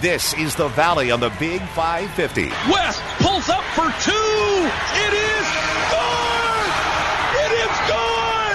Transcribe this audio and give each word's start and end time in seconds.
This 0.00 0.32
is 0.34 0.54
the 0.54 0.68
Valley 0.68 1.10
on 1.10 1.18
the 1.18 1.30
Big 1.40 1.60
550. 1.60 2.50
West 2.70 3.02
pulls 3.18 3.48
up 3.48 3.64
for 3.74 3.90
two. 3.98 4.14
It 4.94 5.12
is 5.12 5.46
good. 5.90 6.70
It 7.34 7.52
is 7.58 7.74
good. 7.90 8.54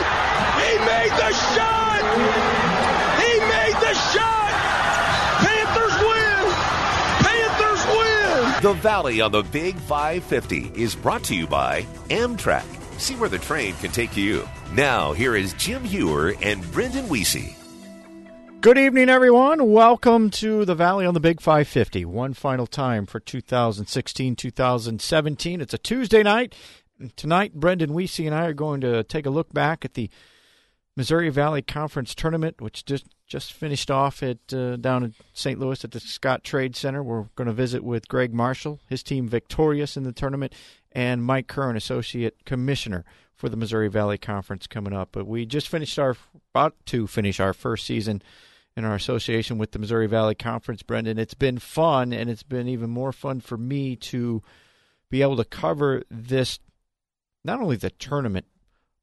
He 0.63 0.71
made 0.87 1.11
the 1.11 1.33
shot. 1.51 2.03
He 3.19 3.33
made 3.43 3.75
the 3.75 3.93
shot. 4.15 4.51
Panthers 5.43 5.97
win. 6.07 6.53
Panthers 7.27 7.85
win. 7.91 8.61
The 8.61 8.79
Valley 8.81 9.19
on 9.19 9.33
the 9.33 9.43
Big 9.43 9.75
550 9.75 10.71
is 10.81 10.95
brought 10.95 11.25
to 11.25 11.35
you 11.35 11.45
by 11.45 11.81
Amtrak. 12.07 12.63
See 13.01 13.15
where 13.15 13.27
the 13.27 13.37
train 13.37 13.75
can 13.81 13.91
take 13.91 14.15
you. 14.15 14.47
Now, 14.71 15.11
here 15.11 15.35
is 15.35 15.51
Jim 15.55 15.83
Hewer 15.83 16.35
and 16.41 16.63
Brendan 16.71 17.07
Weesey. 17.07 17.57
Good 18.63 18.77
evening, 18.77 19.09
everyone. 19.09 19.73
Welcome 19.73 20.29
to 20.29 20.63
the 20.63 20.73
Valley 20.73 21.05
on 21.05 21.13
the 21.13 21.19
Big 21.19 21.41
550. 21.41 22.05
One 22.05 22.33
final 22.33 22.65
time 22.65 23.05
for 23.05 23.19
2016 23.19 24.37
2017. 24.37 25.59
It's 25.59 25.73
a 25.73 25.77
Tuesday 25.77 26.23
night. 26.23 26.55
Tonight, 27.17 27.55
Brendan 27.55 27.89
Weesey 27.89 28.25
and 28.25 28.33
I 28.33 28.45
are 28.45 28.53
going 28.53 28.79
to 28.79 29.03
take 29.03 29.25
a 29.25 29.29
look 29.29 29.51
back 29.51 29.83
at 29.83 29.95
the 29.95 30.09
Missouri 30.95 31.27
Valley 31.27 31.61
Conference 31.61 32.15
Tournament, 32.15 32.61
which 32.61 32.85
just, 32.85 33.05
just 33.27 33.51
finished 33.51 33.91
off 33.91 34.23
at 34.23 34.53
uh, 34.53 34.77
down 34.77 35.03
in 35.03 35.13
St. 35.33 35.59
Louis 35.59 35.83
at 35.83 35.91
the 35.91 35.99
Scottrade 35.99 36.77
Center. 36.77 37.03
We're 37.03 37.25
going 37.35 37.47
to 37.47 37.53
visit 37.53 37.83
with 37.83 38.07
Greg 38.07 38.33
Marshall, 38.33 38.79
his 38.87 39.03
team 39.03 39.27
victorious 39.27 39.97
in 39.97 40.03
the 40.03 40.13
tournament, 40.13 40.53
and 40.93 41.21
Mike 41.21 41.47
Kern, 41.47 41.75
Associate 41.75 42.33
Commissioner 42.45 43.03
for 43.35 43.49
the 43.49 43.57
Missouri 43.57 43.89
Valley 43.89 44.17
Conference 44.17 44.67
coming 44.67 44.93
up. 44.93 45.09
But 45.11 45.27
we 45.27 45.45
just 45.45 45.67
finished 45.67 45.99
our, 45.99 46.15
about 46.55 46.75
to 46.85 47.07
finish 47.07 47.41
our 47.41 47.51
first 47.51 47.85
season 47.85 48.21
in 48.75 48.85
our 48.85 48.95
association 48.95 49.57
with 49.57 49.71
the 49.71 49.79
Missouri 49.79 50.07
Valley 50.07 50.35
Conference, 50.35 50.81
Brendan. 50.81 51.19
It's 51.19 51.33
been 51.33 51.59
fun, 51.59 52.11
and 52.11 52.29
it's 52.29 52.43
been 52.43 52.67
even 52.67 52.89
more 52.89 53.11
fun 53.11 53.39
for 53.39 53.57
me 53.57 53.95
to 53.97 54.41
be 55.09 55.21
able 55.21 55.37
to 55.37 55.45
cover 55.45 56.03
this, 56.09 56.59
not 57.43 57.61
only 57.61 57.75
the 57.75 57.91
tournament, 57.91 58.45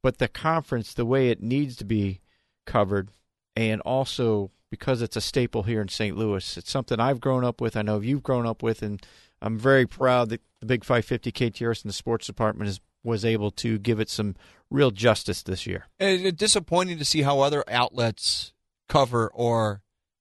but 0.02 0.18
the 0.18 0.28
conference 0.28 0.92
the 0.92 1.04
way 1.04 1.28
it 1.28 1.42
needs 1.42 1.76
to 1.76 1.84
be 1.84 2.20
covered, 2.66 3.10
and 3.54 3.80
also 3.82 4.50
because 4.70 5.02
it's 5.02 5.16
a 5.16 5.20
staple 5.20 5.64
here 5.64 5.80
in 5.80 5.88
St. 5.88 6.16
Louis. 6.16 6.56
It's 6.56 6.70
something 6.70 7.00
I've 7.00 7.20
grown 7.20 7.44
up 7.44 7.60
with. 7.60 7.76
I 7.76 7.82
know 7.82 8.00
you've 8.00 8.22
grown 8.22 8.46
up 8.46 8.62
with, 8.62 8.82
and 8.82 9.04
I'm 9.42 9.58
very 9.58 9.86
proud 9.86 10.30
that 10.30 10.41
the 10.60 10.66
Big 10.66 10.84
550 10.84 11.32
KTRS 11.32 11.82
and 11.82 11.88
the 11.88 11.94
sports 11.94 12.26
department 12.26 12.70
is, 12.70 12.80
was 13.02 13.24
able 13.24 13.50
to 13.52 13.78
give 13.78 14.00
it 14.00 14.08
some 14.08 14.36
real 14.70 14.91
justice 14.91 15.42
this 15.42 15.66
year. 15.66 15.86
It's 15.98 16.36
disappointing 16.36 16.98
to 16.98 17.04
see 17.04 17.22
how 17.22 17.41
other 17.41 17.64
outlets 17.68 18.52
cover 18.91 19.30
or 19.33 19.80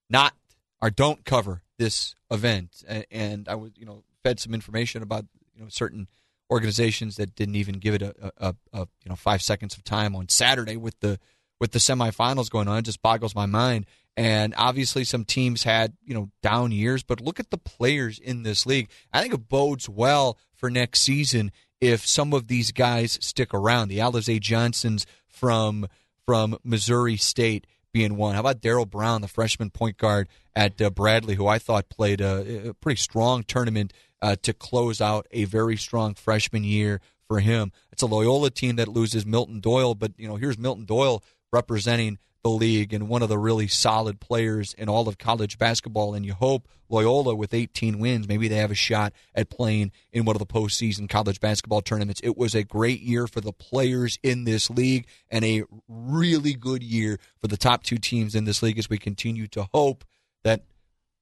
not 0.09 0.34
or 0.81 0.89
don't 0.89 1.25
cover 1.25 1.64
this 1.78 2.16
event. 2.31 2.84
And 3.11 3.50
I 3.50 3.56
was, 3.56 3.72
you 3.76 3.86
know, 3.86 4.03
fed 4.23 4.39
some 4.39 4.53
information 4.53 5.02
about 5.02 5.26
you 5.56 5.64
know 5.64 5.70
certain 5.70 6.08
organizations 6.52 7.17
that 7.17 7.36
didn't 7.36 7.56
even 7.56 7.76
give 7.76 7.95
it 7.95 8.02
a, 8.02 8.31
a, 8.38 8.56
a, 8.73 8.80
you 8.80 9.09
know 9.09 9.16
five 9.16 9.42
seconds 9.42 9.76
of 9.76 9.84
time 9.84 10.16
on 10.16 10.30
Saturday 10.30 10.78
with 10.78 11.00
the 11.00 11.20
with 11.59 11.72
the 11.72 11.80
semifinals 11.80 12.50
going 12.50 12.67
on. 12.67 12.78
It 12.78 12.86
just 12.86 13.02
boggles 13.02 13.36
my 13.36 13.45
mind. 13.45 13.86
And 14.16 14.53
obviously, 14.58 15.04
some 15.04 15.26
teams 15.26 15.64
had 15.64 15.94
you 16.06 16.14
know 16.14 16.30
down 16.44 16.72
years, 16.72 17.04
but 17.04 17.22
look 17.22 17.39
at 17.39 17.50
the 17.50 17.58
players 17.58 18.20
in 18.20 18.44
this 18.44 18.66
league. 18.66 18.89
I 19.11 19.22
think 19.22 19.33
it 19.33 19.50
bodes 19.50 19.89
well 19.89 20.38
for 20.54 20.70
next 20.70 21.02
season 21.02 21.52
if 21.81 22.06
some 22.06 22.33
of 22.33 22.48
these 22.48 22.72
guys 22.72 23.17
stick 23.22 23.54
around. 23.54 23.88
The 23.88 24.00
Alize 24.00 24.39
Johnsons 24.42 25.06
from 25.28 25.88
from 26.26 26.58
Missouri 26.64 27.17
State 27.17 27.66
being 27.92 28.16
one. 28.16 28.36
How 28.36 28.42
about 28.42 28.62
Darrell 28.62 28.86
Brown, 28.86 29.22
the 29.22 29.28
freshman 29.28 29.70
point 29.70 29.98
guard 29.98 30.28
at 30.56 30.82
uh, 30.82 30.90
Bradley, 30.90 31.36
who 31.36 31.48
I 31.48 31.59
thought 31.59 31.90
played 31.90 32.22
a, 32.22 32.70
a 32.70 32.73
pretty 32.73 33.00
strong 33.00 33.44
tournament 33.44 33.94
uh, 34.22 34.36
to 34.44 34.54
close 34.54 35.02
out 35.02 35.28
a 35.32 35.45
very 35.45 35.78
strong 35.78 36.14
freshman 36.14 36.64
year 36.64 37.02
for 37.28 37.40
him. 37.40 37.72
It's 37.92 38.02
a 38.02 38.08
Loyola 38.08 38.50
team 38.50 38.76
that 38.78 38.88
loses 38.88 39.26
Milton 39.26 39.60
Doyle, 39.60 39.95
but 39.95 40.14
you 40.17 40.28
know 40.28 40.36
here's 40.36 40.58
Milton 40.58 40.86
Doyle 40.86 41.23
representing 41.52 42.17
the 42.44 42.50
league 42.50 42.94
and 42.94 43.10
one 43.10 43.22
of 43.22 43.30
the 43.30 43.38
really 43.38 43.67
solid 43.67 44.20
players 44.20 44.73
in 44.73 44.88
all 44.88 45.08
of 45.08 45.17
college 45.17 45.58
basketball. 45.58 46.14
And 46.14 46.26
you 46.26 46.33
hope 46.33 46.67
Loyola, 46.89 47.36
with 47.36 47.54
18 47.54 48.00
wins, 48.00 48.27
maybe 48.27 48.48
they 48.48 48.55
have 48.55 48.72
a 48.72 48.76
shot 48.76 49.14
at 49.36 49.50
playing 49.50 49.92
in 50.11 50.26
one 50.26 50.36
of 50.36 50.39
the 50.39 50.45
postseason 50.45 51.10
college 51.10 51.39
basketball 51.39 51.82
tournaments. 51.82 52.22
It 52.23 52.38
was 52.38 52.55
a 52.55 52.64
great 52.64 53.02
year 53.02 53.28
for 53.28 53.42
the 53.42 53.54
players 53.54 54.17
in 54.23 54.45
this 54.45 54.70
league 54.70 55.05
and 55.30 55.44
a 55.44 55.64
really 55.88 56.54
good 56.54 56.82
year 56.82 57.20
for 57.42 57.48
the 57.48 57.58
top 57.58 57.83
two 57.83 57.98
teams 57.98 58.36
in 58.36 58.45
this 58.45 58.64
league 58.64 58.80
as 58.80 58.89
we 58.89 58.98
continue 58.98 59.48
to 59.48 59.67
hope 59.73 60.04
that 60.44 60.64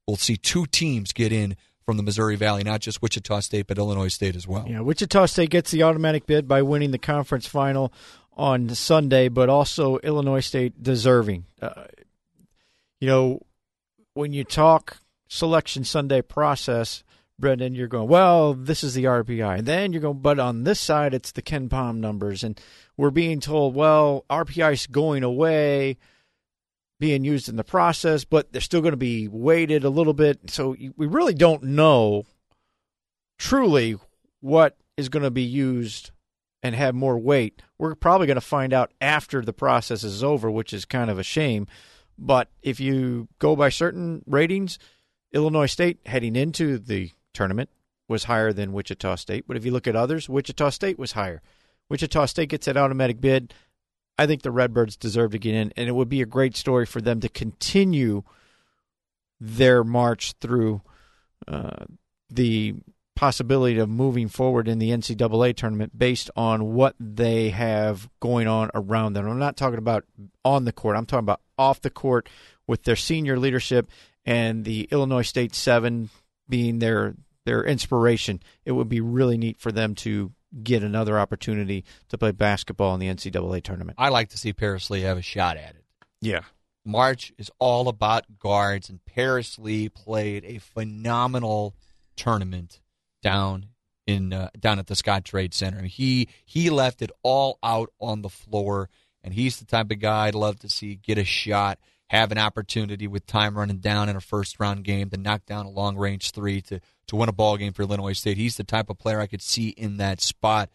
we'll 0.08 0.18
see 0.18 0.38
two 0.38 0.66
teams 0.68 1.12
get 1.12 1.32
in 1.32 1.58
from 1.88 1.96
the 1.98 2.04
Missouri 2.04 2.36
Valley, 2.36 2.64
not 2.64 2.82
just 2.82 3.02
Wichita 3.02 3.40
State, 3.40 3.66
but 3.66 3.78
Illinois 3.78 4.10
State 4.10 4.36
as 4.36 4.46
well. 4.46 4.66
Yeah, 4.68 4.82
Wichita 4.82 5.26
State 5.26 5.50
gets 5.50 5.72
the 5.72 5.84
automatic 5.84 6.26
bid 6.26 6.46
by 6.46 6.62
winning 6.62 6.92
the 6.92 6.98
conference 6.98 7.48
final 7.48 7.94
on 8.38 8.70
Sunday, 8.70 9.28
but 9.28 9.50
also 9.50 9.98
Illinois 9.98 10.40
State 10.40 10.82
deserving. 10.82 11.46
Uh, 11.62 11.86
you 13.02 13.08
know, 13.08 13.42
when 14.14 14.32
you 14.32 14.44
talk 14.44 14.98
selection 15.28 15.84
Sunday 15.84 16.22
process, 16.22 17.04
Brendan, 17.40 17.76
you're 17.76 17.88
going, 17.88 18.08
well, 18.08 18.54
this 18.54 18.84
is 18.84 18.94
the 18.94 19.04
RPI. 19.06 19.60
And 19.60 19.68
then 19.68 19.92
you're 19.92 20.02
going, 20.02 20.20
but 20.20 20.40
on 20.40 20.64
this 20.64 20.80
side, 20.80 21.14
it's 21.14 21.32
the 21.32 21.42
KenPom 21.42 21.98
numbers. 21.98 22.44
And 22.44 22.60
we're 22.96 23.12
being 23.12 23.40
told, 23.40 23.76
well, 23.76 24.26
RPI 24.30 24.74
is 24.74 24.88
going 24.88 25.24
away, 25.24 25.98
being 27.00 27.24
used 27.24 27.50
in 27.50 27.56
the 27.56 27.64
process, 27.64 28.24
but 28.24 28.52
they're 28.52 28.62
still 28.62 28.82
going 28.82 28.94
to 28.94 28.98
be 28.98 29.28
weighted 29.28 29.84
a 29.84 29.90
little 29.90 30.14
bit. 30.14 30.50
So 30.50 30.76
we 30.96 31.06
really 31.06 31.36
don't 31.36 31.64
know 31.64 32.26
truly 33.38 33.98
what 34.42 34.78
is 34.96 35.10
going 35.10 35.24
to 35.24 35.32
be 35.32 35.44
used 35.44 36.12
and 36.64 36.76
have 36.76 36.96
more 36.96 37.18
weight. 37.18 37.62
We're 37.78 37.96
probably 37.96 38.28
going 38.28 38.36
to 38.36 38.42
find 38.42 38.74
out 38.74 38.92
after 39.00 39.42
the 39.42 39.54
process 39.54 40.04
is 40.04 40.24
over, 40.24 40.50
which 40.50 40.74
is 40.74 40.86
kind 40.86 41.10
of 41.10 41.20
a 41.20 41.24
shame. 41.24 41.68
But 42.18 42.50
if 42.62 42.80
you 42.80 43.28
go 43.40 43.56
by 43.56 43.70
certain 43.70 44.24
ratings, 44.26 44.80
Illinois 45.32 45.68
State 45.68 46.00
heading 46.06 46.36
into 46.36 46.78
the 46.78 47.12
tournament 47.34 47.70
was 48.08 48.24
higher 48.24 48.54
than 48.54 48.74
Wichita 48.74 49.16
State. 49.16 49.46
But 49.48 49.58
if 49.58 49.66
you 49.66 49.72
look 49.72 49.88
at 49.88 49.96
others, 49.96 50.30
Wichita 50.30 50.70
State 50.72 50.98
was 50.98 51.12
higher. 51.12 51.42
Wichita 51.90 52.26
State 52.26 52.50
gets 52.50 52.66
that 52.66 52.78
automatic 52.78 53.22
bid. 53.22 53.54
I 54.18 54.26
think 54.26 54.42
the 54.42 54.52
Redbirds 54.52 54.98
deserve 54.98 55.32
to 55.32 55.40
get 55.40 55.54
in, 55.54 55.72
and 55.78 55.88
it 55.88 55.94
would 55.94 56.10
be 56.10 56.22
a 56.22 56.26
great 56.26 56.56
story 56.56 56.86
for 56.86 57.02
them 57.02 57.20
to 57.20 57.30
continue 57.30 58.24
their 59.40 59.84
march 59.84 60.34
through 60.42 60.82
uh, 61.48 61.86
the 62.30 62.76
possibility 63.18 63.80
of 63.80 63.90
moving 63.90 64.28
forward 64.28 64.68
in 64.68 64.78
the 64.78 64.92
NCAA 64.92 65.56
tournament 65.56 65.98
based 65.98 66.30
on 66.36 66.76
what 66.76 66.96
they 67.00 67.50
have 67.50 68.08
going 68.20 68.48
on 68.48 68.70
around 68.76 69.14
them. 69.14 69.28
I'm 69.28 69.40
not 69.40 69.58
talking 69.58 69.80
about 69.80 70.06
on 70.46 70.66
the 70.66 70.72
court, 70.72 70.96
I'm 70.96 71.08
talking 71.08 71.26
about 71.26 71.42
off 71.58 71.82
the 71.82 71.90
court 71.90 72.30
with 72.68 72.84
their 72.84 72.96
senior 72.96 73.40
leadership 73.40 73.90
and 74.24 74.64
the 74.64 74.88
Illinois 74.92 75.24
State 75.24 75.56
Seven 75.56 76.10
being 76.48 76.78
their 76.80 77.16
their 77.44 77.64
inspiration. 77.64 78.40
It 78.66 78.74
would 78.74 78.88
be 78.88 79.02
really 79.02 79.38
neat 79.38 79.58
for 79.60 79.72
them 79.72 79.96
to 79.96 80.32
get 80.64 80.84
another 80.84 81.18
opportunity 81.18 81.86
to 82.10 82.18
play 82.18 82.32
basketball 82.32 82.94
in 82.94 83.00
the 83.00 83.08
NCAA 83.08 83.64
tournament. 83.64 83.98
I 84.00 84.10
like 84.10 84.30
to 84.30 84.38
see 84.38 84.54
Paris 84.54 84.90
Lee 84.92 85.02
have 85.02 85.18
a 85.18 85.24
shot 85.24 85.58
at 85.58 85.72
it. 85.72 85.84
Yeah. 86.22 86.42
March 86.86 87.34
is 87.38 87.50
all 87.58 87.90
about 87.90 88.38
guards, 88.38 88.90
and 88.90 89.04
Paris 89.06 89.58
Lee 89.58 89.90
played 89.90 90.46
a 90.46 90.60
phenomenal 90.60 91.76
tournament 92.16 92.80
down 93.28 93.66
in 94.06 94.32
uh, 94.32 94.50
down 94.58 94.80
at 94.80 94.88
the 94.88 94.96
Scottrade 94.96 95.54
Center. 95.54 95.84
He 95.84 96.30
he 96.46 96.70
left 96.70 97.02
it 97.02 97.12
all 97.24 97.60
out 97.62 97.92
on 98.00 98.22
the 98.22 98.30
floor, 98.30 98.90
and 99.22 99.34
he's 99.34 99.60
the 99.60 99.66
type 99.66 99.92
of 99.92 100.00
guy 100.00 100.28
I'd 100.28 100.36
love 100.36 100.60
to 100.60 100.70
see 100.70 100.96
get 100.96 101.18
a 101.18 101.26
shot, 101.26 101.78
have 102.10 102.32
an 102.32 102.38
opportunity 102.38 103.06
with 103.06 103.28
time 103.28 103.58
running 103.58 103.80
down 103.80 104.08
in 104.08 104.16
a 104.16 104.22
first 104.22 104.60
round 104.60 104.86
game 104.86 105.10
to 105.10 105.18
knock 105.18 105.46
down 105.46 105.66
a 105.66 105.70
long 105.70 105.98
range 105.98 106.32
three 106.32 106.62
to 106.62 106.80
to 107.08 107.16
win 107.16 107.30
a 107.30 107.34
ball 107.34 107.58
game 107.58 107.74
for 107.74 107.82
Illinois 107.82 108.14
State. 108.14 108.38
He's 108.38 108.56
the 108.56 108.64
type 108.64 108.90
of 108.90 108.98
player 108.98 109.20
I 109.20 109.28
could 109.28 109.42
see 109.42 109.70
in 109.70 109.98
that 109.98 110.22
spot. 110.22 110.70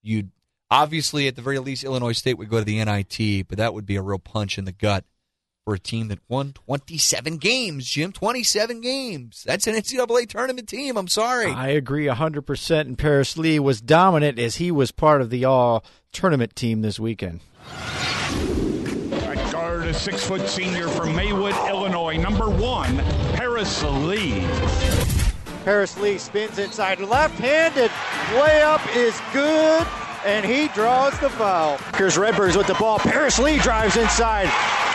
You'd 0.00 0.30
obviously 0.70 1.26
at 1.26 1.34
the 1.34 1.42
very 1.42 1.58
least 1.58 1.82
Illinois 1.82 2.12
State 2.12 2.38
would 2.38 2.48
go 2.48 2.58
to 2.58 2.64
the 2.64 2.82
NIT, 2.84 3.48
but 3.48 3.58
that 3.58 3.74
would 3.74 3.86
be 3.86 3.96
a 3.96 4.02
real 4.02 4.20
punch 4.20 4.56
in 4.56 4.64
the 4.64 4.72
gut 4.72 5.04
for 5.68 5.74
a 5.74 5.78
team 5.78 6.08
that 6.08 6.18
won 6.30 6.54
27 6.54 7.36
games, 7.36 7.84
Jim. 7.84 8.10
27 8.10 8.80
games. 8.80 9.42
That's 9.46 9.66
an 9.66 9.74
NCAA 9.74 10.26
tournament 10.26 10.66
team. 10.66 10.96
I'm 10.96 11.08
sorry. 11.08 11.52
I 11.52 11.68
agree 11.68 12.06
100%. 12.06 12.80
And 12.80 12.96
Paris 12.96 13.36
Lee 13.36 13.58
was 13.58 13.82
dominant 13.82 14.38
as 14.38 14.56
he 14.56 14.70
was 14.70 14.92
part 14.92 15.20
of 15.20 15.28
the 15.28 15.44
all 15.44 15.84
tournament 16.10 16.56
team 16.56 16.80
this 16.80 16.98
weekend. 16.98 17.40
At 19.12 19.52
guard, 19.52 19.84
a 19.84 19.92
six 19.92 20.24
foot 20.24 20.48
senior 20.48 20.88
from 20.88 21.14
Maywood, 21.14 21.54
Illinois, 21.68 22.16
number 22.16 22.48
one, 22.48 22.96
Paris 23.34 23.82
Lee. 23.82 24.46
Paris 25.66 25.98
Lee 25.98 26.16
spins 26.16 26.58
inside 26.58 26.98
left 27.00 27.38
handed 27.38 27.90
layup 28.30 28.96
is 28.96 29.20
good 29.34 29.86
and 30.24 30.46
he 30.46 30.68
draws 30.68 31.18
the 31.20 31.28
foul. 31.28 31.78
Here's 31.96 32.16
Redbirds 32.16 32.56
with 32.56 32.66
the 32.66 32.74
ball. 32.74 32.98
Paris 32.98 33.38
Lee 33.38 33.58
drives 33.58 33.98
inside. 33.98 34.48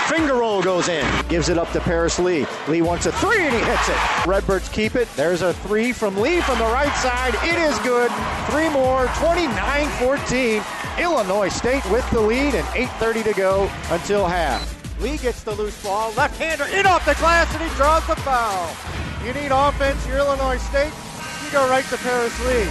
Finger 0.07 0.35
roll 0.35 0.61
goes 0.61 0.89
in. 0.89 1.05
Gives 1.27 1.49
it 1.49 1.57
up 1.57 1.71
to 1.71 1.79
Paris 1.79 2.19
Lee. 2.19 2.45
Lee 2.67 2.81
wants 2.81 3.05
a 3.05 3.11
three 3.13 3.41
and 3.41 3.53
he 3.53 3.61
hits 3.61 3.89
it. 3.89 4.25
Redbirds 4.27 4.69
keep 4.69 4.95
it. 4.95 5.07
There's 5.15 5.41
a 5.41 5.53
three 5.53 5.91
from 5.91 6.19
Lee 6.19 6.41
from 6.41 6.59
the 6.59 6.65
right 6.65 6.93
side. 6.97 7.35
It 7.43 7.57
is 7.57 7.77
good. 7.79 8.11
Three 8.51 8.69
more. 8.69 9.07
29 9.17 9.89
14. 9.99 10.63
Illinois 10.99 11.49
State 11.49 11.83
with 11.89 12.07
the 12.11 12.21
lead 12.21 12.53
and 12.53 12.65
8.30 12.67 13.23
to 13.23 13.33
go 13.33 13.71
until 13.89 14.27
half. 14.27 15.01
Lee 15.01 15.17
gets 15.17 15.43
the 15.43 15.53
loose 15.55 15.81
ball. 15.81 16.13
Left 16.13 16.37
hander 16.37 16.65
in 16.65 16.85
off 16.85 17.05
the 17.05 17.15
glass 17.15 17.51
and 17.55 17.63
he 17.63 17.75
draws 17.75 18.05
the 18.05 18.15
foul. 18.17 18.75
You 19.25 19.33
need 19.33 19.51
offense, 19.51 20.05
you're 20.05 20.17
Illinois 20.19 20.57
State. 20.57 20.93
You 21.43 21.51
go 21.51 21.67
right 21.69 21.85
to 21.85 21.97
Paris 21.97 22.37
Lee. 22.45 22.67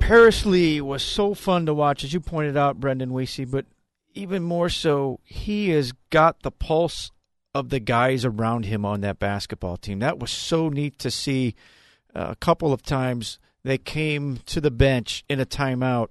Paris 0.00 0.46
Lee 0.46 0.80
was 0.80 1.02
so 1.02 1.34
fun 1.34 1.66
to 1.66 1.74
watch, 1.74 2.04
as 2.04 2.12
you 2.12 2.20
pointed 2.20 2.56
out, 2.56 2.80
Brendan 2.80 3.10
Weesey, 3.10 3.48
but 3.48 3.66
even 4.14 4.42
more 4.42 4.68
so, 4.68 5.20
he 5.24 5.70
has 5.70 5.92
got 6.10 6.42
the 6.42 6.50
pulse 6.50 7.10
of 7.54 7.68
the 7.68 7.80
guys 7.80 8.24
around 8.24 8.64
him 8.64 8.84
on 8.84 9.02
that 9.02 9.18
basketball 9.18 9.76
team. 9.76 9.98
That 9.98 10.18
was 10.18 10.30
so 10.30 10.68
neat 10.68 10.98
to 11.00 11.10
see. 11.10 11.54
Uh, 12.14 12.28
a 12.30 12.36
couple 12.36 12.72
of 12.72 12.82
times 12.82 13.38
they 13.64 13.78
came 13.78 14.38
to 14.46 14.60
the 14.60 14.70
bench 14.70 15.24
in 15.28 15.40
a 15.40 15.46
timeout. 15.46 16.08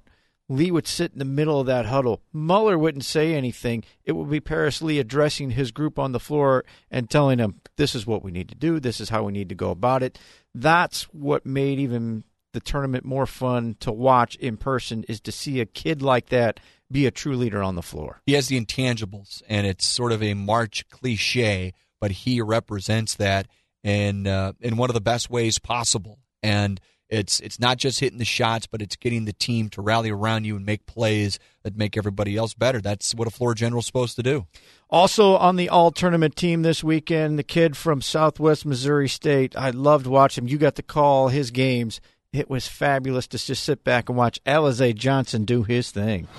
Lee 0.50 0.72
would 0.72 0.88
sit 0.88 1.14
in 1.14 1.20
the 1.20 1.26
middle 1.26 1.60
of 1.62 1.68
that 1.68 1.86
huddle. 1.86 2.22
Muller 2.34 2.78
wouldn't 2.78 3.06
say 3.06 3.34
anything. 3.34 3.84
It 4.04 4.12
would 4.12 4.30
be 4.30 4.42
Paris 4.42 4.82
Lee 4.82 5.00
addressing 5.00 5.52
his 5.52 5.72
group 5.72 5.98
on 5.98 6.12
the 6.12 6.20
floor 6.20 6.66
and 6.90 7.10
telling 7.10 7.38
them, 7.38 7.62
this 7.78 7.96
is 7.96 8.06
what 8.06 8.24
we 8.24 8.32
need 8.32 8.50
to 8.50 8.56
do. 8.56 8.80
This 8.80 9.00
is 9.00 9.10
how 9.10 9.24
we 9.24 9.32
need 9.32 9.50
to 9.50 9.56
go 9.56 9.72
about 9.72 10.04
it. 10.04 10.20
That's 10.54 11.04
what 11.14 11.46
made 11.46 11.80
even 11.80 12.26
the 12.54 12.60
tournament 12.60 13.06
more 13.06 13.26
fun 13.26 13.76
to 13.80 13.92
watch 13.92 14.36
in 14.36 14.58
person 14.58 15.04
is 15.08 15.20
to 15.22 15.32
see 15.32 15.60
a 15.60 15.66
kid 15.66 16.02
like 16.02 16.30
that 16.30 16.60
be 16.92 17.06
a 17.06 17.12
true 17.12 17.36
leader 17.36 17.64
on 17.64 17.76
the 17.76 17.82
floor. 17.82 18.22
He 18.26 18.34
has 18.34 18.48
the 18.48 18.60
intangibles, 18.60 19.42
and 19.48 19.66
it's 19.66 19.86
sort 19.86 20.12
of 20.12 20.22
a 20.22 20.34
March 20.34 20.88
cliche, 20.90 21.74
but 22.00 22.12
he 22.12 22.42
represents 22.42 23.16
that 23.16 23.48
in 23.84 24.28
uh, 24.28 24.54
in 24.60 24.78
one 24.78 24.90
of 24.90 24.94
the 24.94 25.02
best 25.02 25.30
ways 25.30 25.60
possible. 25.60 26.20
And 26.44 26.80
it's 27.12 27.42
it's 27.42 27.60
not 27.60 27.78
just 27.78 28.00
hitting 28.00 28.20
the 28.20 28.26
shots, 28.26 28.68
but 28.68 28.82
it's 28.82 28.96
getting 28.96 29.26
the 29.26 29.34
team 29.34 29.70
to 29.70 29.82
rally 29.82 30.10
around 30.10 30.46
you 30.46 30.56
and 30.56 30.66
make 30.66 30.86
plays 30.86 31.40
that 31.64 31.76
make 31.76 31.98
everybody 31.98 32.38
else 32.38 32.54
better. 32.54 32.80
That's 32.80 33.14
what 33.14 33.28
a 33.28 33.32
floor 33.32 33.54
general's 33.54 33.86
supposed 33.86 34.16
to 34.16 34.24
do. 34.24 34.48
Also 34.90 35.36
on 35.36 35.58
the 35.58 35.70
all 35.70 35.92
tournament 35.92 36.36
team 36.36 36.62
this 36.62 36.84
weekend, 36.84 37.38
the 37.38 37.44
kid 37.44 37.76
from 37.76 38.02
Southwest 38.02 38.66
Missouri 38.66 39.10
State. 39.10 39.56
I 39.58 39.72
loved 39.72 40.08
watching 40.08 40.46
him. 40.46 40.48
You 40.50 40.58
got 40.58 40.76
to 40.76 40.84
call 40.84 41.28
his 41.28 41.52
games. 41.52 42.00
It 42.34 42.50
was 42.50 42.66
fabulous 42.66 43.28
to 43.28 43.38
just 43.38 43.62
sit 43.62 43.84
back 43.84 44.08
and 44.08 44.18
watch 44.18 44.42
Alize 44.46 44.96
Johnson 44.96 45.44
do 45.44 45.64
his 45.64 45.92
thing. 45.92 46.30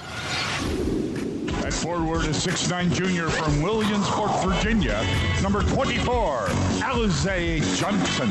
At 1.62 1.74
forward, 1.74 2.24
a 2.24 2.28
6'9 2.28 2.94
junior 2.94 3.28
from 3.28 3.60
Williamsport, 3.60 4.30
Virginia, 4.42 5.04
number 5.42 5.60
24, 5.60 6.46
Alize 6.80 7.78
Johnson. 7.78 8.30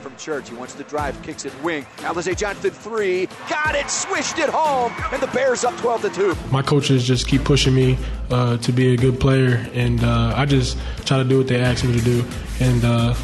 From 0.00 0.16
Church, 0.16 0.48
he 0.48 0.56
wants 0.56 0.72
to 0.76 0.84
drive, 0.84 1.20
kicks 1.22 1.44
it 1.44 1.52
wing. 1.62 1.84
Alize 1.98 2.34
Johnson 2.34 2.70
three, 2.70 3.26
got 3.50 3.74
it, 3.74 3.90
swished 3.90 4.38
it 4.38 4.48
home, 4.48 4.94
and 5.12 5.20
the 5.20 5.26
Bears 5.34 5.64
up 5.64 5.76
12 5.76 6.00
to 6.00 6.08
two. 6.08 6.34
My 6.50 6.62
coaches 6.62 7.06
just 7.06 7.28
keep 7.28 7.44
pushing 7.44 7.74
me 7.74 7.98
uh, 8.30 8.56
to 8.56 8.72
be 8.72 8.94
a 8.94 8.96
good 8.96 9.20
player, 9.20 9.68
and 9.74 10.02
uh, 10.02 10.32
I 10.34 10.46
just 10.46 10.78
try 11.04 11.18
to 11.18 11.24
do 11.24 11.36
what 11.36 11.48
they 11.48 11.60
ask 11.60 11.84
me 11.84 11.92
to 11.92 12.02
do, 12.02 12.24
and. 12.60 12.82
Uh, 12.86 13.14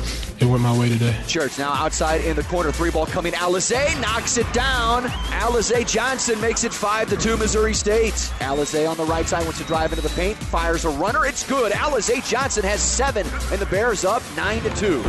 it 0.43 0.47
went 0.47 0.63
my 0.63 0.77
way 0.77 0.89
today. 0.89 1.17
Church 1.27 1.59
now 1.59 1.73
outside 1.73 2.23
in 2.23 2.37
the 2.37 2.43
corner, 2.43 2.73
three 2.73 2.91
ball 2.91 3.07
coming. 3.07 3.33
Alize 3.33 4.01
knocks 4.01 4.37
it 4.37 4.53
down. 4.53 5.05
Alize 5.05 5.89
Johnson 5.89 6.41
makes 6.41 6.65
it 6.65 6.73
five 6.73 7.09
to 7.11 7.17
two, 7.17 7.37
Missouri 7.37 7.75
State. 7.75 8.15
Alize 8.41 8.89
on 8.89 8.97
the 8.97 9.05
right 9.05 9.27
side 9.27 9.45
wants 9.45 9.59
to 9.59 9.65
drive 9.65 9.93
into 9.93 10.03
the 10.03 10.15
paint, 10.15 10.37
fires 10.37 10.85
a 10.85 10.91
runner. 10.91 11.25
It's 11.25 11.47
good. 11.49 11.73
Alize 11.73 12.29
Johnson 12.29 12.65
has 12.65 12.83
seven, 12.83 13.27
and 13.51 13.61
the 13.61 13.67
Bears 13.67 14.05
up 14.05 14.23
nine 14.37 14.63
to 14.63 14.71
two. 14.75 15.03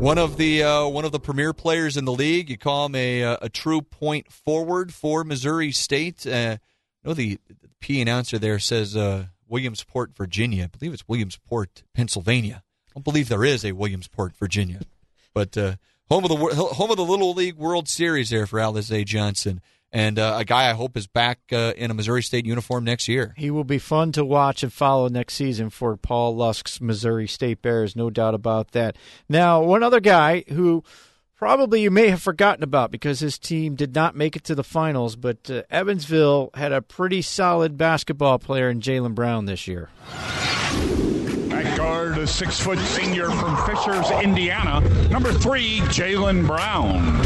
One 0.00 0.16
of 0.16 0.36
the 0.36 0.62
uh, 0.62 0.88
one 0.88 1.04
of 1.04 1.12
the 1.12 1.20
premier 1.20 1.52
players 1.52 1.96
in 1.96 2.06
the 2.06 2.12
league. 2.12 2.48
You 2.48 2.56
call 2.56 2.86
him 2.86 2.94
a 2.94 3.22
uh, 3.22 3.36
a 3.42 3.48
true 3.48 3.82
point 3.82 4.32
forward 4.32 4.94
for 4.94 5.24
Missouri 5.24 5.72
State. 5.72 6.26
Uh, 6.26 6.56
I 7.04 7.08
know 7.08 7.14
the, 7.14 7.38
the 7.48 7.68
P 7.80 8.00
announcer 8.00 8.38
there 8.38 8.58
says 8.58 8.96
uh, 8.96 9.26
Williamsport, 9.50 10.16
Virginia. 10.16 10.64
I 10.64 10.78
believe 10.78 10.94
it's 10.94 11.08
Williamsport, 11.08 11.82
Pennsylvania. 11.94 12.62
I 12.88 12.92
don't 12.94 13.04
believe 13.04 13.28
there 13.28 13.44
is 13.44 13.64
a 13.64 13.72
Williamsport, 13.72 14.36
Virginia, 14.36 14.80
but 15.34 15.56
uh, 15.58 15.74
home 16.08 16.24
of 16.24 16.30
the 16.30 16.36
home 16.36 16.90
of 16.90 16.96
the 16.96 17.04
Little 17.04 17.34
League 17.34 17.56
World 17.56 17.88
Series 17.88 18.30
there 18.30 18.46
for 18.46 18.58
Alize 18.58 19.04
Johnson, 19.04 19.60
and 19.92 20.18
uh, 20.18 20.36
a 20.38 20.44
guy 20.44 20.70
I 20.70 20.72
hope 20.72 20.96
is 20.96 21.06
back 21.06 21.40
uh, 21.52 21.72
in 21.76 21.90
a 21.90 21.94
Missouri 21.94 22.22
State 22.22 22.46
uniform 22.46 22.84
next 22.84 23.08
year. 23.08 23.34
He 23.36 23.50
will 23.50 23.64
be 23.64 23.78
fun 23.78 24.12
to 24.12 24.24
watch 24.24 24.62
and 24.62 24.72
follow 24.72 25.08
next 25.08 25.34
season 25.34 25.70
for 25.70 25.96
Paul 25.96 26.36
Lusk's 26.36 26.80
Missouri 26.80 27.26
State 27.26 27.62
Bears, 27.62 27.94
no 27.94 28.10
doubt 28.10 28.34
about 28.34 28.72
that. 28.72 28.96
Now, 29.28 29.62
one 29.62 29.82
other 29.82 30.00
guy 30.00 30.44
who 30.48 30.84
probably 31.40 31.80
you 31.80 31.90
may 31.90 32.10
have 32.10 32.20
forgotten 32.20 32.62
about 32.62 32.90
because 32.90 33.20
his 33.20 33.38
team 33.38 33.74
did 33.74 33.94
not 33.94 34.14
make 34.14 34.36
it 34.36 34.44
to 34.44 34.54
the 34.54 34.62
finals, 34.62 35.16
but 35.16 35.50
uh, 35.50 35.62
Evansville 35.70 36.50
had 36.52 36.70
a 36.70 36.82
pretty 36.82 37.22
solid 37.22 37.78
basketball 37.78 38.38
player 38.38 38.68
in 38.68 38.78
Jaylon 38.78 39.14
Brown 39.14 39.46
this 39.46 39.66
year. 39.66 39.88
At 41.50 41.78
guard, 41.78 42.18
a 42.18 42.26
six 42.26 42.60
foot 42.60 42.78
senior 42.80 43.30
from 43.30 43.56
Fishers, 43.66 44.10
Indiana, 44.22 44.80
number 45.08 45.32
three, 45.32 45.78
Jaylon 45.84 46.46
Brown. 46.46 47.24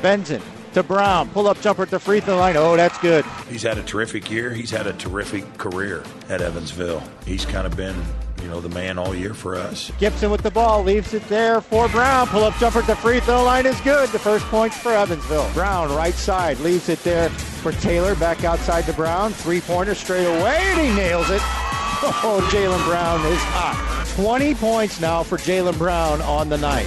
Benson 0.00 0.40
to 0.72 0.82
Brown. 0.82 1.28
Pull 1.28 1.48
up 1.48 1.60
jumper 1.60 1.82
at 1.82 1.90
the 1.90 2.00
free 2.00 2.20
throw 2.20 2.38
line. 2.38 2.56
Oh, 2.56 2.76
that's 2.78 2.96
good. 2.96 3.26
He's 3.50 3.62
had 3.62 3.76
a 3.76 3.82
terrific 3.82 4.30
year. 4.30 4.54
He's 4.54 4.70
had 4.70 4.86
a 4.86 4.94
terrific 4.94 5.58
career 5.58 6.02
at 6.30 6.40
Evansville. 6.40 7.02
He's 7.26 7.44
kind 7.44 7.66
of 7.66 7.76
been, 7.76 8.02
you 8.42 8.48
know, 8.48 8.60
the 8.60 8.68
man 8.68 8.98
all 8.98 9.14
year 9.14 9.34
for 9.34 9.56
us. 9.56 9.90
Gibson 9.98 10.30
with 10.30 10.42
the 10.42 10.50
ball 10.50 10.82
leaves 10.82 11.14
it 11.14 11.26
there 11.28 11.60
for 11.60 11.88
Brown. 11.88 12.26
Pull 12.28 12.44
up 12.44 12.54
jumper 12.56 12.80
at 12.80 12.86
the 12.86 12.96
free 12.96 13.20
throw 13.20 13.44
line 13.44 13.66
is 13.66 13.80
good. 13.82 14.08
The 14.10 14.18
first 14.18 14.44
points 14.46 14.76
for 14.76 14.92
Evansville. 14.92 15.50
Brown 15.54 15.94
right 15.94 16.14
side 16.14 16.58
leaves 16.60 16.88
it 16.88 17.02
there 17.04 17.30
for 17.30 17.72
Taylor. 17.72 18.14
Back 18.14 18.44
outside 18.44 18.84
to 18.86 18.92
Brown. 18.92 19.32
Three 19.32 19.60
pointer 19.60 19.94
straight 19.94 20.26
away 20.26 20.58
and 20.58 20.80
he 20.80 20.94
nails 20.94 21.30
it. 21.30 21.42
Oh, 22.00 22.48
Jaylon 22.52 22.84
Brown 22.84 23.20
is 23.26 23.40
hot. 23.40 24.06
20 24.14 24.54
points 24.54 25.00
now 25.00 25.24
for 25.24 25.36
Jaylon 25.36 25.76
Brown 25.76 26.22
on 26.22 26.48
the 26.48 26.56
night. 26.56 26.86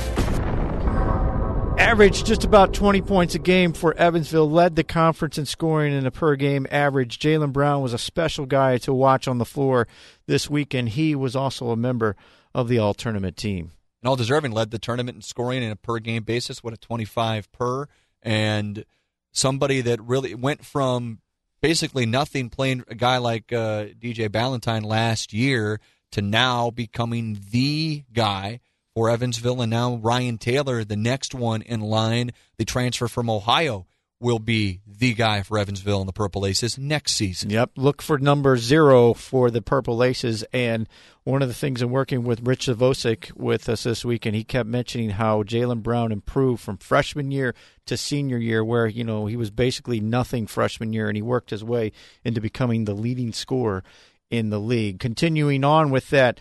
Averaged 1.81 2.27
just 2.27 2.43
about 2.43 2.75
20 2.75 3.01
points 3.01 3.33
a 3.33 3.39
game 3.39 3.73
for 3.73 3.97
Evansville, 3.97 4.49
led 4.49 4.75
the 4.75 4.83
conference 4.83 5.39
in 5.39 5.47
scoring 5.47 5.91
in 5.91 6.05
a 6.05 6.11
per 6.11 6.35
game 6.35 6.67
average. 6.69 7.17
Jaylon 7.17 7.51
Brown 7.51 7.81
was 7.81 7.91
a 7.91 7.97
special 7.97 8.45
guy 8.45 8.77
to 8.77 8.93
watch 8.93 9.27
on 9.27 9.39
the 9.39 9.45
floor 9.45 9.87
this 10.27 10.47
weekend. 10.47 10.89
He 10.89 11.15
was 11.15 11.35
also 11.35 11.71
a 11.71 11.75
member 11.75 12.15
of 12.53 12.67
the 12.67 12.77
all 12.77 12.93
tournament 12.93 13.35
team. 13.35 13.71
And 14.01 14.07
all 14.07 14.15
deserving 14.15 14.51
led 14.51 14.69
the 14.69 14.77
tournament 14.77 15.15
in 15.15 15.21
scoring 15.23 15.63
in 15.63 15.71
a 15.71 15.75
per 15.75 15.97
game 15.97 16.21
basis, 16.21 16.63
what 16.63 16.71
a 16.71 16.77
25 16.77 17.51
per. 17.51 17.87
And 18.21 18.85
somebody 19.31 19.81
that 19.81 19.99
really 20.03 20.35
went 20.35 20.63
from 20.63 21.19
basically 21.61 22.05
nothing 22.05 22.49
playing 22.51 22.83
a 22.89 22.95
guy 22.95 23.17
like 23.17 23.51
uh, 23.51 23.85
DJ 23.99 24.29
Balentine 24.29 24.85
last 24.85 25.33
year 25.33 25.79
to 26.11 26.21
now 26.21 26.69
becoming 26.69 27.39
the 27.51 28.03
guy 28.13 28.59
for 28.93 29.09
Evansville. 29.09 29.61
And 29.61 29.69
now 29.69 29.95
Ryan 29.95 30.37
Taylor, 30.37 30.83
the 30.83 30.95
next 30.95 31.33
one 31.33 31.61
in 31.61 31.81
line, 31.81 32.31
the 32.57 32.65
transfer 32.65 33.07
from 33.07 33.29
Ohio, 33.29 33.85
will 34.19 34.37
be 34.37 34.81
the 34.85 35.15
guy 35.15 35.41
for 35.41 35.57
Evansville 35.57 35.99
and 35.99 36.07
the 36.07 36.13
Purple 36.13 36.45
Aces 36.45 36.77
next 36.77 37.13
season. 37.13 37.49
Yep. 37.49 37.71
Look 37.75 38.03
for 38.03 38.19
number 38.19 38.55
zero 38.55 39.15
for 39.15 39.49
the 39.49 39.63
Purple 39.63 40.03
Aces. 40.03 40.43
And 40.53 40.87
one 41.23 41.41
of 41.41 41.47
the 41.47 41.55
things 41.55 41.81
in 41.81 41.89
working 41.89 42.23
with 42.23 42.47
Rich 42.47 42.67
Zvosec 42.67 43.35
with 43.35 43.67
us 43.67 43.81
this 43.81 44.05
week, 44.05 44.27
and 44.27 44.35
he 44.35 44.43
kept 44.43 44.69
mentioning 44.69 45.09
how 45.09 45.41
Jaylon 45.41 45.81
Brown 45.81 46.11
improved 46.11 46.61
from 46.61 46.77
freshman 46.77 47.31
year 47.31 47.55
to 47.87 47.97
senior 47.97 48.37
year, 48.37 48.63
where, 48.63 48.85
you 48.85 49.03
know, 49.03 49.25
he 49.25 49.35
was 49.35 49.49
basically 49.49 49.99
nothing 49.99 50.45
freshman 50.45 50.93
year, 50.93 51.07
and 51.07 51.17
he 51.17 51.23
worked 51.23 51.49
his 51.49 51.63
way 51.63 51.91
into 52.23 52.39
becoming 52.39 52.85
the 52.85 52.93
leading 52.93 53.33
scorer 53.33 53.83
in 54.29 54.51
the 54.51 54.59
league. 54.59 54.99
Continuing 54.99 55.63
on 55.63 55.89
with 55.89 56.11
that 56.11 56.39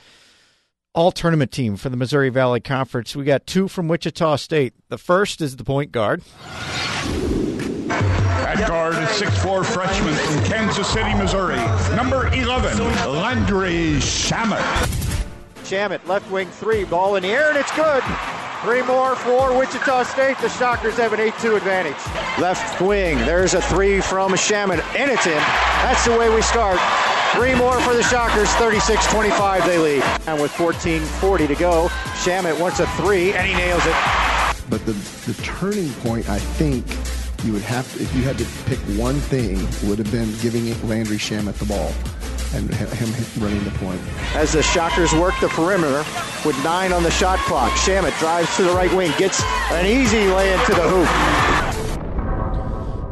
all 0.94 1.12
tournament 1.12 1.52
team 1.52 1.76
for 1.76 1.88
the 1.88 1.96
Missouri 1.96 2.30
Valley 2.30 2.60
Conference. 2.60 3.14
We 3.14 3.24
got 3.24 3.46
two 3.46 3.68
from 3.68 3.88
Wichita 3.88 4.36
State. 4.36 4.74
The 4.88 4.98
first 4.98 5.40
is 5.40 5.56
the 5.56 5.64
point 5.64 5.92
guard. 5.92 6.22
At 7.90 8.66
guard, 8.66 8.94
a 8.94 9.06
6'4 9.06 9.64
freshman 9.64 10.14
from 10.14 10.44
Kansas 10.44 10.88
City, 10.88 11.14
Missouri, 11.14 11.56
number 11.94 12.26
11, 12.34 12.78
Landry 13.12 13.98
Shamet. 14.00 14.58
Shamit, 15.62 16.04
left 16.08 16.28
wing 16.32 16.48
three, 16.48 16.84
ball 16.84 17.14
in 17.14 17.22
the 17.22 17.28
air, 17.28 17.50
and 17.50 17.58
it's 17.58 17.70
good. 17.76 18.02
Three 18.62 18.82
more 18.82 19.14
for 19.14 19.56
Wichita 19.56 20.02
State. 20.02 20.36
The 20.38 20.48
Shockers 20.48 20.96
have 20.96 21.12
an 21.12 21.20
8 21.20 21.32
2 21.40 21.54
advantage. 21.54 21.96
Left 22.40 22.80
wing, 22.80 23.18
there's 23.18 23.54
a 23.54 23.62
three 23.62 24.00
from 24.00 24.32
Shamet, 24.32 24.82
and 24.96 25.10
it's 25.10 25.26
in. 25.26 25.32
That's 25.32 26.04
the 26.04 26.18
way 26.18 26.34
we 26.34 26.42
start. 26.42 26.80
Three 27.34 27.54
more 27.54 27.80
for 27.80 27.94
the 27.94 28.02
Shockers, 28.02 28.48
36 28.54 29.06
25 29.12 29.64
they 29.64 29.78
lead. 29.78 30.02
And 30.26 30.40
with 30.42 30.50
14 30.52 31.00
40 31.00 31.46
to 31.46 31.54
go, 31.54 31.88
Shamet 32.22 32.60
wants 32.60 32.80
a 32.80 32.86
three, 32.98 33.32
and 33.32 33.46
he 33.46 33.54
nails 33.54 33.86
it. 33.86 33.94
But 34.68 34.84
the, 34.84 34.92
the 35.26 35.34
turning 35.42 35.92
point, 35.94 36.28
I 36.28 36.38
think, 36.38 36.84
you 37.44 37.52
would 37.52 37.62
have 37.62 37.90
to, 37.94 38.02
if 38.02 38.14
you 38.14 38.22
had 38.22 38.36
to 38.38 38.46
pick 38.66 38.78
one 38.98 39.14
thing, 39.14 39.56
would 39.88 39.98
have 39.98 40.10
been 40.10 40.32
giving 40.40 40.66
Landry 40.88 41.16
Shamet 41.16 41.54
the 41.54 41.64
ball 41.66 41.92
and 42.52 42.68
him 42.74 43.42
running 43.42 43.62
the 43.64 43.70
point. 43.78 44.00
As 44.34 44.52
the 44.52 44.62
Shockers 44.62 45.12
work 45.12 45.34
the 45.40 45.48
perimeter 45.48 46.04
with 46.44 46.56
nine 46.64 46.92
on 46.92 47.02
the 47.02 47.10
shot 47.10 47.38
clock, 47.40 47.72
Shamet 47.72 48.18
drives 48.18 48.54
to 48.56 48.64
the 48.64 48.72
right 48.72 48.92
wing, 48.92 49.12
gets 49.18 49.42
an 49.70 49.86
easy 49.86 50.26
lay 50.26 50.52
into 50.52 50.72
the 50.72 50.88
hoop. 50.88 51.08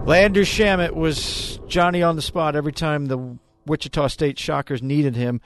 Landry 0.07 0.45
Shamet 0.45 0.95
was 0.95 1.61
Johnny 1.69 2.03
on 2.03 2.17
the 2.17 2.23
spot 2.23 2.57
every 2.57 2.73
time 2.73 3.07
the 3.07 3.39
Wichita 3.69 4.09
State 4.09 4.39
Shockers 4.39 4.83
needed 4.83 5.17
him. 5.17 5.41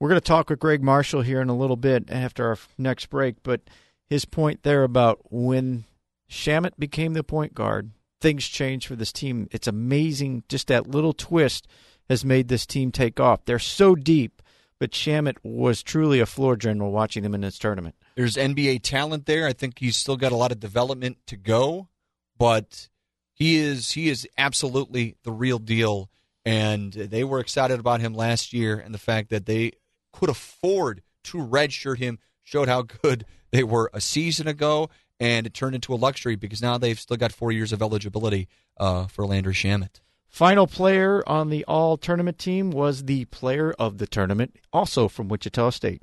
We're 0.00 0.08
going 0.08 0.20
to 0.20 0.26
talk 0.26 0.48
with 0.48 0.60
Greg 0.60 0.82
Marshall 0.82 1.22
here 1.22 1.40
in 1.40 1.48
a 1.48 1.56
little 1.56 1.76
bit 1.76 2.10
after 2.10 2.46
our 2.46 2.58
next 2.76 3.06
break, 3.06 3.42
but 3.42 3.62
his 4.08 4.24
point 4.24 4.62
there 4.62 4.84
about 4.84 5.20
when 5.30 5.84
Shamet 6.30 6.72
became 6.78 7.14
the 7.14 7.24
point 7.24 7.54
guard, 7.54 7.90
things 8.20 8.46
changed 8.46 8.86
for 8.86 8.96
this 8.96 9.12
team. 9.12 9.48
It's 9.50 9.66
amazing 9.66 10.44
just 10.48 10.68
that 10.68 10.88
little 10.88 11.12
twist 11.12 11.66
has 12.08 12.24
made 12.24 12.48
this 12.48 12.66
team 12.66 12.90
take 12.90 13.20
off. 13.20 13.44
They're 13.44 13.58
so 13.58 13.94
deep, 13.94 14.42
but 14.78 14.92
Shamet 14.92 15.36
was 15.42 15.82
truly 15.82 16.20
a 16.20 16.26
floor 16.26 16.56
general 16.56 16.92
watching 16.92 17.22
them 17.22 17.34
in 17.34 17.40
this 17.40 17.58
tournament. 17.58 17.96
There's 18.16 18.36
NBA 18.36 18.82
talent 18.82 19.26
there. 19.26 19.46
I 19.46 19.52
think 19.52 19.78
he's 19.78 19.96
still 19.96 20.16
got 20.16 20.32
a 20.32 20.36
lot 20.36 20.52
of 20.52 20.60
development 20.60 21.18
to 21.26 21.36
go, 21.36 21.88
but 22.36 22.88
he 23.34 23.56
is 23.56 23.92
he 23.92 24.08
is 24.08 24.26
absolutely 24.36 25.16
the 25.22 25.32
real 25.32 25.58
deal. 25.58 26.10
And 26.44 26.92
they 26.92 27.24
were 27.24 27.40
excited 27.40 27.78
about 27.78 28.00
him 28.00 28.14
last 28.14 28.52
year, 28.52 28.78
and 28.78 28.94
the 28.94 28.98
fact 28.98 29.30
that 29.30 29.46
they 29.46 29.72
could 30.12 30.30
afford 30.30 31.02
to 31.24 31.38
redshirt 31.38 31.98
him 31.98 32.18
showed 32.44 32.68
how 32.68 32.82
good 32.82 33.24
they 33.50 33.62
were 33.62 33.90
a 33.92 34.00
season 34.00 34.46
ago, 34.48 34.88
and 35.20 35.46
it 35.46 35.54
turned 35.54 35.74
into 35.74 35.92
a 35.92 35.96
luxury 35.96 36.36
because 36.36 36.62
now 36.62 36.78
they've 36.78 36.98
still 36.98 37.16
got 37.16 37.32
four 37.32 37.52
years 37.52 37.72
of 37.72 37.82
eligibility 37.82 38.48
uh, 38.78 39.06
for 39.06 39.26
Landry 39.26 39.54
Shamet. 39.54 40.00
Final 40.28 40.66
player 40.66 41.26
on 41.26 41.48
the 41.48 41.64
all 41.64 41.96
tournament 41.96 42.38
team 42.38 42.70
was 42.70 43.04
the 43.04 43.24
player 43.26 43.74
of 43.78 43.98
the 43.98 44.06
tournament, 44.06 44.56
also 44.72 45.08
from 45.08 45.28
Wichita 45.28 45.70
State. 45.70 46.02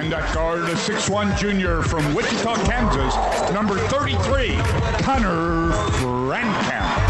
And 0.00 0.12
at 0.14 0.34
guard, 0.34 0.60
a 0.60 0.74
6'1 0.74 1.38
junior 1.38 1.82
from 1.82 2.14
Wichita, 2.14 2.56
Kansas, 2.66 3.52
number 3.52 3.78
33, 3.88 4.56
Connor 5.02 5.72
Frankamp. 5.98 7.09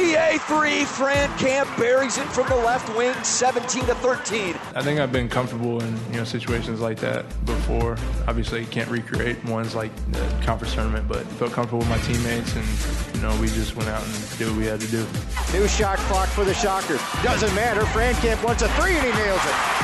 NBA 0.00 0.40
three, 0.40 0.86
Fran 0.86 1.28
Camp 1.38 1.68
buries 1.76 2.16
it 2.16 2.26
from 2.28 2.48
the 2.48 2.56
left 2.56 2.88
wing, 2.96 3.12
17 3.22 3.84
to 3.84 3.94
13. 3.96 4.54
I 4.74 4.82
think 4.82 4.98
I've 4.98 5.12
been 5.12 5.28
comfortable 5.28 5.82
in 5.82 5.94
you 6.10 6.16
know 6.16 6.24
situations 6.24 6.80
like 6.80 6.98
that 7.00 7.26
before. 7.44 7.98
Obviously, 8.26 8.60
you 8.60 8.66
can't 8.66 8.88
recreate 8.88 9.44
ones 9.44 9.74
like 9.74 9.94
the 10.12 10.20
conference 10.42 10.72
tournament, 10.72 11.06
but 11.06 11.26
felt 11.36 11.52
comfortable 11.52 11.80
with 11.80 11.90
my 11.90 11.98
teammates, 11.98 12.56
and 12.56 13.14
you 13.14 13.20
know 13.20 13.38
we 13.42 13.48
just 13.48 13.76
went 13.76 13.90
out 13.90 14.02
and 14.02 14.38
did 14.38 14.48
what 14.48 14.56
we 14.56 14.64
had 14.64 14.80
to 14.80 14.88
do. 14.88 15.06
New 15.52 15.68
shot 15.68 15.98
clock 16.08 16.28
for 16.30 16.44
the 16.46 16.54
Shockers. 16.54 17.02
Doesn't 17.22 17.54
matter. 17.54 17.82
Frankamp 17.82 18.42
wants 18.42 18.62
a 18.62 18.68
three, 18.80 18.96
and 18.96 19.04
he 19.04 19.12
nails 19.12 19.42
it. 19.44 19.80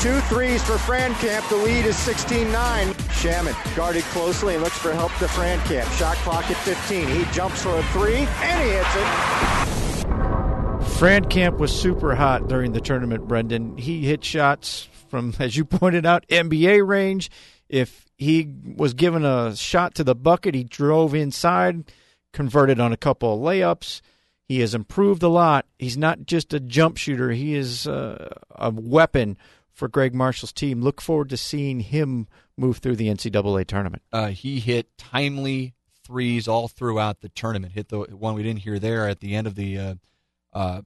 Two 0.00 0.20
threes 0.32 0.62
for 0.62 0.74
Frankamp. 0.74 1.48
The 1.48 1.56
lead 1.56 1.86
is 1.86 1.96
16-9. 1.96 2.94
Shamet 3.18 3.74
guarded 3.74 4.04
closely 4.04 4.54
and 4.54 4.62
looks 4.62 4.78
for 4.78 4.92
help 4.92 5.12
to 5.16 5.26
Frankamp. 5.26 5.90
Shot 5.98 6.16
clock 6.18 6.48
at 6.48 6.56
15. 6.58 7.08
He 7.08 7.24
jumps 7.32 7.64
for 7.64 7.76
a 7.76 7.82
three, 7.86 8.14
and 8.14 8.62
he 8.62 8.70
hits 8.70 8.94
it. 8.94 9.38
Frankamp 10.98 11.58
was 11.58 11.76
super 11.76 12.14
hot 12.14 12.46
during 12.46 12.70
the 12.72 12.80
tournament, 12.80 13.26
Brendan. 13.26 13.76
He 13.76 14.04
hit 14.04 14.24
shots 14.24 14.88
from, 15.08 15.34
as 15.40 15.56
you 15.56 15.64
pointed 15.64 16.06
out, 16.06 16.28
NBA 16.28 16.86
range. 16.86 17.28
If 17.68 18.06
he 18.16 18.54
was 18.76 18.94
given 18.94 19.24
a 19.24 19.56
shot 19.56 19.96
to 19.96 20.04
the 20.04 20.14
bucket, 20.14 20.54
he 20.54 20.62
drove 20.62 21.12
inside, 21.12 21.90
converted 22.32 22.78
on 22.78 22.92
a 22.92 22.96
couple 22.96 23.34
of 23.34 23.40
layups. 23.40 24.00
He 24.44 24.60
has 24.60 24.76
improved 24.76 25.24
a 25.24 25.28
lot. 25.28 25.66
He's 25.76 25.98
not 25.98 26.24
just 26.24 26.54
a 26.54 26.60
jump 26.60 26.96
shooter, 26.96 27.32
he 27.32 27.56
is 27.56 27.88
uh, 27.88 28.28
a 28.50 28.70
weapon 28.70 29.36
for 29.72 29.88
Greg 29.88 30.14
Marshall's 30.14 30.52
team. 30.52 30.82
Look 30.82 31.00
forward 31.00 31.30
to 31.30 31.36
seeing 31.36 31.80
him 31.80 32.28
move 32.58 32.78
through 32.78 32.96
the 32.96 33.08
NCAA 33.08 33.66
tournament. 33.66 34.02
Uh, 34.12 34.28
he 34.28 34.60
hit 34.60 34.96
timely 34.98 35.74
threes 36.04 36.48
all 36.48 36.68
throughout 36.68 37.20
the 37.20 37.28
tournament. 37.28 37.72
Hit 37.74 37.88
the 37.88 38.00
one 38.00 38.34
we 38.34 38.42
didn't 38.42 38.60
hear 38.60 38.78
there 38.78 39.08
at 39.08 39.20
the 39.20 39.34
end 39.34 39.46
of 39.46 39.54
the 39.54 39.78
uh, 39.78 39.94
uh, 40.52 40.82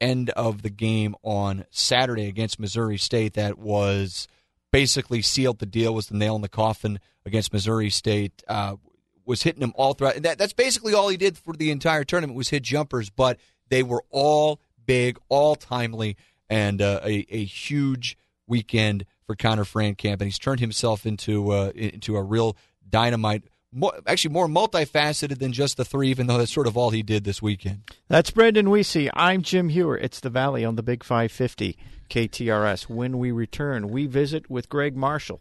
end 0.00 0.30
of 0.30 0.62
the 0.62 0.70
game 0.70 1.14
on 1.22 1.64
Saturday 1.70 2.28
against 2.28 2.60
Missouri 2.60 2.98
State. 2.98 3.34
That 3.34 3.58
was 3.58 4.28
basically 4.70 5.22
sealed 5.22 5.58
the 5.58 5.66
deal. 5.66 5.94
Was 5.94 6.06
the 6.06 6.16
nail 6.16 6.36
in 6.36 6.42
the 6.42 6.48
coffin 6.48 7.00
against 7.24 7.52
Missouri 7.52 7.90
State. 7.90 8.42
Uh, 8.46 8.76
was 9.24 9.42
hitting 9.42 9.62
him 9.62 9.72
all 9.76 9.94
throughout. 9.94 10.16
That, 10.22 10.38
that's 10.38 10.52
basically 10.52 10.94
all 10.94 11.08
he 11.08 11.16
did 11.16 11.38
for 11.38 11.54
the 11.54 11.70
entire 11.70 12.04
tournament 12.04 12.36
was 12.36 12.48
hit 12.48 12.62
jumpers, 12.62 13.08
but 13.08 13.38
they 13.68 13.82
were 13.82 14.02
all 14.10 14.60
big, 14.84 15.18
all 15.28 15.54
timely, 15.54 16.16
and 16.50 16.82
uh, 16.82 17.00
a, 17.04 17.24
a 17.30 17.44
huge 17.44 18.18
weekend 18.46 19.06
for 19.26 19.34
Connor 19.34 19.64
Frankamp, 19.64 20.14
and 20.14 20.22
he's 20.22 20.38
turned 20.38 20.60
himself 20.60 21.06
into 21.06 21.50
uh, 21.52 21.72
into 21.74 22.16
a 22.16 22.22
real 22.22 22.56
dynamite. 22.88 23.44
More, 23.74 23.94
actually, 24.06 24.34
more 24.34 24.48
multifaceted 24.48 25.38
than 25.38 25.52
just 25.52 25.78
the 25.78 25.84
three, 25.84 26.10
even 26.10 26.26
though 26.26 26.36
that's 26.36 26.52
sort 26.52 26.66
of 26.66 26.76
all 26.76 26.90
he 26.90 27.02
did 27.02 27.24
this 27.24 27.40
weekend. 27.40 27.82
That's 28.08 28.30
Brendan 28.30 28.66
Weesey. 28.66 29.08
I'm 29.14 29.42
Jim 29.42 29.70
Hewer. 29.70 29.96
It's 29.96 30.20
the 30.20 30.28
Valley 30.28 30.64
on 30.64 30.76
the 30.76 30.82
Big 30.82 31.02
550 31.02 31.78
KTRS. 32.10 32.90
When 32.90 33.18
we 33.18 33.30
return, 33.30 33.88
we 33.88 34.06
visit 34.06 34.50
with 34.50 34.68
Greg 34.68 34.94
Marshall, 34.94 35.40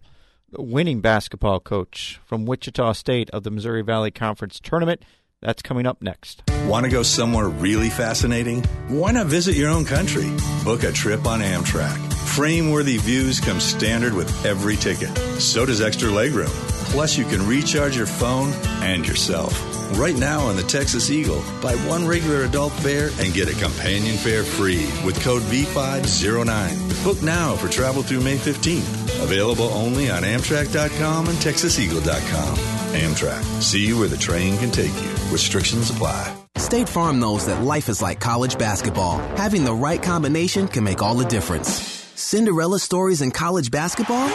the 0.49 0.61
winning 0.61 1.01
basketball 1.01 1.59
coach 1.59 2.21
from 2.25 2.45
Wichita 2.45 2.93
State 2.93 3.29
of 3.31 3.43
the 3.43 3.51
Missouri 3.51 3.81
Valley 3.81 4.11
Conference 4.11 4.61
Tournament. 4.61 5.03
That's 5.41 5.61
coming 5.63 5.85
up 5.87 6.01
next. 6.01 6.43
Want 6.67 6.85
to 6.85 6.91
go 6.91 7.03
somewhere 7.03 7.49
really 7.49 7.89
fascinating? 7.89 8.63
Why 8.87 9.11
not 9.11 9.25
visit 9.25 9.55
your 9.55 9.69
own 9.69 9.85
country? 9.85 10.31
Book 10.63 10.83
a 10.83 10.91
trip 10.91 11.25
on 11.25 11.41
Amtrak. 11.41 12.20
Frame-worthy 12.31 12.97
views 12.97 13.41
come 13.41 13.59
standard 13.59 14.13
with 14.13 14.45
every 14.45 14.77
ticket. 14.77 15.09
So 15.39 15.65
does 15.65 15.81
extra 15.81 16.07
legroom. 16.07 16.53
Plus, 16.91 17.17
you 17.17 17.25
can 17.25 17.45
recharge 17.45 17.97
your 17.97 18.05
phone 18.05 18.53
and 18.81 19.05
yourself. 19.05 19.53
Right 19.97 20.15
now 20.15 20.39
on 20.47 20.55
the 20.55 20.63
Texas 20.63 21.09
Eagle, 21.09 21.43
buy 21.61 21.75
one 21.87 22.07
regular 22.07 22.43
adult 22.43 22.71
fare 22.71 23.11
and 23.19 23.33
get 23.33 23.49
a 23.49 23.59
companion 23.59 24.15
fare 24.15 24.45
free 24.45 24.87
with 25.05 25.19
code 25.19 25.43
V509. 25.43 27.03
Book 27.03 27.21
now 27.21 27.57
for 27.57 27.67
travel 27.67 28.01
through 28.01 28.21
May 28.21 28.37
15th. 28.37 29.23
Available 29.23 29.65
only 29.73 30.09
on 30.09 30.23
Amtrak.com 30.23 31.27
and 31.27 31.37
TexasEagle.com. 31.39 32.55
Amtrak. 32.95 33.43
See 33.61 33.91
where 33.91 34.07
the 34.07 34.17
train 34.17 34.57
can 34.57 34.71
take 34.71 34.95
you. 35.03 35.11
Restrictions 35.29 35.89
apply. 35.89 36.33
State 36.55 36.87
Farm 36.87 37.19
knows 37.19 37.45
that 37.47 37.61
life 37.61 37.89
is 37.89 38.01
like 38.01 38.21
college 38.21 38.57
basketball. 38.57 39.17
Having 39.35 39.65
the 39.65 39.73
right 39.73 40.01
combination 40.01 40.69
can 40.69 40.85
make 40.85 41.01
all 41.01 41.15
the 41.15 41.25
difference. 41.25 42.00
Cinderella 42.21 42.79
stories 42.79 43.21
and 43.21 43.33
college 43.33 43.71
basketball? 43.71 44.27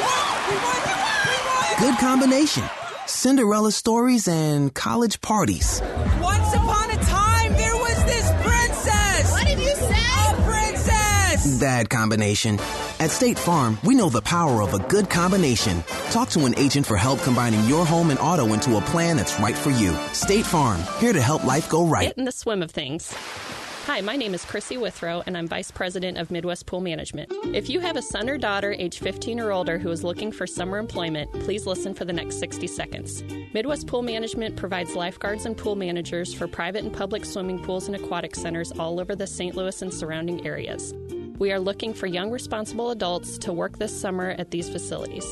Good 1.79 1.97
combination. 1.99 2.65
Cinderella 3.07 3.71
stories 3.71 4.27
and 4.27 4.75
college 4.75 5.21
parties. 5.21 5.81
Once 6.21 6.53
upon 6.53 6.91
a 6.91 6.97
time, 7.05 7.53
there 7.53 7.77
was 7.77 8.05
this 8.05 8.29
princess. 8.43 9.31
What 9.31 9.47
did 9.47 9.59
you 9.61 9.75
say? 9.77 9.95
A 9.95 10.43
princess. 10.43 11.61
Bad 11.61 11.89
combination. 11.89 12.59
At 12.99 13.11
State 13.11 13.39
Farm, 13.39 13.79
we 13.85 13.95
know 13.95 14.09
the 14.09 14.23
power 14.23 14.63
of 14.63 14.75
a 14.75 14.81
good 14.81 15.09
combination. 15.09 15.85
Talk 16.11 16.29
to 16.31 16.45
an 16.47 16.59
agent 16.59 16.87
for 16.87 16.97
help 16.97 17.21
combining 17.23 17.65
your 17.67 17.87
home 17.87 18.11
and 18.11 18.19
auto 18.19 18.53
into 18.53 18.79
a 18.79 18.81
plan 18.81 19.17
that's 19.17 19.39
right 19.39 19.57
for 19.57 19.71
you. 19.71 19.95
State 20.13 20.45
Farm, 20.45 20.81
here 20.99 21.13
to 21.13 21.21
help 21.21 21.45
life 21.45 21.69
go 21.69 21.87
right. 21.87 22.09
Get 22.09 22.19
in 22.19 22.25
the 22.25 22.33
swim 22.33 22.63
of 22.63 22.73
things. 22.73 23.15
Hi, 23.87 24.01
my 24.01 24.17
name 24.17 24.35
is 24.35 24.45
Chrissy 24.45 24.79
Withrow, 24.79 25.23
and 25.27 25.39
I'm 25.39 25.47
Vice 25.47 25.71
President 25.71 26.19
of 26.19 26.33
Midwest 26.33 26.67
Pool 26.67 26.81
Management. 26.81 27.31
If 27.55 27.71
you 27.71 27.79
have 27.79 27.97
a 27.97 28.03
son 28.03 28.29
or 28.29 28.37
daughter 28.37 28.73
age 28.73 28.99
15 28.99 29.39
or 29.39 29.53
older 29.53 29.79
who 29.79 29.93
is 29.93 30.03
looking 30.03 30.33
for 30.33 30.45
summer 30.45 30.79
employment, 30.79 31.33
please 31.45 31.67
listen 31.67 31.95
for 31.95 32.05
the 32.05 32.13
next 32.13 32.41
60 32.41 32.67
seconds. 32.67 33.23
Midwest 33.55 33.87
Pool 33.87 34.03
Management 34.03 34.57
provides 34.57 34.97
lifeguards 34.97 35.47
and 35.47 35.57
pool 35.57 35.77
managers 35.77 36.35
for 36.35 36.49
private 36.49 36.83
and 36.83 36.93
public 36.93 37.25
swimming 37.25 37.63
pools 37.63 37.87
and 37.87 37.95
aquatic 37.95 38.35
centers 38.35 38.73
all 38.73 38.99
over 38.99 39.15
the 39.15 39.25
St. 39.25 39.55
Louis 39.55 39.81
and 39.81 39.95
surrounding 39.95 40.45
areas. 40.45 40.93
We 41.39 41.53
are 41.53 41.61
looking 41.61 41.95
for 41.95 42.09
young, 42.09 42.33
responsible 42.33 42.91
adults 42.91 43.39
to 43.39 43.53
work 43.53 43.79
this 43.79 43.97
summer 43.97 44.31
at 44.31 44.51
these 44.51 44.69
facilities. 44.69 45.25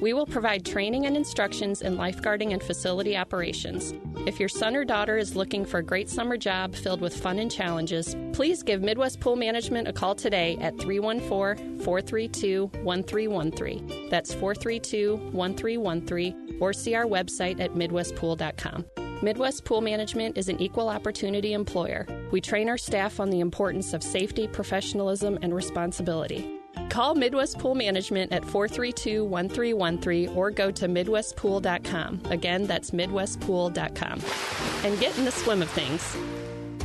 We 0.00 0.12
will 0.12 0.26
provide 0.26 0.64
training 0.64 1.06
and 1.06 1.16
instructions 1.16 1.82
in 1.82 1.96
lifeguarding 1.96 2.52
and 2.52 2.62
facility 2.62 3.16
operations. 3.16 3.94
If 4.26 4.38
your 4.38 4.48
son 4.48 4.76
or 4.76 4.84
daughter 4.84 5.16
is 5.16 5.34
looking 5.34 5.64
for 5.64 5.78
a 5.78 5.82
great 5.82 6.08
summer 6.08 6.36
job 6.36 6.74
filled 6.74 7.00
with 7.00 7.16
fun 7.16 7.38
and 7.38 7.50
challenges, 7.50 8.14
please 8.32 8.62
give 8.62 8.80
Midwest 8.80 9.18
Pool 9.18 9.34
Management 9.34 9.88
a 9.88 9.92
call 9.92 10.14
today 10.14 10.56
at 10.60 10.78
314 10.78 11.80
432 11.80 12.66
1313. 12.82 14.08
That's 14.08 14.32
432 14.34 15.16
1313, 15.32 16.58
or 16.60 16.72
see 16.72 16.94
our 16.94 17.06
website 17.06 17.58
at 17.60 17.72
MidwestPool.com. 17.72 18.84
Midwest 19.20 19.64
Pool 19.64 19.80
Management 19.80 20.38
is 20.38 20.48
an 20.48 20.60
equal 20.60 20.88
opportunity 20.88 21.54
employer. 21.54 22.06
We 22.30 22.40
train 22.40 22.68
our 22.68 22.78
staff 22.78 23.18
on 23.18 23.30
the 23.30 23.40
importance 23.40 23.92
of 23.92 24.04
safety, 24.04 24.46
professionalism, 24.46 25.40
and 25.42 25.52
responsibility. 25.52 26.57
Call 26.88 27.14
Midwest 27.14 27.58
Pool 27.58 27.74
Management 27.74 28.32
at 28.32 28.44
432 28.44 29.24
1313 29.24 30.28
or 30.36 30.50
go 30.50 30.70
to 30.70 30.86
MidwestPool.com. 30.88 32.20
Again, 32.30 32.66
that's 32.66 32.90
MidwestPool.com. 32.92 34.22
And 34.84 35.00
get 35.00 35.16
in 35.18 35.24
the 35.24 35.32
swim 35.32 35.62
of 35.62 35.70
things. 35.70 36.16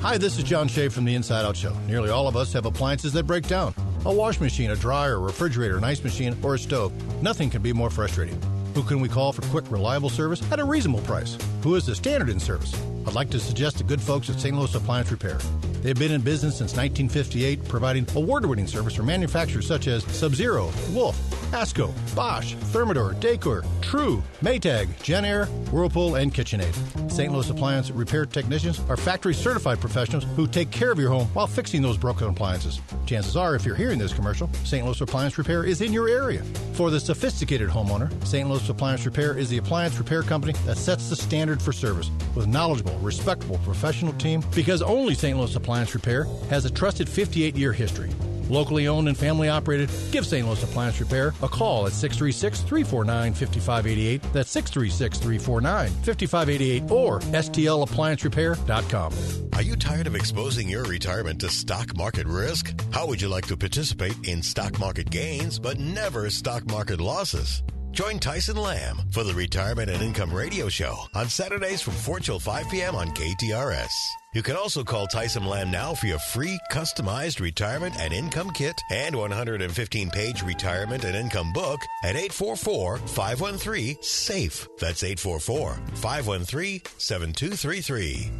Hi, 0.01 0.17
this 0.17 0.38
is 0.38 0.43
John 0.43 0.67
Shea 0.67 0.89
from 0.89 1.05
the 1.05 1.15
Inside 1.15 1.45
Out 1.45 1.55
Show. 1.55 1.74
Nearly 1.88 2.10
all 2.10 2.27
of 2.27 2.36
us 2.36 2.51
have 2.53 2.65
appliances 2.65 3.13
that 3.13 3.24
break 3.25 3.48
down 3.48 3.74
a 4.05 4.13
wash 4.13 4.39
machine, 4.41 4.72
a 4.72 4.75
dryer, 4.75 5.15
a 5.15 5.19
refrigerator, 5.19 5.77
an 5.77 5.83
ice 5.83 6.03
machine, 6.03 6.36
or 6.43 6.55
a 6.55 6.60
stove. 6.60 6.91
Nothing 7.24 7.50
can 7.50 7.62
be 7.62 7.72
more 7.72 7.89
frustrating. 7.89 8.38
Who 8.74 8.83
can 8.83 9.00
we 9.00 9.07
call 9.07 9.31
for 9.31 9.43
quick, 9.43 9.69
reliable 9.72 10.10
service 10.10 10.41
at 10.51 10.60
a 10.60 10.63
reasonable 10.65 11.01
price? 11.01 11.38
Who 11.62 11.75
is 11.75 11.86
the 11.86 11.95
standard 11.95 12.29
in 12.29 12.39
service? 12.39 12.74
I'd 13.07 13.13
like 13.13 13.29
to 13.29 13.39
suggest 13.39 13.77
the 13.77 13.83
good 13.83 14.01
folks 14.01 14.29
at 14.29 14.39
St. 14.39 14.57
Louis 14.57 14.75
Appliance 14.75 15.12
Repair. 15.12 15.39
They've 15.83 15.99
been 15.99 16.13
in 16.13 16.21
business 16.21 16.57
since 16.57 16.71
1958, 16.77 17.67
providing 17.67 18.07
award 18.15 18.45
winning 18.45 18.67
service 18.67 18.95
for 18.95 19.03
manufacturers 19.03 19.67
such 19.67 19.87
as 19.87 20.05
Sub 20.05 20.33
Zero, 20.33 20.71
Wolf, 20.91 21.17
Asko, 21.53 21.93
Bosch, 22.15 22.55
Thermador, 22.74 23.13
Dacor, 23.22 23.63
True, 23.81 24.24
Maytag, 24.41 24.89
Jenn-Air, 25.03 25.45
Whirlpool, 25.72 26.15
and 26.15 26.33
KitchenAid. 26.33 27.12
St. 27.12 27.31
Louis 27.31 27.48
Appliance 27.51 27.91
Repair 27.91 28.25
technicians 28.25 28.79
are 28.89 28.98
factory 28.98 29.36
certified 29.36 29.79
professionals 29.79 30.25
who 30.36 30.48
take 30.48 30.72
care 30.72 30.91
of 30.91 30.98
your 30.98 31.10
home 31.10 31.27
while 31.33 31.45
fixing 31.45 31.83
those 31.83 31.95
broken 31.95 32.27
appliances. 32.27 32.81
Chances 33.05 33.38
are, 33.38 33.55
if 33.55 33.65
you're 33.65 33.75
hearing 33.75 34.00
this 34.00 34.13
commercial, 34.13 34.50
St. 34.63 34.83
Louis 34.83 35.00
Appliance 35.00 35.38
Repair 35.38 35.63
is 35.63 35.81
in 35.81 35.93
your 35.93 36.10
area. 36.10 36.43
For 36.74 36.89
the 36.89 37.00
sophisticated 37.00 37.69
homeowner, 37.69 38.12
St. 38.25 38.50
Louis 38.50 38.67
Appliance 38.67 39.05
Repair 39.05 39.38
is 39.38 39.48
the 39.50 39.60
appliance 39.60 39.95
repair 40.00 40.24
company 40.24 40.53
that 40.65 40.77
sets 40.77 41.07
the 41.07 41.15
standard 41.15 41.62
for 41.62 41.72
service 41.72 42.10
with 42.33 42.48
knowledgeable, 42.48 42.98
respectable, 42.98 43.60
professional 43.60 44.13
team 44.13 44.43
because 44.55 44.81
only 44.81 45.13
St. 45.13 45.38
Louis 45.38 45.55
Appliance 45.55 45.93
Repair 45.93 46.25
has 46.50 46.65
a 46.65 46.72
trusted 46.72 47.07
58 47.07 47.55
year 47.55 47.74
history. 47.74 48.10
Locally 48.53 48.88
owned 48.88 49.07
and 49.07 49.17
family 49.17 49.50
operated, 49.50 49.89
give 50.12 50.27
St. 50.27 50.45
Louis 50.45 50.62
Appliance 50.62 51.00
Repair 51.00 51.33
a 51.41 51.48
call 51.48 51.88
at 51.88 51.93
636 51.93 52.62
349 52.62 53.33
5588. 53.33 54.22
That's 54.31 54.51
636 54.51 55.17
349 55.17 55.89
5588 55.89 56.91
or 56.91 57.19
STLApplianceRepair.com. 57.19 59.13
Are 59.53 59.63
you 59.63 59.75
tired 59.75 60.05
of 60.05 60.15
exposing 60.15 60.69
your 60.69 60.83
retirement 60.83 61.41
to 61.41 61.50
stock 61.50 61.98
market 61.98 62.27
risk? 62.27 62.79
How 62.91 63.07
would 63.07 63.19
you 63.19 63.27
like 63.27 63.48
to 63.48 63.57
participate 63.57 64.27
in 64.27 64.43
stock 64.43 64.77
market 64.77 65.10
gains 65.10 65.57
but 65.57 65.79
never 65.79 66.29
stock 66.29 66.67
market 66.67 67.01
losses? 67.01 67.63
Join 67.93 68.17
Tyson 68.17 68.57
Lamb 68.57 68.97
for 69.12 69.23
the 69.23 69.35
Retirement 69.35 69.88
and 69.88 70.01
Income 70.01 70.33
Radio 70.33 70.67
Show 70.67 70.95
on 71.13 71.29
Saturdays 71.29 71.79
from 71.79 71.93
4 71.93 72.21
till 72.21 72.39
5 72.39 72.71
p.m. 72.71 72.95
on 72.95 73.09
KTRS. 73.09 73.91
You 74.33 74.41
can 74.41 74.55
also 74.55 74.83
call 74.83 75.05
Tyson 75.05 75.45
Lamb 75.45 75.69
now 75.69 75.93
for 75.93 76.07
your 76.07 76.17
free 76.17 76.57
customized 76.71 77.39
retirement 77.39 77.93
and 78.00 78.12
income 78.12 78.50
kit 78.50 78.73
and 78.89 79.15
115 79.15 80.09
page 80.09 80.41
retirement 80.41 81.03
and 81.03 81.15
income 81.15 81.53
book 81.53 81.81
at 82.03 82.15
844 82.15 82.97
513 82.97 83.97
SAFE. 84.01 84.67
That's 84.79 85.03
844 85.03 85.75
513 85.93 86.81
7233. 86.97 88.31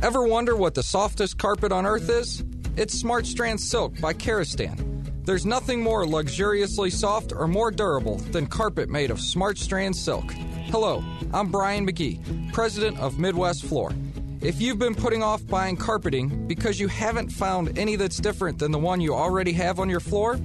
Ever 0.00 0.26
wonder 0.26 0.56
what 0.56 0.72
the 0.72 0.82
softest 0.82 1.36
carpet 1.36 1.70
on 1.70 1.84
earth 1.84 2.08
is? 2.08 2.42
It's 2.76 2.98
Smart 2.98 3.26
Strand 3.26 3.60
Silk 3.60 4.00
by 4.00 4.14
Karastan. 4.14 4.95
There's 5.26 5.44
nothing 5.44 5.82
more 5.82 6.06
luxuriously 6.06 6.88
soft 6.88 7.32
or 7.32 7.48
more 7.48 7.72
durable 7.72 8.18
than 8.30 8.46
carpet 8.46 8.88
made 8.88 9.10
of 9.10 9.20
Smart 9.20 9.58
Strand 9.58 9.96
Silk. 9.96 10.30
Hello, 10.70 11.02
I'm 11.34 11.50
Brian 11.50 11.84
McGee, 11.84 12.52
president 12.52 12.96
of 13.00 13.18
Midwest 13.18 13.64
Floor. 13.64 13.92
If 14.40 14.60
you've 14.60 14.78
been 14.78 14.94
putting 14.94 15.24
off 15.24 15.44
buying 15.48 15.76
carpeting 15.76 16.46
because 16.46 16.78
you 16.78 16.86
haven't 16.86 17.30
found 17.30 17.76
any 17.76 17.96
that's 17.96 18.18
different 18.18 18.60
than 18.60 18.70
the 18.70 18.78
one 18.78 19.00
you 19.00 19.14
already 19.14 19.50
have 19.54 19.80
on 19.80 19.90
your 19.90 19.98
floor, 19.98 20.38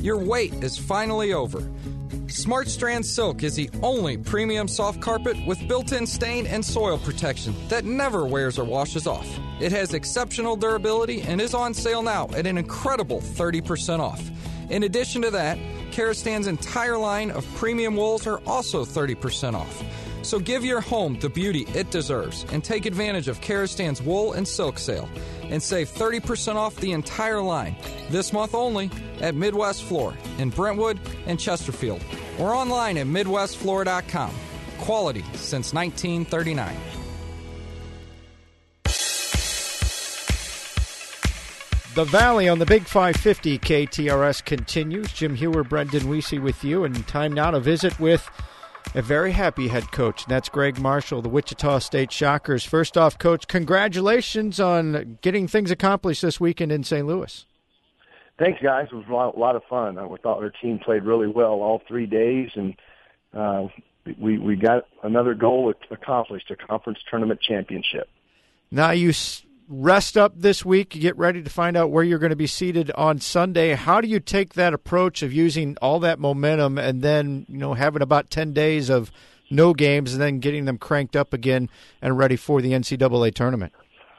your 0.00 0.18
wait 0.18 0.54
is 0.62 0.78
finally 0.78 1.32
over. 1.32 1.68
Smart 2.30 2.68
Strand 2.68 3.06
Silk 3.06 3.42
is 3.42 3.56
the 3.56 3.70
only 3.82 4.18
premium 4.18 4.68
soft 4.68 5.00
carpet 5.00 5.36
with 5.46 5.66
built 5.66 5.92
in 5.92 6.06
stain 6.06 6.46
and 6.46 6.62
soil 6.62 6.98
protection 6.98 7.54
that 7.68 7.86
never 7.86 8.26
wears 8.26 8.58
or 8.58 8.64
washes 8.64 9.06
off. 9.06 9.26
It 9.60 9.72
has 9.72 9.94
exceptional 9.94 10.54
durability 10.54 11.22
and 11.22 11.40
is 11.40 11.54
on 11.54 11.72
sale 11.72 12.02
now 12.02 12.28
at 12.34 12.46
an 12.46 12.58
incredible 12.58 13.20
30% 13.20 14.00
off. 14.00 14.22
In 14.68 14.82
addition 14.82 15.22
to 15.22 15.30
that, 15.30 15.56
Karastan's 15.90 16.46
entire 16.46 16.98
line 16.98 17.30
of 17.30 17.46
premium 17.54 17.96
wools 17.96 18.26
are 18.26 18.42
also 18.46 18.84
30% 18.84 19.54
off. 19.54 19.82
So 20.22 20.38
give 20.38 20.64
your 20.64 20.82
home 20.82 21.18
the 21.18 21.30
beauty 21.30 21.66
it 21.74 21.90
deserves 21.90 22.44
and 22.52 22.62
take 22.62 22.84
advantage 22.84 23.28
of 23.28 23.40
Karastan's 23.40 24.02
wool 24.02 24.34
and 24.34 24.46
silk 24.46 24.78
sale 24.78 25.08
and 25.44 25.62
save 25.62 25.88
30% 25.88 26.56
off 26.56 26.76
the 26.76 26.92
entire 26.92 27.40
line 27.40 27.74
this 28.10 28.32
month 28.34 28.54
only 28.54 28.90
at 29.22 29.34
Midwest 29.34 29.82
Floor 29.84 30.14
in 30.38 30.50
Brentwood 30.50 31.00
and 31.26 31.40
Chesterfield 31.40 32.04
or 32.38 32.54
online 32.54 32.98
at 32.98 33.06
MidwestFloor.com. 33.06 34.30
Quality 34.78 35.24
since 35.34 35.72
1939. 35.72 36.76
The 41.94 42.04
Valley 42.04 42.48
on 42.48 42.60
the 42.60 42.66
Big 42.66 42.84
550 42.84 43.58
KTRS 43.58 44.44
continues. 44.44 45.12
Jim 45.12 45.34
Hewer, 45.34 45.64
Brendan 45.64 46.02
Weesey 46.02 46.40
with 46.40 46.62
you, 46.62 46.84
and 46.84 47.04
time 47.08 47.32
now 47.32 47.50
to 47.50 47.58
visit 47.58 47.98
with 47.98 48.30
a 48.94 49.02
very 49.02 49.32
happy 49.32 49.66
head 49.66 49.90
coach. 49.90 50.22
And 50.22 50.30
that's 50.30 50.48
Greg 50.48 50.78
Marshall, 50.78 51.22
the 51.22 51.28
Wichita 51.28 51.80
State 51.80 52.12
Shockers. 52.12 52.64
First 52.64 52.96
off, 52.96 53.18
coach, 53.18 53.48
congratulations 53.48 54.60
on 54.60 55.18
getting 55.22 55.48
things 55.48 55.72
accomplished 55.72 56.22
this 56.22 56.38
weekend 56.38 56.70
in 56.70 56.84
St. 56.84 57.04
Louis. 57.04 57.44
Thanks, 58.38 58.60
guys. 58.62 58.86
It 58.92 58.94
was 58.94 59.06
a 59.08 59.38
lot, 59.38 59.56
of 59.56 59.62
fun. 59.64 59.98
I 59.98 60.06
thought 60.22 60.42
our 60.42 60.50
team 60.50 60.78
played 60.78 61.02
really 61.02 61.26
well 61.26 61.60
all 61.60 61.82
three 61.88 62.06
days, 62.06 62.50
and 62.54 62.76
uh, 63.34 63.66
we 64.18 64.38
we 64.38 64.54
got 64.54 64.86
another 65.02 65.34
goal 65.34 65.74
accomplished: 65.90 66.50
a 66.50 66.56
conference 66.56 67.00
tournament 67.10 67.40
championship. 67.40 68.08
Now 68.70 68.92
you 68.92 69.12
rest 69.68 70.16
up 70.16 70.32
this 70.36 70.64
week, 70.64 70.90
get 70.90 71.16
ready 71.16 71.42
to 71.42 71.50
find 71.50 71.76
out 71.76 71.90
where 71.90 72.02
you're 72.02 72.18
going 72.18 72.30
to 72.30 72.36
be 72.36 72.46
seated 72.46 72.90
on 72.92 73.18
Sunday. 73.20 73.74
How 73.74 74.00
do 74.00 74.08
you 74.08 74.18
take 74.20 74.54
that 74.54 74.72
approach 74.72 75.22
of 75.22 75.32
using 75.32 75.76
all 75.82 76.00
that 76.00 76.18
momentum 76.18 76.78
and 76.78 77.02
then, 77.02 77.44
you 77.48 77.58
know, 77.58 77.74
having 77.74 78.00
about 78.02 78.30
10 78.30 78.52
days 78.54 78.88
of 78.88 79.12
no 79.50 79.74
games 79.74 80.12
and 80.12 80.22
then 80.22 80.38
getting 80.40 80.64
them 80.64 80.78
cranked 80.78 81.16
up 81.16 81.32
again 81.32 81.68
and 82.00 82.16
ready 82.16 82.36
for 82.36 82.62
the 82.62 82.72
NCAA 82.72 83.34
tournament? 83.34 83.72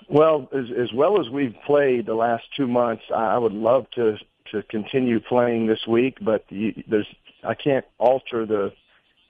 Well, 0.10 0.50
as, 0.52 0.66
as 0.76 0.92
well 0.92 1.22
as 1.22 1.30
we've 1.30 1.56
played 1.68 2.08
the 2.08 2.16
last 2.16 2.44
two 2.58 2.68
months, 2.68 3.04
I 3.16 3.38
would 3.38 3.54
love 3.54 3.86
to 3.96 4.18
to 4.52 4.64
continue 4.64 5.20
playing 5.20 5.68
this 5.68 5.86
week, 5.88 6.18
but 6.20 6.44
the, 6.50 6.74
there's 6.88 7.06
I 7.44 7.54
can't 7.54 7.86
alter 8.00 8.48
the 8.48 8.74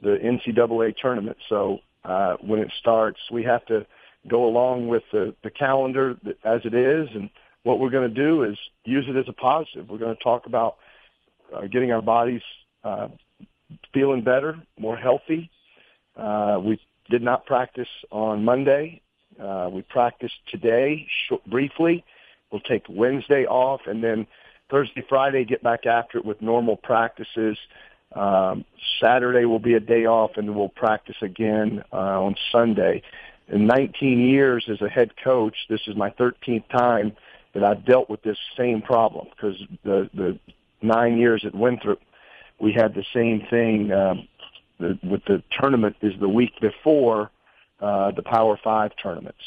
the 0.02 0.18
NCAA 0.18 0.96
tournament. 0.96 1.38
So 1.50 1.80
uh, 2.06 2.36
when 2.42 2.60
it 2.60 2.72
starts, 2.80 3.20
we 3.30 3.44
have 3.44 3.66
to 3.66 3.86
go 4.28 4.46
along 4.46 4.88
with 4.88 5.04
the, 5.12 5.36
the 5.44 5.50
calendar 5.50 6.16
as 6.46 6.62
it 6.64 6.74
is. 6.74 7.10
And 7.14 7.30
what 7.64 7.80
we're 7.80 7.90
going 7.90 8.08
to 8.08 8.16
do 8.16 8.44
is 8.44 8.58
use 8.86 9.06
it 9.10 9.18
as 9.18 9.26
a 9.28 9.34
positive. 9.34 9.90
We're 9.90 9.98
going 9.98 10.16
to 10.16 10.24
talk 10.24 10.46
about 10.46 10.78
uh, 11.54 11.68
getting 11.68 11.92
our 11.92 12.02
bodies 12.02 12.42
uh, 12.84 13.10
feeling 13.94 14.24
better, 14.24 14.58
more 14.78 14.96
healthy. 14.96 15.50
Uh, 16.16 16.60
we 16.64 16.80
did 17.10 17.22
not 17.22 17.46
practice 17.46 17.88
on 18.12 18.46
Monday. 18.46 19.02
Uh, 19.40 19.70
we 19.72 19.82
practiced 19.84 20.36
today 20.48 21.08
sh- 21.08 21.34
briefly. 21.48 22.04
We'll 22.52 22.62
take 22.62 22.84
Wednesday 22.90 23.46
off 23.46 23.82
and 23.86 24.04
then 24.04 24.28
Thursday, 24.70 25.04
Friday, 25.08 25.46
get 25.46 25.64
back 25.64 25.86
after 25.86 26.18
it 26.18 26.26
with 26.26 26.42
normal 26.42 26.78
practices. 26.78 27.58
Um, 28.14 28.66
Saturday 29.00 29.46
will 29.46 29.60
be 29.60 29.76
a 29.76 29.80
day 29.80 30.06
off 30.06 30.32
and 30.36 30.56
we'll 30.56 30.70
practice 30.70 31.18
again 31.22 31.84
uh, 31.94 32.24
on 32.24 32.36
Sunday 32.52 33.04
in 33.52 33.66
19 33.66 34.20
years 34.20 34.66
as 34.70 34.82
a 34.82 34.90
head 34.90 35.12
coach, 35.24 35.56
this 35.70 35.82
is 35.88 35.96
my 35.96 36.10
13th 36.12 36.68
time 36.70 37.16
that 37.54 37.64
I've 37.64 37.84
dealt 37.86 38.10
with 38.10 38.22
this 38.22 38.38
same 38.56 38.82
problem 38.82 39.28
because 39.36 39.56
the 39.84 40.10
the 40.14 40.40
nine 40.82 41.18
years 41.18 41.44
at 41.46 41.56
Winthrop, 41.56 42.00
we 42.60 42.72
had 42.74 42.94
the 42.94 43.06
same 43.14 43.46
thing. 43.50 43.92
Um, 43.92 44.28
the, 44.80 44.98
with 45.04 45.26
the 45.26 45.44
tournament 45.60 45.98
is 46.02 46.14
the 46.20 46.30
week 46.30 46.54
before 46.62 47.32
uh, 47.82 48.12
the 48.12 48.24
Power 48.24 48.60
Five 48.64 48.92
tournaments. 49.02 49.42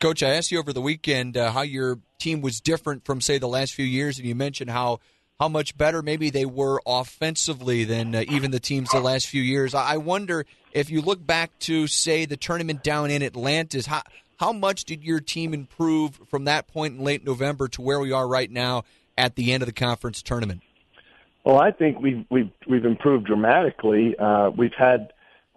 Coach, 0.00 0.22
I 0.22 0.30
asked 0.30 0.50
you 0.50 0.58
over 0.58 0.72
the 0.72 0.80
weekend 0.80 1.36
uh, 1.36 1.52
how 1.52 1.62
your 1.62 2.00
team 2.18 2.40
was 2.40 2.60
different 2.60 3.04
from, 3.04 3.20
say, 3.20 3.38
the 3.38 3.46
last 3.46 3.72
few 3.72 3.84
years, 3.84 4.18
and 4.18 4.26
you 4.26 4.34
mentioned 4.34 4.70
how 4.70 5.00
how 5.38 5.48
much 5.48 5.76
better 5.76 6.02
maybe 6.02 6.30
they 6.30 6.46
were 6.46 6.80
offensively 6.86 7.84
than 7.84 8.14
uh, 8.14 8.22
even 8.28 8.52
the 8.52 8.60
teams 8.60 8.90
the 8.90 9.00
last 9.00 9.26
few 9.26 9.42
years. 9.42 9.74
I 9.74 9.96
wonder 9.96 10.46
if 10.72 10.88
you 10.90 11.00
look 11.02 11.24
back 11.26 11.58
to 11.60 11.86
say 11.86 12.26
the 12.26 12.36
tournament 12.36 12.82
down 12.82 13.10
in 13.10 13.22
Atlantis, 13.22 13.86
how 13.86 14.02
how 14.38 14.52
much 14.52 14.84
did 14.84 15.04
your 15.04 15.20
team 15.20 15.54
improve 15.54 16.20
from 16.28 16.44
that 16.44 16.66
point 16.66 16.98
in 16.98 17.04
late 17.04 17.24
November 17.24 17.68
to 17.68 17.82
where 17.82 18.00
we 18.00 18.12
are 18.12 18.26
right 18.26 18.50
now 18.50 18.84
at 19.16 19.36
the 19.36 19.52
end 19.52 19.62
of 19.62 19.66
the 19.66 19.72
conference 19.72 20.22
tournament? 20.22 20.62
Well, 21.44 21.60
I 21.60 21.70
think 21.70 22.00
we've 22.00 22.24
we've 22.30 22.50
we've 22.68 22.84
improved 22.84 23.26
dramatically. 23.26 24.16
Uh, 24.18 24.50
we've 24.50 24.74
had 24.76 25.12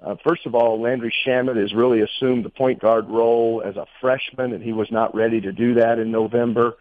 uh, 0.06 0.16
first 0.24 0.46
of 0.46 0.54
all, 0.54 0.80
Landry 0.80 1.14
Shamet 1.26 1.60
has 1.60 1.74
really 1.74 2.02
assumed 2.02 2.46
the 2.46 2.50
point 2.50 2.80
guard 2.80 3.10
role 3.10 3.64
as 3.66 3.76
a 3.76 3.88
freshman, 4.00 4.54
and 4.54 4.64
he 4.64 4.72
was 4.72 4.88
not 4.92 5.16
ready 5.16 5.42
to 5.42 5.52
do 5.52 5.74
that 5.76 5.98
in 5.98 6.12
November. 6.12 6.76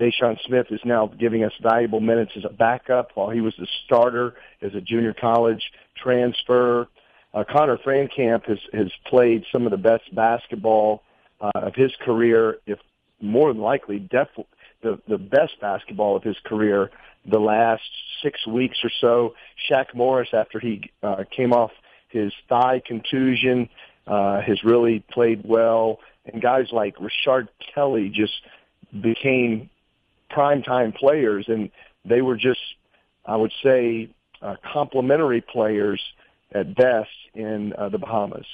Daishon 0.00 0.38
Smith 0.46 0.66
is 0.70 0.80
now 0.84 1.08
giving 1.08 1.42
us 1.42 1.52
valuable 1.60 1.98
minutes 1.98 2.32
as 2.36 2.44
a 2.44 2.52
backup 2.52 3.10
while 3.14 3.30
he 3.30 3.40
was 3.40 3.52
the 3.58 3.66
starter 3.84 4.34
as 4.62 4.74
a 4.74 4.80
junior 4.80 5.12
college 5.12 5.72
transfer. 5.96 6.86
Uh, 7.34 7.42
Connor 7.50 7.78
Frankamp 7.78 8.44
has, 8.46 8.58
has 8.72 8.92
played 9.06 9.44
some 9.52 9.64
of 9.64 9.72
the 9.72 9.76
best 9.76 10.14
basketball 10.14 11.02
uh, 11.40 11.50
of 11.54 11.74
his 11.74 11.90
career, 12.04 12.58
if 12.66 12.78
more 13.20 13.52
than 13.52 13.60
likely, 13.60 13.98
definitely 13.98 14.46
the, 14.82 15.00
the 15.08 15.18
best 15.18 15.60
basketball 15.60 16.16
of 16.16 16.22
his 16.22 16.36
career 16.44 16.90
the 17.28 17.40
last 17.40 17.82
six 18.22 18.46
weeks 18.46 18.78
or 18.84 18.90
so. 19.00 19.34
Shaq 19.68 19.94
Morris, 19.94 20.28
after 20.32 20.60
he 20.60 20.90
uh, 21.02 21.24
came 21.36 21.52
off 21.52 21.72
his 22.08 22.32
thigh 22.48 22.82
contusion, 22.84 23.68
uh, 24.06 24.40
has 24.40 24.64
really 24.64 25.04
played 25.10 25.42
well. 25.44 26.00
And 26.24 26.42
guys 26.42 26.66
like 26.72 26.96
Rashard 26.96 27.48
Kelly 27.74 28.10
just 28.10 28.34
became 29.02 29.70
primetime 30.30 30.94
players, 30.94 31.46
and 31.48 31.70
they 32.04 32.22
were 32.22 32.36
just, 32.36 32.60
I 33.24 33.36
would 33.36 33.52
say, 33.62 34.08
uh, 34.42 34.56
complementary 34.72 35.40
players 35.40 36.00
at 36.52 36.74
best 36.74 37.10
in 37.34 37.72
uh, 37.74 37.88
the 37.88 37.98
Bahamas. 37.98 38.46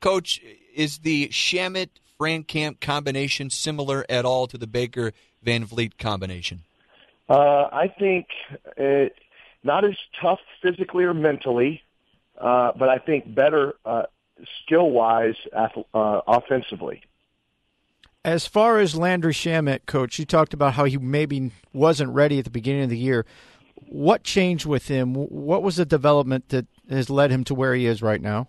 Coach, 0.00 0.40
is 0.74 0.98
the 0.98 1.28
Shamet 1.28 1.88
Frankamp 2.18 2.80
combination 2.80 3.50
similar 3.50 4.04
at 4.08 4.24
all 4.24 4.46
to 4.46 4.58
the 4.58 4.66
Baker 4.66 5.12
Van 5.42 5.66
Vleet 5.66 5.98
combination? 5.98 6.62
Uh, 7.28 7.68
I 7.72 7.92
think 7.98 8.26
it, 8.76 9.14
not 9.64 9.84
as 9.84 9.96
tough 10.20 10.40
physically 10.60 11.04
or 11.04 11.14
mentally, 11.14 11.82
uh, 12.40 12.72
but 12.76 12.88
I 12.88 12.98
think 12.98 13.34
better 13.34 13.74
uh, 13.84 14.04
skill 14.62 14.90
wise 14.90 15.36
uh, 15.54 16.20
offensively. 16.26 17.02
As 18.24 18.46
far 18.46 18.78
as 18.78 18.94
Landry 18.94 19.32
Shamet, 19.32 19.86
coach, 19.86 20.18
you 20.18 20.24
talked 20.24 20.54
about 20.54 20.74
how 20.74 20.84
he 20.84 20.96
maybe 20.96 21.50
wasn't 21.72 22.10
ready 22.10 22.38
at 22.38 22.44
the 22.44 22.50
beginning 22.50 22.84
of 22.84 22.90
the 22.90 22.98
year. 22.98 23.26
What 23.88 24.22
changed 24.22 24.64
with 24.64 24.86
him? 24.88 25.14
What 25.14 25.62
was 25.62 25.76
the 25.76 25.84
development 25.84 26.50
that 26.50 26.66
has 26.88 27.10
led 27.10 27.30
him 27.30 27.42
to 27.44 27.54
where 27.54 27.74
he 27.74 27.86
is 27.86 28.00
right 28.00 28.20
now? 28.20 28.46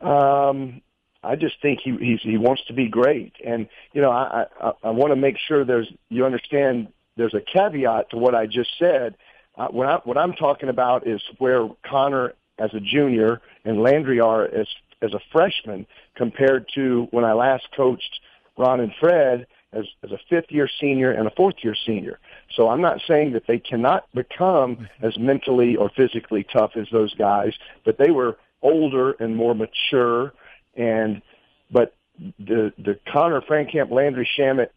Um, 0.00 0.80
I 1.22 1.36
just 1.36 1.60
think 1.60 1.80
he 1.82 1.96
he's, 1.98 2.20
he 2.22 2.38
wants 2.38 2.64
to 2.66 2.72
be 2.72 2.88
great, 2.88 3.34
and 3.44 3.68
you 3.92 4.00
know 4.00 4.10
I 4.10 4.46
I, 4.60 4.72
I 4.84 4.90
want 4.90 5.10
to 5.12 5.16
make 5.16 5.36
sure 5.36 5.64
there's 5.64 5.92
you 6.08 6.24
understand 6.24 6.88
there's 7.16 7.34
a 7.34 7.40
caveat 7.40 8.10
to 8.10 8.16
what 8.16 8.34
I 8.34 8.46
just 8.46 8.70
said. 8.78 9.16
Uh, 9.56 9.68
what 9.68 9.86
I 9.86 9.96
what 10.04 10.16
I'm 10.16 10.32
talking 10.34 10.68
about 10.68 11.06
is 11.06 11.20
where 11.38 11.68
Connor 11.84 12.34
as 12.58 12.72
a 12.74 12.80
junior 12.80 13.40
and 13.64 13.82
Landry 13.82 14.20
are 14.20 14.44
as 14.44 14.66
as 15.02 15.12
a 15.14 15.20
freshman 15.32 15.86
compared 16.14 16.66
to 16.74 17.08
when 17.10 17.24
I 17.24 17.32
last 17.32 17.66
coached 17.76 18.20
Ron 18.56 18.80
and 18.80 18.92
Fred 19.00 19.46
as, 19.72 19.84
as 20.02 20.10
a 20.10 20.18
fifth 20.28 20.50
year 20.50 20.68
senior 20.80 21.12
and 21.12 21.26
a 21.26 21.30
fourth 21.30 21.56
year 21.62 21.74
senior. 21.86 22.18
So 22.54 22.68
I'm 22.68 22.80
not 22.80 23.00
saying 23.06 23.32
that 23.32 23.46
they 23.46 23.58
cannot 23.58 24.04
become 24.14 24.88
as 25.00 25.16
mentally 25.18 25.76
or 25.76 25.90
physically 25.90 26.44
tough 26.44 26.72
as 26.76 26.88
those 26.90 27.14
guys, 27.14 27.54
but 27.84 27.96
they 27.98 28.10
were 28.10 28.36
older 28.62 29.12
and 29.12 29.36
more 29.36 29.54
mature 29.54 30.32
and 30.76 31.22
but 31.70 31.94
the 32.38 32.72
the 32.78 32.98
Connor 33.10 33.40
Frankamp 33.40 33.90
Landry 33.90 34.28
Shamet 34.38 34.68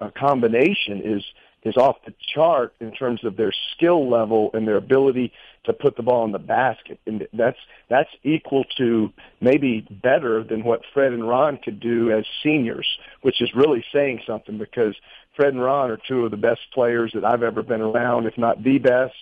uh, 0.00 0.10
combination 0.18 1.02
is 1.04 1.24
is 1.64 1.76
off 1.76 1.96
the 2.04 2.14
chart 2.34 2.74
in 2.80 2.92
terms 2.92 3.24
of 3.24 3.36
their 3.36 3.52
skill 3.72 4.10
level 4.10 4.50
and 4.52 4.66
their 4.66 4.76
ability 4.76 5.32
to 5.64 5.72
put 5.72 5.96
the 5.96 6.02
ball 6.02 6.24
in 6.24 6.32
the 6.32 6.38
basket. 6.38 6.98
And 7.06 7.26
that's 7.32 7.58
that's 7.88 8.10
equal 8.24 8.64
to 8.78 9.12
maybe 9.40 9.86
better 10.02 10.42
than 10.42 10.64
what 10.64 10.82
Fred 10.92 11.12
and 11.12 11.28
Ron 11.28 11.58
could 11.58 11.78
do 11.78 12.10
as 12.10 12.24
seniors, 12.42 12.86
which 13.20 13.40
is 13.40 13.54
really 13.54 13.84
saying 13.92 14.22
something 14.26 14.58
because 14.58 14.96
Fred 15.36 15.54
and 15.54 15.62
Ron 15.62 15.90
are 15.90 15.98
two 16.08 16.24
of 16.24 16.30
the 16.30 16.36
best 16.36 16.60
players 16.74 17.12
that 17.14 17.24
I've 17.24 17.42
ever 17.42 17.62
been 17.62 17.80
around, 17.80 18.26
if 18.26 18.36
not 18.36 18.62
the 18.62 18.78
best. 18.78 19.14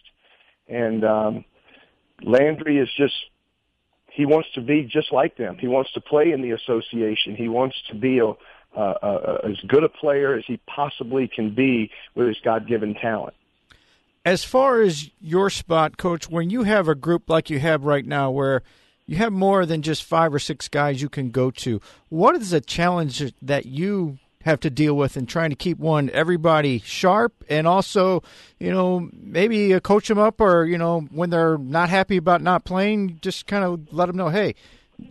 And 0.66 1.04
um, 1.04 1.44
Landry 2.22 2.78
is 2.78 2.88
just 2.96 3.14
he 4.10 4.26
wants 4.26 4.48
to 4.54 4.60
be 4.60 4.82
just 4.82 5.12
like 5.12 5.36
them. 5.36 5.56
He 5.58 5.68
wants 5.68 5.92
to 5.92 6.00
play 6.00 6.32
in 6.32 6.42
the 6.42 6.50
association. 6.50 7.36
He 7.36 7.48
wants 7.48 7.76
to 7.90 7.94
be 7.94 8.18
a 8.18 8.32
uh, 8.76 8.94
uh, 9.02 9.38
as 9.44 9.56
good 9.66 9.84
a 9.84 9.88
player 9.88 10.34
as 10.34 10.44
he 10.46 10.58
possibly 10.66 11.28
can 11.28 11.54
be 11.54 11.90
with 12.14 12.28
his 12.28 12.38
God-given 12.44 12.94
talent. 12.94 13.34
As 14.24 14.44
far 14.44 14.82
as 14.82 15.10
your 15.20 15.50
spot, 15.50 15.96
coach, 15.96 16.28
when 16.28 16.50
you 16.50 16.64
have 16.64 16.88
a 16.88 16.94
group 16.94 17.28
like 17.28 17.50
you 17.50 17.58
have 17.58 17.84
right 17.84 18.04
now, 18.04 18.30
where 18.30 18.62
you 19.06 19.16
have 19.16 19.32
more 19.32 19.66
than 19.66 19.82
just 19.82 20.04
five 20.04 20.32
or 20.32 20.38
six 20.38 20.68
guys 20.68 21.02
you 21.02 21.08
can 21.08 21.30
go 21.30 21.50
to, 21.50 21.80
what 22.10 22.36
is 22.36 22.50
the 22.50 22.60
challenge 22.60 23.32
that 23.42 23.66
you 23.66 24.18
have 24.42 24.60
to 24.60 24.70
deal 24.70 24.96
with 24.96 25.16
in 25.16 25.26
trying 25.26 25.50
to 25.50 25.56
keep 25.56 25.78
one 25.78 26.08
everybody 26.10 26.78
sharp 26.78 27.44
and 27.50 27.66
also 27.66 28.22
you 28.58 28.70
know 28.70 29.08
maybe 29.12 29.78
coach 29.80 30.08
them 30.08 30.18
up 30.18 30.40
or 30.40 30.64
you 30.64 30.78
know 30.78 31.00
when 31.10 31.28
they're 31.28 31.58
not 31.58 31.90
happy 31.90 32.16
about 32.16 32.40
not 32.40 32.64
playing 32.64 33.18
just 33.20 33.46
kind 33.46 33.64
of 33.64 33.92
let 33.92 34.06
them 34.06 34.16
know 34.16 34.30
hey 34.30 34.54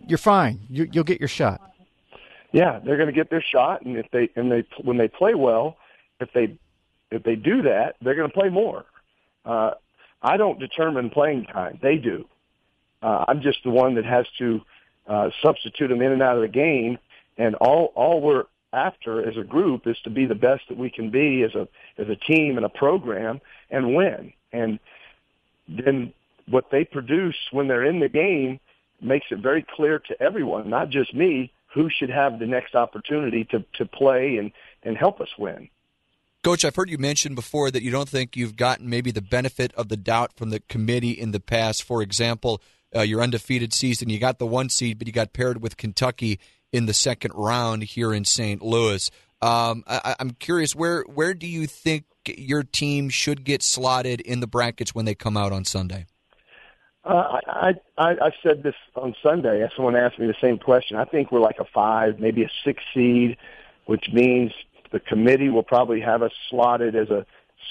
you're 0.08 0.18
fine 0.18 0.60
you, 0.68 0.88
you'll 0.92 1.04
get 1.04 1.20
your 1.20 1.28
shot 1.28 1.60
yeah, 2.52 2.80
they're 2.84 2.96
going 2.96 3.08
to 3.08 3.14
get 3.14 3.30
their 3.30 3.42
shot, 3.42 3.82
and 3.82 3.96
if 3.96 4.06
they 4.10 4.30
and 4.36 4.50
they 4.50 4.64
when 4.82 4.96
they 4.96 5.08
play 5.08 5.34
well, 5.34 5.76
if 6.20 6.32
they 6.32 6.56
if 7.10 7.22
they 7.22 7.36
do 7.36 7.62
that, 7.62 7.96
they're 8.02 8.14
going 8.14 8.28
to 8.28 8.34
play 8.34 8.48
more. 8.48 8.84
Uh, 9.44 9.72
I 10.22 10.36
don't 10.36 10.58
determine 10.58 11.10
playing 11.10 11.46
time; 11.46 11.78
they 11.82 11.96
do. 11.96 12.26
Uh, 13.02 13.24
I'm 13.28 13.40
just 13.40 13.62
the 13.64 13.70
one 13.70 13.94
that 13.94 14.04
has 14.04 14.26
to 14.38 14.60
uh, 15.06 15.30
substitute 15.42 15.88
them 15.88 16.02
in 16.02 16.12
and 16.12 16.22
out 16.22 16.36
of 16.36 16.42
the 16.42 16.48
game, 16.48 16.98
and 17.38 17.54
all 17.56 17.92
all 17.94 18.20
we're 18.20 18.44
after 18.72 19.26
as 19.28 19.36
a 19.36 19.44
group 19.44 19.86
is 19.86 19.96
to 20.04 20.10
be 20.10 20.26
the 20.26 20.34
best 20.34 20.62
that 20.68 20.78
we 20.78 20.90
can 20.90 21.10
be 21.10 21.42
as 21.42 21.54
a 21.54 21.68
as 21.98 22.08
a 22.08 22.16
team 22.16 22.56
and 22.56 22.66
a 22.66 22.70
program 22.70 23.40
and 23.70 23.94
win. 23.94 24.32
And 24.52 24.78
then 25.68 26.12
what 26.48 26.70
they 26.70 26.84
produce 26.84 27.36
when 27.52 27.68
they're 27.68 27.84
in 27.84 28.00
the 28.00 28.08
game 28.08 28.58
makes 29.00 29.26
it 29.30 29.38
very 29.38 29.64
clear 29.76 29.98
to 29.98 30.20
everyone, 30.22 30.68
not 30.68 30.90
just 30.90 31.14
me, 31.14 31.52
who 31.72 31.88
should 31.88 32.10
have 32.10 32.38
the 32.38 32.46
next 32.46 32.74
opportunity 32.74 33.44
to, 33.44 33.64
to 33.74 33.86
play 33.86 34.36
and, 34.36 34.52
and 34.82 34.96
help 34.96 35.20
us 35.20 35.28
win. 35.38 35.68
Coach, 36.42 36.64
I've 36.64 36.74
heard 36.74 36.88
you 36.88 36.98
mention 36.98 37.34
before 37.34 37.70
that 37.70 37.82
you 37.82 37.90
don't 37.90 38.08
think 38.08 38.34
you've 38.34 38.56
gotten 38.56 38.88
maybe 38.88 39.10
the 39.10 39.20
benefit 39.20 39.74
of 39.74 39.88
the 39.88 39.96
doubt 39.96 40.32
from 40.36 40.50
the 40.50 40.60
committee 40.60 41.10
in 41.10 41.32
the 41.32 41.40
past. 41.40 41.82
For 41.82 42.02
example, 42.02 42.62
uh, 42.96 43.02
your 43.02 43.20
undefeated 43.22 43.74
season, 43.74 44.08
you 44.08 44.18
got 44.18 44.38
the 44.38 44.46
one 44.46 44.70
seed, 44.70 44.98
but 44.98 45.06
you 45.06 45.12
got 45.12 45.32
paired 45.32 45.62
with 45.62 45.76
Kentucky 45.76 46.40
in 46.72 46.86
the 46.86 46.94
second 46.94 47.32
round 47.34 47.82
here 47.82 48.14
in 48.14 48.24
St. 48.24 48.62
Louis. 48.62 49.10
Um, 49.42 49.84
I, 49.86 50.16
I'm 50.18 50.30
curious, 50.30 50.74
where 50.74 51.02
where 51.02 51.34
do 51.34 51.46
you 51.46 51.66
think 51.66 52.04
your 52.26 52.62
team 52.62 53.08
should 53.08 53.44
get 53.44 53.62
slotted 53.62 54.20
in 54.20 54.40
the 54.40 54.46
brackets 54.46 54.94
when 54.94 55.04
they 55.04 55.14
come 55.14 55.36
out 55.36 55.52
on 55.52 55.64
Sunday? 55.64 56.06
Uh, 57.10 57.40
I, 57.48 57.74
I 57.98 58.10
I 58.10 58.30
said 58.40 58.62
this 58.62 58.76
on 58.94 59.16
Sunday. 59.20 59.68
Someone 59.74 59.96
asked 59.96 60.20
me 60.20 60.28
the 60.28 60.34
same 60.40 60.58
question. 60.58 60.96
I 60.96 61.04
think 61.04 61.32
we're 61.32 61.40
like 61.40 61.58
a 61.58 61.64
five, 61.64 62.20
maybe 62.20 62.44
a 62.44 62.50
six 62.64 62.84
seed, 62.94 63.36
which 63.86 64.10
means 64.12 64.52
the 64.92 65.00
committee 65.00 65.48
will 65.48 65.64
probably 65.64 66.00
have 66.00 66.22
us 66.22 66.30
slotted 66.48 66.94
as 66.94 67.10
a 67.10 67.26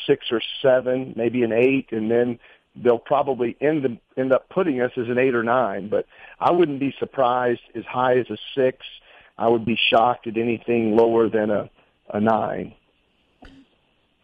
six 0.06 0.26
or 0.30 0.42
seven, 0.62 1.14
maybe 1.16 1.44
an 1.44 1.54
eight, 1.54 1.94
and 1.94 2.12
then 2.12 2.38
they'll 2.76 3.00
probably 3.00 3.56
end 3.62 3.98
end 4.18 4.34
up 4.34 4.50
putting 4.50 4.82
us 4.82 4.92
as 4.98 5.08
an 5.08 5.18
eight 5.18 5.34
or 5.34 5.44
nine. 5.44 5.88
But 5.88 6.06
I 6.42 6.52
wouldn't 6.52 6.82
be 6.82 6.94
surprised 7.00 7.62
as 7.76 7.86
high 7.86 8.18
as 8.18 8.30
a 8.30 8.38
six. 8.56 8.86
I 9.38 9.48
would 9.48 9.64
be 9.64 9.80
shocked 9.90 10.28
at 10.28 10.36
anything 10.36 10.98
lower 10.98 11.30
than 11.30 11.50
a 11.50 11.70
a 12.14 12.20
nine. 12.20 12.76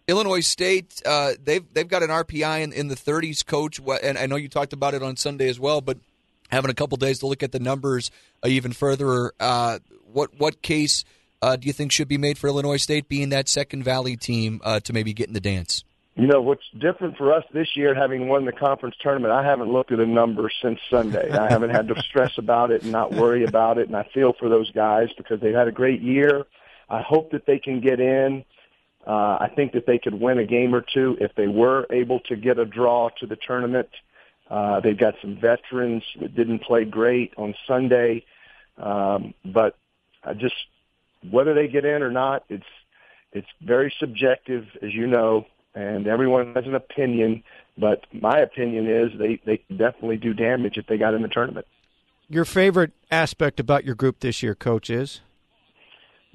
Illinois 0.08 0.42
State, 0.42 1.02
uh, 1.06 1.34
they've 1.44 1.66
they've 1.74 1.88
got 1.88 2.04
an 2.04 2.10
RPI 2.10 2.62
in, 2.62 2.74
in 2.74 2.88
the 2.88 2.96
30s, 2.96 3.46
coach. 3.46 3.80
And 4.04 4.18
I 4.18 4.28
know 4.28 4.36
you 4.36 4.50
talked 4.50 4.74
about 4.74 4.94
it 4.94 5.02
on 5.02 5.16
Sunday 5.18 5.50
as 5.50 5.60
well, 5.60 5.82
but 5.82 5.98
having 6.50 6.70
a 6.70 6.76
couple 6.76 6.98
days 6.98 7.20
to 7.20 7.28
look 7.28 7.42
at 7.42 7.52
the 7.52 7.60
numbers 7.60 8.12
uh, 8.44 8.48
even 8.48 8.72
further, 8.72 9.32
uh, 9.40 9.80
what 10.12 10.32
what 10.38 10.62
case 10.62 11.04
uh, 11.42 11.56
do 11.56 11.68
you 11.68 11.74
think 11.74 11.92
should 11.92 12.08
be 12.08 12.18
made 12.18 12.38
for 12.38 12.48
Illinois 12.48 12.78
State 12.78 13.10
being 13.10 13.30
that 13.30 13.50
Second 13.50 13.84
Valley 13.84 14.16
team 14.16 14.62
uh, 14.64 14.80
to 14.82 14.94
maybe 14.94 15.14
get 15.14 15.28
in 15.28 15.34
the 15.34 15.40
dance? 15.40 15.84
You 16.16 16.28
know 16.28 16.42
what's 16.42 16.64
different 16.80 17.18
for 17.18 17.34
us 17.34 17.44
this 17.52 17.76
year, 17.76 17.94
having 17.94 18.30
won 18.30 18.46
the 18.46 18.54
conference 18.54 18.96
tournament. 19.02 19.34
I 19.34 19.44
haven't 19.44 19.74
looked 19.74 19.92
at 19.92 20.00
a 20.00 20.06
number 20.06 20.50
since 20.62 20.80
Sunday. 20.90 21.30
I 21.30 21.52
haven't 21.52 21.72
had 21.72 21.90
to 21.90 22.02
stress 22.10 22.38
about 22.38 22.72
it 22.72 22.84
and 22.84 22.92
not 22.92 23.12
worry 23.12 23.44
about 23.44 23.80
it, 23.80 23.88
and 23.88 23.98
I 23.98 24.08
feel 24.14 24.34
for 24.34 24.48
those 24.48 24.72
guys 24.72 25.10
because 25.18 25.42
they've 25.42 25.56
had 25.56 25.68
a 25.68 25.74
great 25.74 26.02
year. 26.02 26.46
I 26.90 27.02
hope 27.02 27.32
that 27.32 27.46
they 27.46 27.58
can 27.58 27.82
get 27.82 28.00
in. 28.00 28.46
Uh, 29.06 29.38
I 29.40 29.52
think 29.56 29.74
that 29.74 29.86
they 29.86 30.00
could 30.00 30.16
win 30.16 30.40
a 30.40 30.46
game 30.46 30.74
or 30.74 30.82
two 30.82 31.18
if 31.22 31.36
they 31.36 31.48
were 31.48 31.86
able 31.92 32.20
to 32.22 32.36
get 32.36 32.58
a 32.58 32.66
draw 32.66 33.10
to 33.20 33.28
the 33.28 33.36
tournament. 33.36 33.90
Uh, 34.50 34.80
they've 34.80 34.98
got 34.98 35.16
some 35.22 35.38
veterans 35.40 36.04
that 36.20 36.36
didn't 36.36 36.60
play 36.60 36.86
great 36.86 37.34
on 37.38 37.54
Sunday, 37.68 38.26
um, 38.78 39.34
but 39.44 39.76
I 40.24 40.34
just 40.34 40.56
whether 41.30 41.54
they 41.54 41.68
get 41.68 41.86
in 41.86 42.04
or 42.04 42.12
not, 42.12 42.46
it's 42.50 42.66
it's 43.32 43.48
very 43.62 43.94
subjective, 44.00 44.66
as 44.82 44.94
you 44.94 45.08
know, 45.08 45.46
and 45.74 46.08
everyone 46.08 46.54
has 46.56 46.66
an 46.66 46.76
opinion. 46.76 47.44
But 47.78 48.06
my 48.14 48.40
opinion 48.40 48.88
is 48.88 49.12
they 49.20 49.40
they 49.46 49.64
definitely 49.70 50.18
do 50.18 50.34
damage 50.34 50.78
if 50.78 50.88
they 50.88 50.98
got 50.98 51.14
in 51.14 51.22
the 51.22 51.28
tournament. 51.28 51.68
Your 52.28 52.46
favorite 52.46 52.92
aspect 53.12 53.60
about 53.60 53.84
your 53.84 53.94
group 53.94 54.20
this 54.20 54.42
year, 54.42 54.56
coach, 54.56 54.90
is 54.90 55.22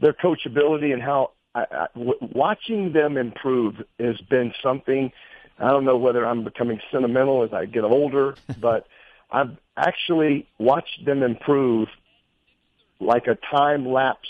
their 0.01 0.13
coachability 0.13 0.93
and 0.93 1.03
how 1.03 1.33
I, 1.55 1.65
I, 1.71 1.87
w- 1.95 2.19
watching 2.21 2.93
them 2.93 3.17
improve 3.17 3.77
has 3.99 4.21
been 4.29 4.53
something. 4.63 5.13
I 5.59 5.69
don't 5.69 5.85
know 5.85 5.97
whether 5.97 6.27
I'm 6.27 6.45
becoming 6.45 6.81
sentimental 6.91 7.43
as 7.45 7.53
I 7.53 7.67
get 7.67 7.85
older, 7.85 8.35
but 8.61 8.87
I've 9.31 9.57
actually 9.77 10.47
watched 10.59 11.05
them 11.05 11.23
improve 11.23 11.89
like 13.01 13.27
a 13.27 13.37
time 13.51 13.87
lapse 13.87 14.29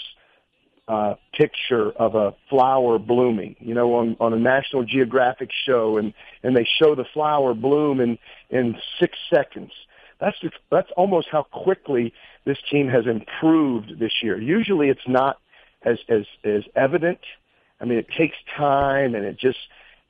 uh, 0.89 1.15
picture 1.33 1.93
of 1.93 2.15
a 2.17 2.35
flower 2.49 2.99
blooming, 2.99 3.55
you 3.61 3.75
know, 3.75 3.95
on, 3.95 4.17
on 4.19 4.33
a 4.33 4.39
National 4.39 4.85
Geographic 4.85 5.51
show, 5.65 5.99
and 5.99 6.13
and 6.43 6.57
they 6.57 6.67
show 6.81 6.95
the 6.97 7.05
flower 7.05 7.55
bloom 7.55 8.01
in 8.01 8.19
in 8.51 8.77
six 8.99 9.17
seconds. 9.33 9.71
That's 10.21 10.39
just, 10.41 10.55
that's 10.71 10.91
almost 10.97 11.29
how 11.31 11.45
quickly 11.45 12.13
this 12.45 12.59
team 12.71 12.89
has 12.89 13.07
improved 13.07 13.99
this 13.99 14.13
year. 14.23 14.39
Usually, 14.41 14.89
it's 14.89 15.07
not 15.09 15.39
as 15.83 15.99
as 16.09 16.25
as 16.45 16.65
evident. 16.77 17.21
I 17.81 17.85
mean, 17.85 17.99
it 17.99 18.09
takes 18.17 18.37
time, 18.57 19.15
and 19.15 19.25
it 19.25 19.39
just 19.39 19.59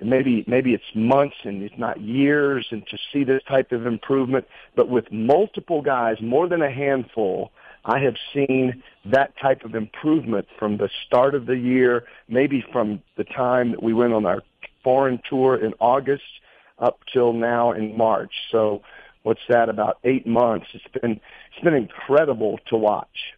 maybe 0.01 0.45
maybe 0.47 0.75
it's 0.75 0.95
months 0.95 1.37
and 1.45 1.63
it's 1.63 1.79
not 1.79 2.01
years, 2.01 2.67
and 2.71 2.87
to 2.89 2.99
see 3.13 3.25
this 3.25 3.43
type 3.49 3.73
of 3.73 3.87
improvement. 3.87 4.47
But 4.75 4.89
with 4.89 5.11
multiple 5.13 5.83
guys, 5.83 6.21
more 6.21 6.49
than 6.49 6.63
a 6.63 6.71
handful 6.71 7.53
I 7.85 7.99
have 8.01 8.17
seen 8.35 8.83
that 9.07 9.37
type 9.39 9.65
of 9.65 9.75
improvement 9.75 10.47
from 10.59 10.77
the 10.77 10.91
start 11.07 11.35
of 11.35 11.47
the 11.47 11.57
year, 11.57 12.05
maybe 12.29 12.65
from 12.73 13.03
the 13.17 13.25
time 13.25 13.71
that 13.71 13.83
we 13.83 13.95
went 13.95 14.13
on 14.13 14.27
our 14.27 14.43
foreign 14.85 15.21
tour 15.29 15.57
in 15.57 15.73
August 15.81 16.25
up 16.79 17.01
till 17.13 17.33
now 17.33 17.73
in 17.73 17.97
March. 17.97 18.33
So 18.51 18.83
what's 19.23 19.41
that 19.49 19.69
about 19.69 19.99
8 20.05 20.27
months. 20.27 20.67
It's 20.73 21.01
been 21.01 21.21
it's 21.53 21.65
been 21.65 21.75
incredible 21.75 22.59
to 22.67 22.77
watch. 22.77 23.35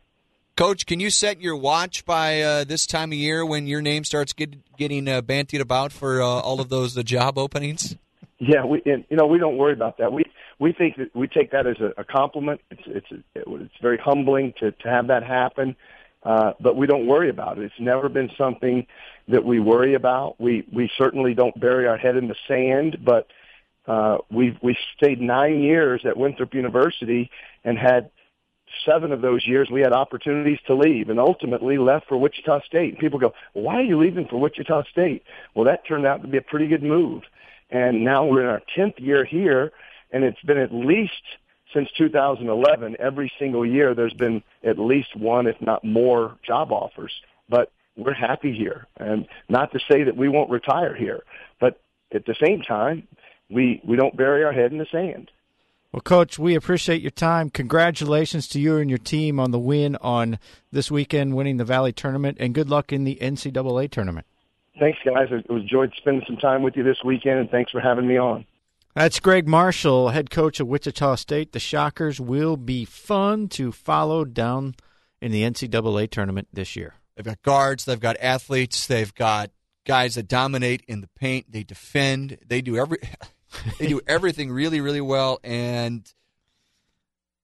Coach, 0.55 0.85
can 0.85 1.01
you 1.01 1.09
set 1.09 1.41
your 1.41 1.57
watch 1.57 2.05
by 2.05 2.43
uh, 2.43 2.65
this 2.65 2.87
time 2.87 3.11
of 3.11 3.19
year 3.19 3.45
when 3.45 3.67
your 3.67 3.81
name 3.81 4.05
starts 4.05 4.35
get, 4.35 4.55
getting 4.77 5.09
uh, 5.09 5.23
bantied 5.23 5.61
about 5.61 5.93
for 5.93 6.21
uh, 6.21 6.27
all 6.27 6.61
of 6.61 6.69
those 6.69 6.97
uh, 6.97 7.03
job 7.03 7.39
openings? 7.39 7.97
Yeah, 8.39 8.65
we 8.67 8.83
and, 8.85 9.05
you 9.09 9.17
know 9.17 9.27
we 9.27 9.39
don't 9.39 9.57
worry 9.57 9.73
about 9.73 9.99
that. 9.99 10.13
We 10.13 10.25
we 10.59 10.73
think 10.73 10.97
that 10.97 11.15
we 11.15 11.29
take 11.29 11.53
that 11.53 11.67
as 11.67 11.77
a, 11.81 12.01
a 12.01 12.05
compliment. 12.05 12.61
It's 12.71 12.83
it's 12.87 13.25
it's 13.35 13.75
very 13.81 13.99
humbling 13.99 14.53
to 14.59 14.73
to 14.73 14.89
have 14.89 15.07
that 15.07 15.23
happen, 15.23 15.77
uh, 16.25 16.53
but 16.61 16.77
we 16.77 16.87
don't 16.89 17.07
worry 17.07 17.31
about 17.31 17.59
it. 17.59 17.65
It's 17.65 17.75
never 17.79 18.09
been 18.09 18.31
something 18.37 18.87
that 19.29 19.45
we 19.45 19.61
worry 19.61 19.95
about. 19.95 20.41
We 20.41 20.67
we 20.73 20.91
certainly 20.99 21.35
don't 21.35 21.59
bury 21.59 21.87
our 21.87 21.97
head 21.97 22.17
in 22.17 22.27
the 22.27 22.35
sand, 22.49 22.99
but 23.05 23.29
uh, 23.87 24.19
we've 24.29 24.57
we 24.61 24.77
stayed 24.97 25.21
nine 25.21 25.61
years 25.61 26.03
at 26.05 26.17
Winthrop 26.17 26.53
University 26.53 27.31
and 27.65 27.79
had 27.79 28.11
seven 28.85 29.13
of 29.13 29.21
those 29.21 29.47
years 29.47 29.69
we 29.71 29.81
had 29.81 29.93
opportunities 29.93 30.59
to 30.67 30.75
leave 30.75 31.09
and 31.09 31.19
ultimately 31.19 31.79
left 31.79 32.09
for 32.09 32.17
Wichita 32.17 32.61
State. 32.63 32.91
And 32.91 32.99
people 32.99 33.19
go, 33.19 33.35
why 33.53 33.77
are 33.77 33.83
you 33.83 33.99
leaving 33.99 34.27
for 34.27 34.39
Wichita 34.39 34.85
State? 34.91 35.23
Well, 35.55 35.65
that 35.67 35.87
turned 35.87 36.07
out 36.07 36.23
to 36.23 36.29
be 36.29 36.39
a 36.39 36.43
pretty 36.43 36.67
good 36.67 36.83
move. 36.83 37.23
And 37.71 38.05
now 38.05 38.27
we're 38.27 38.43
in 38.43 38.49
our 38.49 38.63
10th 38.77 39.01
year 39.01 39.25
here 39.25 39.73
and 40.13 40.25
it's 40.25 40.43
been 40.43 40.59
at 40.59 40.73
least 40.73 41.13
since 41.73 41.89
2011, 41.97 42.97
every 42.99 43.33
single 43.39 43.65
year 43.65 43.95
there's 43.95 44.13
been 44.13 44.43
at 44.63 44.79
least 44.79 45.17
one, 45.17 45.47
if 45.47 45.61
not 45.61 45.83
more, 45.85 46.37
job 46.47 46.71
offers. 46.71 47.13
But 47.49 47.73
we're 47.97 48.15
happy 48.15 48.53
here, 48.55 48.87
and 48.99 49.27
not 49.49 49.73
to 49.73 49.79
say 49.91 50.05
that 50.05 50.17
we 50.17 50.29
won't 50.29 50.51
retire 50.51 50.95
here, 50.95 51.23
but 51.61 51.81
at 52.13 52.27
the 52.27 52.35
same 52.43 52.63
time, 52.63 53.07
we 53.51 53.81
we 53.85 53.97
don't 53.97 54.17
bury 54.17 54.45
our 54.45 54.53
head 54.53 54.73
in 54.73 54.79
the 54.79 54.87
sand. 54.91 55.31
Well, 55.93 56.01
Coach, 56.01 56.39
we 56.39 56.55
appreciate 56.55 57.03
your 57.03 57.11
time. 57.11 57.51
Congratulations 57.51 58.49
to 58.49 58.61
you 58.61 58.79
and 58.79 58.89
your 58.89 58.99
team 58.99 59.39
on 59.39 59.51
the 59.51 59.59
win 59.59 59.97
on 59.97 60.39
this 60.71 60.91
weekend, 60.91 61.37
winning 61.37 61.59
the 61.59 61.67
Valley 61.67 61.93
Tournament, 61.93 62.39
and 62.41 62.55
good 62.55 62.71
luck 62.71 62.95
in 62.95 63.05
the 63.05 63.19
NCAA 63.21 63.91
tournament. 63.91 64.27
Thanks, 64.81 64.99
guys. 65.05 65.29
It 65.31 65.51
was 65.51 65.61
enjoyed 65.63 65.93
spending 65.99 66.25
some 66.27 66.39
time 66.39 66.63
with 66.63 66.79
you 66.79 66.83
this 66.83 67.05
weekend, 67.05 67.41
and 67.41 67.51
thanks 67.51 67.71
for 67.71 67.81
having 67.81 68.07
me 68.07 68.17
on. 68.17 68.47
That's 68.95 69.21
Greg 69.21 69.47
Marshall, 69.47 70.09
head 70.09 70.31
coach 70.31 70.61
of 70.61 70.67
Wichita 70.67 71.17
State. 71.17 71.53
The 71.53 71.61
Shockers 71.61 72.19
will 72.19 72.57
be 72.57 72.87
fun 72.87 73.49
to 73.49 73.71
follow 73.71 74.25
down 74.25 74.77
in 75.21 75.31
the 75.31 75.43
NCAA 75.43 76.11
tournament 76.11 76.49
this 76.55 76.75
year. 76.75 76.95
They've 77.17 77.27
got 77.27 77.43
guards, 77.43 77.85
they've 77.85 78.01
got 78.01 78.17
athletes, 78.19 78.87
they've 78.87 79.15
got 79.15 79.51
guys 79.87 80.15
that 80.15 80.27
dominate 80.27 80.85
in 80.89 81.03
the 81.03 81.09
paint, 81.19 81.53
they 81.53 81.65
defend, 81.65 82.39
they 82.47 82.63
do 82.63 82.79
every 82.79 82.99
they 83.79 83.87
do 83.87 84.01
everything 84.07 84.51
really 84.51 84.81
really 84.81 85.01
well 85.01 85.41
and 85.45 86.13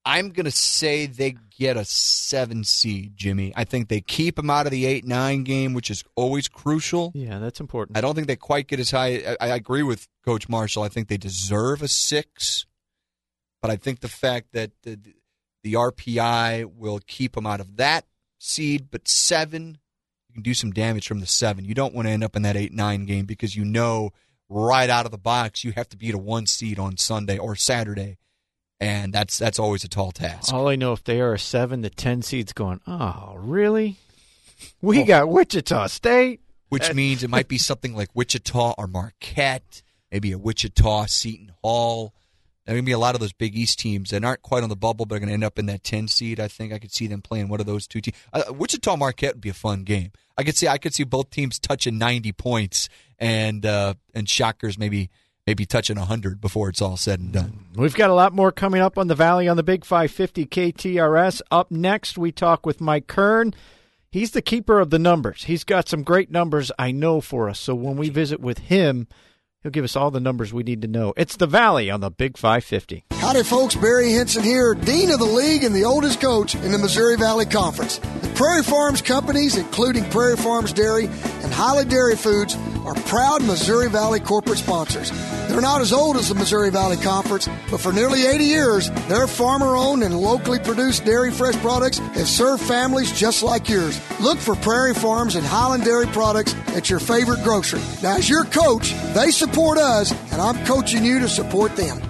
I'm 0.05 0.29
going 0.29 0.45
to 0.45 0.51
say 0.51 1.05
they 1.05 1.35
get 1.57 1.77
a 1.77 1.85
seven 1.85 2.63
seed, 2.63 3.15
Jimmy. 3.15 3.53
I 3.55 3.63
think 3.63 3.89
they 3.89 4.01
keep 4.01 4.37
them 4.37 4.49
out 4.49 4.65
of 4.65 4.71
the 4.71 4.85
eight 4.85 5.05
nine 5.05 5.43
game, 5.43 5.73
which 5.73 5.91
is 5.91 6.03
always 6.15 6.47
crucial. 6.47 7.11
Yeah, 7.13 7.37
that's 7.37 7.59
important. 7.59 7.97
I 7.97 8.01
don't 8.01 8.15
think 8.15 8.27
they 8.27 8.35
quite 8.35 8.67
get 8.67 8.79
as 8.79 8.91
high. 8.91 9.35
I, 9.39 9.47
I 9.47 9.47
agree 9.49 9.83
with 9.83 10.07
Coach 10.25 10.49
Marshall. 10.49 10.83
I 10.83 10.89
think 10.89 11.09
they 11.09 11.17
deserve 11.17 11.83
a 11.83 11.87
six, 11.87 12.65
but 13.61 13.69
I 13.69 13.75
think 13.75 13.99
the 13.99 14.07
fact 14.07 14.53
that 14.53 14.71
the, 14.83 14.97
the 15.63 15.73
RPI 15.73 16.73
will 16.75 17.01
keep 17.05 17.35
them 17.35 17.45
out 17.45 17.59
of 17.59 17.75
that 17.75 18.05
seed, 18.39 18.87
but 18.89 19.07
seven, 19.07 19.77
you 20.29 20.33
can 20.33 20.43
do 20.43 20.53
some 20.53 20.71
damage 20.71 21.07
from 21.07 21.19
the 21.19 21.27
seven. 21.27 21.65
You 21.65 21.75
don't 21.75 21.93
want 21.93 22.07
to 22.07 22.11
end 22.11 22.23
up 22.23 22.35
in 22.35 22.41
that 22.43 22.57
eight 22.57 22.73
nine 22.73 23.05
game 23.05 23.25
because 23.25 23.55
you 23.55 23.65
know 23.65 24.11
right 24.49 24.89
out 24.89 25.05
of 25.05 25.11
the 25.11 25.17
box 25.17 25.63
you 25.63 25.71
have 25.73 25.87
to 25.87 25.95
beat 25.95 26.13
a 26.13 26.17
one 26.17 26.45
seed 26.45 26.79
on 26.79 26.97
Sunday 26.97 27.37
or 27.37 27.55
Saturday 27.55 28.17
and 28.79 29.13
that's 29.13 29.37
that's 29.37 29.59
always 29.59 29.83
a 29.83 29.87
tall 29.87 30.11
task. 30.11 30.53
All 30.53 30.67
I 30.67 30.75
know 30.75 30.93
if 30.93 31.03
they 31.03 31.19
are 31.19 31.33
a 31.33 31.39
seven 31.39 31.81
to 31.83 31.89
ten 31.89 32.21
seeds, 32.21 32.53
going, 32.53 32.79
oh 32.87 33.33
really? 33.37 33.97
We 34.81 35.01
oh. 35.01 35.05
got 35.05 35.29
Wichita 35.29 35.87
State, 35.87 36.41
which 36.69 36.93
means 36.93 37.23
it 37.23 37.29
might 37.29 37.47
be 37.47 37.57
something 37.57 37.95
like 37.95 38.09
Wichita 38.13 38.75
or 38.77 38.87
Marquette, 38.87 39.81
maybe 40.11 40.31
a 40.31 40.37
Wichita 40.37 41.05
Seton 41.05 41.53
Hall. 41.61 42.13
There 42.65 42.75
are 42.75 42.77
going 42.77 42.85
to 42.85 42.89
be 42.89 42.93
a 42.93 42.99
lot 42.99 43.15
of 43.15 43.21
those 43.21 43.33
Big 43.33 43.55
East 43.55 43.79
teams 43.79 44.11
that 44.11 44.23
aren't 44.23 44.43
quite 44.43 44.61
on 44.61 44.69
the 44.69 44.75
bubble, 44.75 45.07
but 45.07 45.15
are 45.15 45.19
going 45.19 45.29
to 45.29 45.33
end 45.33 45.43
up 45.43 45.57
in 45.57 45.65
that 45.67 45.83
ten 45.83 46.07
seed. 46.07 46.39
I 46.39 46.47
think 46.47 46.71
I 46.71 46.77
could 46.77 46.91
see 46.91 47.07
them 47.07 47.21
playing 47.21 47.49
one 47.49 47.59
of 47.59 47.65
those 47.65 47.87
two 47.87 47.99
teams. 47.99 48.15
Uh, 48.31 48.43
Wichita 48.53 48.95
Marquette 48.95 49.35
would 49.35 49.41
be 49.41 49.49
a 49.49 49.53
fun 49.53 49.83
game. 49.83 50.11
I 50.37 50.43
could 50.43 50.55
see 50.55 50.67
I 50.67 50.77
could 50.77 50.93
see 50.93 51.03
both 51.03 51.31
teams 51.31 51.59
touching 51.59 51.97
ninety 51.97 52.31
points, 52.31 52.87
and 53.19 53.65
uh, 53.65 53.93
and 54.13 54.27
Shockers 54.27 54.77
maybe 54.77 55.09
maybe 55.45 55.65
touching 55.65 55.97
100 55.97 56.39
before 56.39 56.69
it's 56.69 56.81
all 56.81 56.97
said 56.97 57.19
and 57.19 57.31
done. 57.31 57.65
We've 57.75 57.95
got 57.95 58.09
a 58.09 58.13
lot 58.13 58.33
more 58.33 58.51
coming 58.51 58.81
up 58.81 58.97
on 58.97 59.07
the 59.07 59.15
Valley 59.15 59.47
on 59.47 59.57
the 59.57 59.63
Big 59.63 59.83
550 59.83 60.45
KTRS. 60.45 61.41
Up 61.49 61.71
next, 61.71 62.17
we 62.17 62.31
talk 62.31 62.65
with 62.65 62.79
Mike 62.79 63.07
Kern. 63.07 63.53
He's 64.11 64.31
the 64.31 64.41
keeper 64.41 64.79
of 64.79 64.89
the 64.89 64.99
numbers. 64.99 65.43
He's 65.43 65.63
got 65.63 65.87
some 65.87 66.03
great 66.03 66.31
numbers, 66.31 66.71
I 66.79 66.91
know, 66.91 67.21
for 67.21 67.49
us. 67.49 67.59
So 67.59 67.75
when 67.75 67.95
we 67.95 68.09
visit 68.09 68.39
with 68.39 68.57
him, 68.57 69.07
He'll 69.61 69.71
give 69.71 69.83
us 69.83 69.97
all 69.97 70.09
the 70.09 70.21
numbers 70.21 70.53
we 70.53 70.63
need 70.63 70.81
to 70.83 70.87
know. 70.87 71.13
It's 71.17 71.35
the 71.35 71.45
Valley 71.45 71.89
on 71.89 71.99
the 71.99 72.09
Big 72.09 72.37
550. 72.37 73.03
Howdy, 73.11 73.43
folks. 73.43 73.75
Barry 73.75 74.09
Hinson 74.09 74.41
here, 74.41 74.73
Dean 74.73 75.11
of 75.11 75.19
the 75.19 75.25
League 75.25 75.65
and 75.65 75.75
the 75.75 75.83
oldest 75.83 76.21
coach 76.21 76.55
in 76.55 76.71
the 76.71 76.77
Missouri 76.77 77.17
Valley 77.17 77.45
Conference. 77.45 77.99
Prairie 78.39 78.63
Farms 78.63 79.01
companies, 79.01 79.57
including 79.57 80.09
Prairie 80.11 80.37
Farms 80.37 80.71
Dairy 80.71 81.07
and 81.07 81.51
Holly 81.53 81.83
Dairy 81.83 82.15
Foods, 82.15 82.55
are 82.85 82.95
proud 82.95 83.43
Missouri 83.43 83.89
Valley 83.89 84.21
corporate 84.21 84.59
sponsors. 84.59 85.11
They're 85.49 85.59
not 85.59 85.81
as 85.81 85.91
old 85.91 86.15
as 86.15 86.29
the 86.29 86.35
Missouri 86.35 86.69
Valley 86.69 86.95
Conference, 86.95 87.49
but 87.69 87.81
for 87.81 87.91
nearly 87.91 88.25
80 88.25 88.45
years, 88.45 88.91
their 89.09 89.27
farmer 89.27 89.75
owned 89.75 90.03
and 90.03 90.17
locally 90.17 90.57
produced 90.57 91.03
dairy 91.03 91.31
fresh 91.31 91.57
products 91.57 91.97
have 91.97 92.29
served 92.29 92.63
families 92.63 93.11
just 93.11 93.43
like 93.43 93.67
yours. 93.67 93.99
Look 94.21 94.37
for 94.37 94.55
Prairie 94.55 94.93
Farms 94.93 95.35
and 95.35 95.45
Hiland 95.45 95.83
Dairy 95.83 96.07
products 96.07 96.55
at 96.69 96.89
your 96.89 96.99
favorite 96.99 97.43
grocery. 97.43 97.81
Now, 98.01 98.15
as 98.15 98.29
your 98.29 98.45
coach, 98.45 98.93
they 99.13 99.31
support 99.31 99.77
us, 99.77 100.13
and 100.31 100.39
I'm 100.41 100.65
coaching 100.65 101.03
you 101.03 101.19
to 101.19 101.27
support 101.27 101.75
them. 101.75 102.08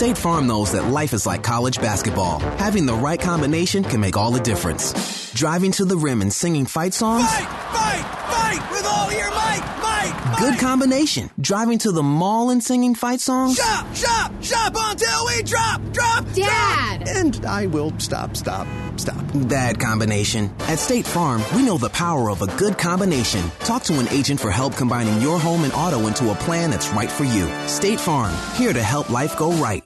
State 0.00 0.16
Farm 0.16 0.46
knows 0.46 0.72
that 0.72 0.86
life 0.86 1.12
is 1.12 1.26
like 1.26 1.42
college 1.42 1.76
basketball. 1.76 2.40
Having 2.56 2.86
the 2.86 2.94
right 2.94 3.20
combination 3.20 3.84
can 3.84 4.00
make 4.00 4.16
all 4.16 4.30
the 4.30 4.40
difference. 4.40 5.30
Driving 5.34 5.72
to 5.72 5.84
the 5.84 5.98
rim 5.98 6.22
and 6.22 6.32
singing 6.32 6.64
fight 6.64 6.94
songs. 6.94 7.22
Fight, 7.22 7.46
fight, 7.76 8.04
fight 8.32 8.70
with 8.72 8.86
all 8.86 9.12
your 9.12 9.28
might 9.28 9.69
Good 10.40 10.58
combination. 10.58 11.28
Driving 11.38 11.76
to 11.80 11.92
the 11.92 12.02
mall 12.02 12.48
and 12.48 12.64
singing 12.64 12.94
fight 12.94 13.20
songs. 13.20 13.58
Shop, 13.58 13.94
shop, 13.94 14.32
shop 14.42 14.72
until 14.74 15.26
we 15.26 15.42
drop, 15.42 15.82
drop, 15.92 16.24
Dad. 16.32 17.04
Drop. 17.04 17.16
And 17.16 17.44
I 17.44 17.66
will 17.66 17.92
stop, 17.98 18.34
stop, 18.34 18.66
stop. 18.96 19.22
Bad 19.48 19.78
combination. 19.78 20.50
At 20.60 20.78
State 20.78 21.06
Farm, 21.06 21.42
we 21.54 21.62
know 21.62 21.76
the 21.76 21.90
power 21.90 22.30
of 22.30 22.40
a 22.40 22.46
good 22.56 22.78
combination. 22.78 23.42
Talk 23.60 23.82
to 23.84 23.98
an 23.98 24.08
agent 24.08 24.40
for 24.40 24.50
help 24.50 24.76
combining 24.76 25.20
your 25.20 25.38
home 25.38 25.62
and 25.64 25.74
auto 25.74 26.06
into 26.06 26.30
a 26.30 26.34
plan 26.36 26.70
that's 26.70 26.88
right 26.88 27.10
for 27.10 27.24
you. 27.24 27.46
State 27.68 28.00
Farm, 28.00 28.34
here 28.54 28.72
to 28.72 28.82
help 28.82 29.10
life 29.10 29.36
go 29.36 29.52
right. 29.52 29.84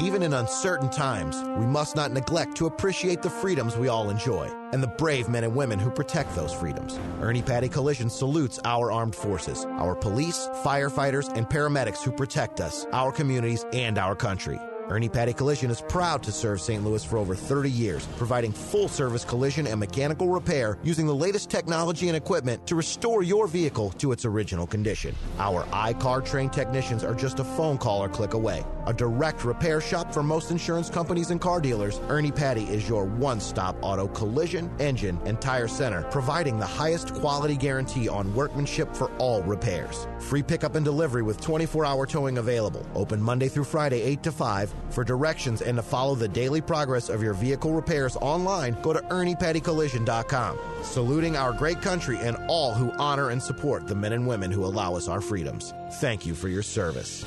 Even 0.00 0.22
in 0.22 0.32
uncertain 0.32 0.88
times, 0.88 1.42
we 1.58 1.66
must 1.66 1.96
not 1.96 2.12
neglect 2.12 2.56
to 2.56 2.66
appreciate 2.66 3.20
the 3.20 3.30
freedoms 3.30 3.76
we 3.76 3.88
all 3.88 4.10
enjoy 4.10 4.48
and 4.72 4.80
the 4.80 4.86
brave 4.86 5.28
men 5.28 5.42
and 5.42 5.56
women 5.56 5.78
who 5.78 5.90
protect 5.90 6.36
those 6.36 6.52
freedoms. 6.52 6.98
Ernie 7.20 7.42
Patty 7.42 7.68
Collision 7.68 8.08
salutes 8.08 8.60
our 8.64 8.92
armed 8.92 9.16
forces, 9.16 9.64
our 9.64 9.96
police, 9.96 10.48
firefighters, 10.62 11.34
and 11.36 11.48
paramedics 11.48 12.04
who 12.04 12.12
protect 12.12 12.60
us, 12.60 12.86
our 12.92 13.10
communities, 13.10 13.64
and 13.72 13.98
our 13.98 14.14
country. 14.14 14.60
Ernie 14.90 15.08
Patty 15.08 15.34
Collision 15.34 15.70
is 15.70 15.82
proud 15.82 16.22
to 16.22 16.32
serve 16.32 16.62
St. 16.62 16.82
Louis 16.82 17.04
for 17.04 17.18
over 17.18 17.34
30 17.34 17.70
years, 17.70 18.06
providing 18.16 18.52
full 18.52 18.88
service 18.88 19.22
collision 19.22 19.66
and 19.66 19.78
mechanical 19.78 20.28
repair 20.28 20.78
using 20.82 21.06
the 21.06 21.14
latest 21.14 21.50
technology 21.50 22.08
and 22.08 22.16
equipment 22.16 22.66
to 22.66 22.74
restore 22.74 23.22
your 23.22 23.46
vehicle 23.46 23.90
to 23.98 24.12
its 24.12 24.24
original 24.24 24.66
condition. 24.66 25.14
Our 25.38 25.66
I-CAR 25.72 26.22
trained 26.22 26.54
technicians 26.54 27.04
are 27.04 27.14
just 27.14 27.38
a 27.38 27.44
phone 27.44 27.76
call 27.76 28.02
or 28.02 28.08
click 28.08 28.32
away. 28.32 28.64
A 28.86 28.94
direct 28.94 29.44
repair 29.44 29.82
shop 29.82 30.14
for 30.14 30.22
most 30.22 30.50
insurance 30.50 30.88
companies 30.88 31.30
and 31.30 31.38
car 31.38 31.60
dealers, 31.60 32.00
Ernie 32.08 32.32
Patty 32.32 32.64
is 32.64 32.88
your 32.88 33.04
one 33.04 33.40
stop 33.40 33.76
auto 33.82 34.08
collision, 34.08 34.70
engine, 34.78 35.20
and 35.26 35.38
tire 35.38 35.68
center, 35.68 36.04
providing 36.04 36.58
the 36.58 36.66
highest 36.66 37.12
quality 37.12 37.56
guarantee 37.56 38.08
on 38.08 38.34
workmanship 38.34 38.96
for 38.96 39.10
all 39.18 39.42
repairs. 39.42 40.08
Free 40.20 40.42
pickup 40.42 40.76
and 40.76 40.84
delivery 40.84 41.22
with 41.22 41.38
24 41.42 41.84
hour 41.84 42.06
towing 42.06 42.38
available. 42.38 42.86
Open 42.94 43.20
Monday 43.20 43.48
through 43.48 43.64
Friday, 43.64 44.00
8 44.00 44.22
to 44.22 44.32
5. 44.32 44.74
For 44.90 45.04
directions 45.04 45.62
and 45.62 45.76
to 45.76 45.82
follow 45.82 46.14
the 46.14 46.28
daily 46.28 46.60
progress 46.60 47.08
of 47.08 47.22
your 47.22 47.34
vehicle 47.34 47.72
repairs 47.72 48.16
online, 48.16 48.76
go 48.82 48.92
to 48.92 49.00
ErniePattyCollision.com. 49.00 50.58
Saluting 50.82 51.36
our 51.36 51.52
great 51.52 51.82
country 51.82 52.18
and 52.18 52.36
all 52.48 52.74
who 52.74 52.90
honor 52.92 53.30
and 53.30 53.42
support 53.42 53.86
the 53.86 53.94
men 53.94 54.12
and 54.12 54.26
women 54.26 54.50
who 54.50 54.64
allow 54.64 54.94
us 54.94 55.08
our 55.08 55.20
freedoms. 55.20 55.72
Thank 55.94 56.26
you 56.26 56.34
for 56.34 56.48
your 56.48 56.62
service. 56.62 57.24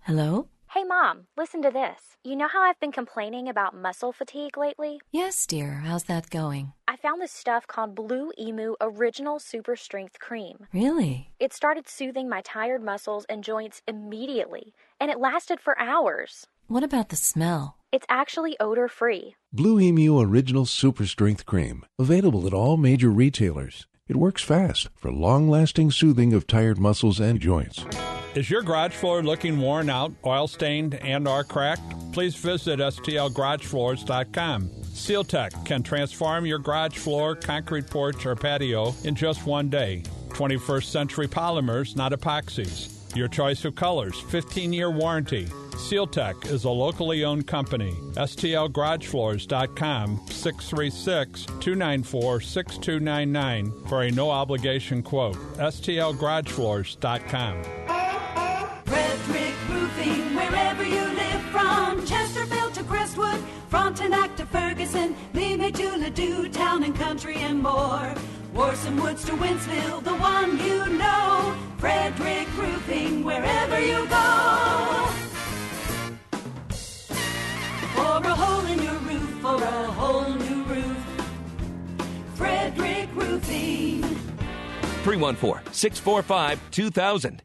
Hello? 0.00 0.48
Hey, 0.70 0.84
Mom, 0.84 1.26
listen 1.36 1.62
to 1.62 1.70
this. 1.70 2.11
You 2.24 2.36
know 2.36 2.46
how 2.46 2.62
I've 2.62 2.78
been 2.78 2.92
complaining 2.92 3.48
about 3.48 3.74
muscle 3.74 4.12
fatigue 4.12 4.56
lately? 4.56 5.00
Yes, 5.10 5.44
dear. 5.44 5.82
How's 5.84 6.04
that 6.04 6.30
going? 6.30 6.72
I 6.86 6.94
found 6.94 7.20
this 7.20 7.32
stuff 7.32 7.66
called 7.66 7.96
Blue 7.96 8.30
Emu 8.38 8.76
Original 8.80 9.40
Super 9.40 9.74
Strength 9.74 10.20
Cream. 10.20 10.68
Really? 10.72 11.32
It 11.40 11.52
started 11.52 11.88
soothing 11.88 12.28
my 12.28 12.40
tired 12.42 12.80
muscles 12.80 13.26
and 13.28 13.42
joints 13.42 13.82
immediately, 13.88 14.72
and 15.00 15.10
it 15.10 15.18
lasted 15.18 15.58
for 15.58 15.76
hours. 15.80 16.46
What 16.68 16.84
about 16.84 17.08
the 17.08 17.16
smell? 17.16 17.76
It's 17.90 18.06
actually 18.08 18.56
odor 18.60 18.86
free. 18.86 19.34
Blue 19.52 19.80
Emu 19.80 20.20
Original 20.20 20.64
Super 20.64 21.06
Strength 21.06 21.44
Cream. 21.44 21.84
Available 21.98 22.46
at 22.46 22.54
all 22.54 22.76
major 22.76 23.10
retailers. 23.10 23.88
It 24.12 24.16
works 24.16 24.42
fast 24.42 24.90
for 24.94 25.10
long 25.10 25.48
lasting 25.48 25.90
soothing 25.90 26.34
of 26.34 26.46
tired 26.46 26.78
muscles 26.78 27.18
and 27.18 27.40
joints. 27.40 27.86
Is 28.34 28.50
your 28.50 28.60
garage 28.60 28.92
floor 28.92 29.22
looking 29.22 29.58
worn 29.58 29.88
out, 29.88 30.12
oil 30.26 30.46
stained, 30.46 30.96
and 30.96 31.26
or 31.26 31.44
cracked? 31.44 32.12
Please 32.12 32.34
visit 32.34 32.78
stlgaragefloors.com. 32.78 34.68
SealTech 34.68 35.64
can 35.64 35.82
transform 35.82 36.44
your 36.44 36.58
garage 36.58 36.98
floor, 36.98 37.34
concrete 37.34 37.86
porch, 37.86 38.26
or 38.26 38.36
patio 38.36 38.94
in 39.04 39.14
just 39.14 39.46
one 39.46 39.70
day. 39.70 40.02
21st 40.28 40.84
century 40.84 41.26
polymers, 41.26 41.96
not 41.96 42.12
epoxies. 42.12 42.91
Your 43.14 43.28
choice 43.28 43.64
of 43.66 43.74
colors, 43.74 44.18
15 44.20 44.72
year 44.72 44.90
warranty. 44.90 45.44
SealTech 45.72 46.46
is 46.46 46.64
a 46.64 46.70
locally 46.70 47.24
owned 47.24 47.46
company. 47.46 47.92
STLGarageFloors.com 48.14 50.20
636 50.28 51.44
294 51.46 52.40
6299 52.40 53.86
for 53.88 54.02
a 54.02 54.10
no 54.10 54.30
obligation 54.30 55.02
quote. 55.02 55.36
STLGarageFloors.com. 55.58 57.62
Frederick 58.84 59.54
Roofing, 59.68 60.34
wherever 60.34 60.84
you 60.84 61.02
live 61.02 61.42
from 61.50 62.06
Chesterfield 62.06 62.72
to 62.74 62.84
Crestwood, 62.84 63.42
Frontenac 63.68 64.34
to 64.36 64.46
Ferguson, 64.46 65.14
Lemay 65.34 65.74
to 65.74 65.88
Ladue, 65.98 66.50
Town 66.52 66.82
and 66.84 66.94
Country 66.94 67.36
and 67.36 67.62
more. 67.62 68.14
Warson 68.54 69.00
Woods 69.00 69.24
to 69.24 69.32
Wentzville, 69.32 70.04
the 70.04 70.14
one 70.14 70.58
you 70.58 70.86
know. 70.98 71.56
Frederick 71.78 72.48
Roofing, 72.56 73.24
wherever 73.24 73.80
you 73.80 74.06
go. 74.08 75.08
For 77.94 78.18
a 78.28 78.34
hole 78.34 78.66
in 78.66 78.82
your 78.82 78.98
roof, 79.08 79.30
for 79.40 79.54
a 79.54 79.86
whole 79.92 80.34
new 80.34 80.64
roof. 80.64 80.96
Frederick 82.34 83.08
Roofing. 83.14 84.02
314 85.02 85.72
645 85.72 86.60
2000. 86.70 87.42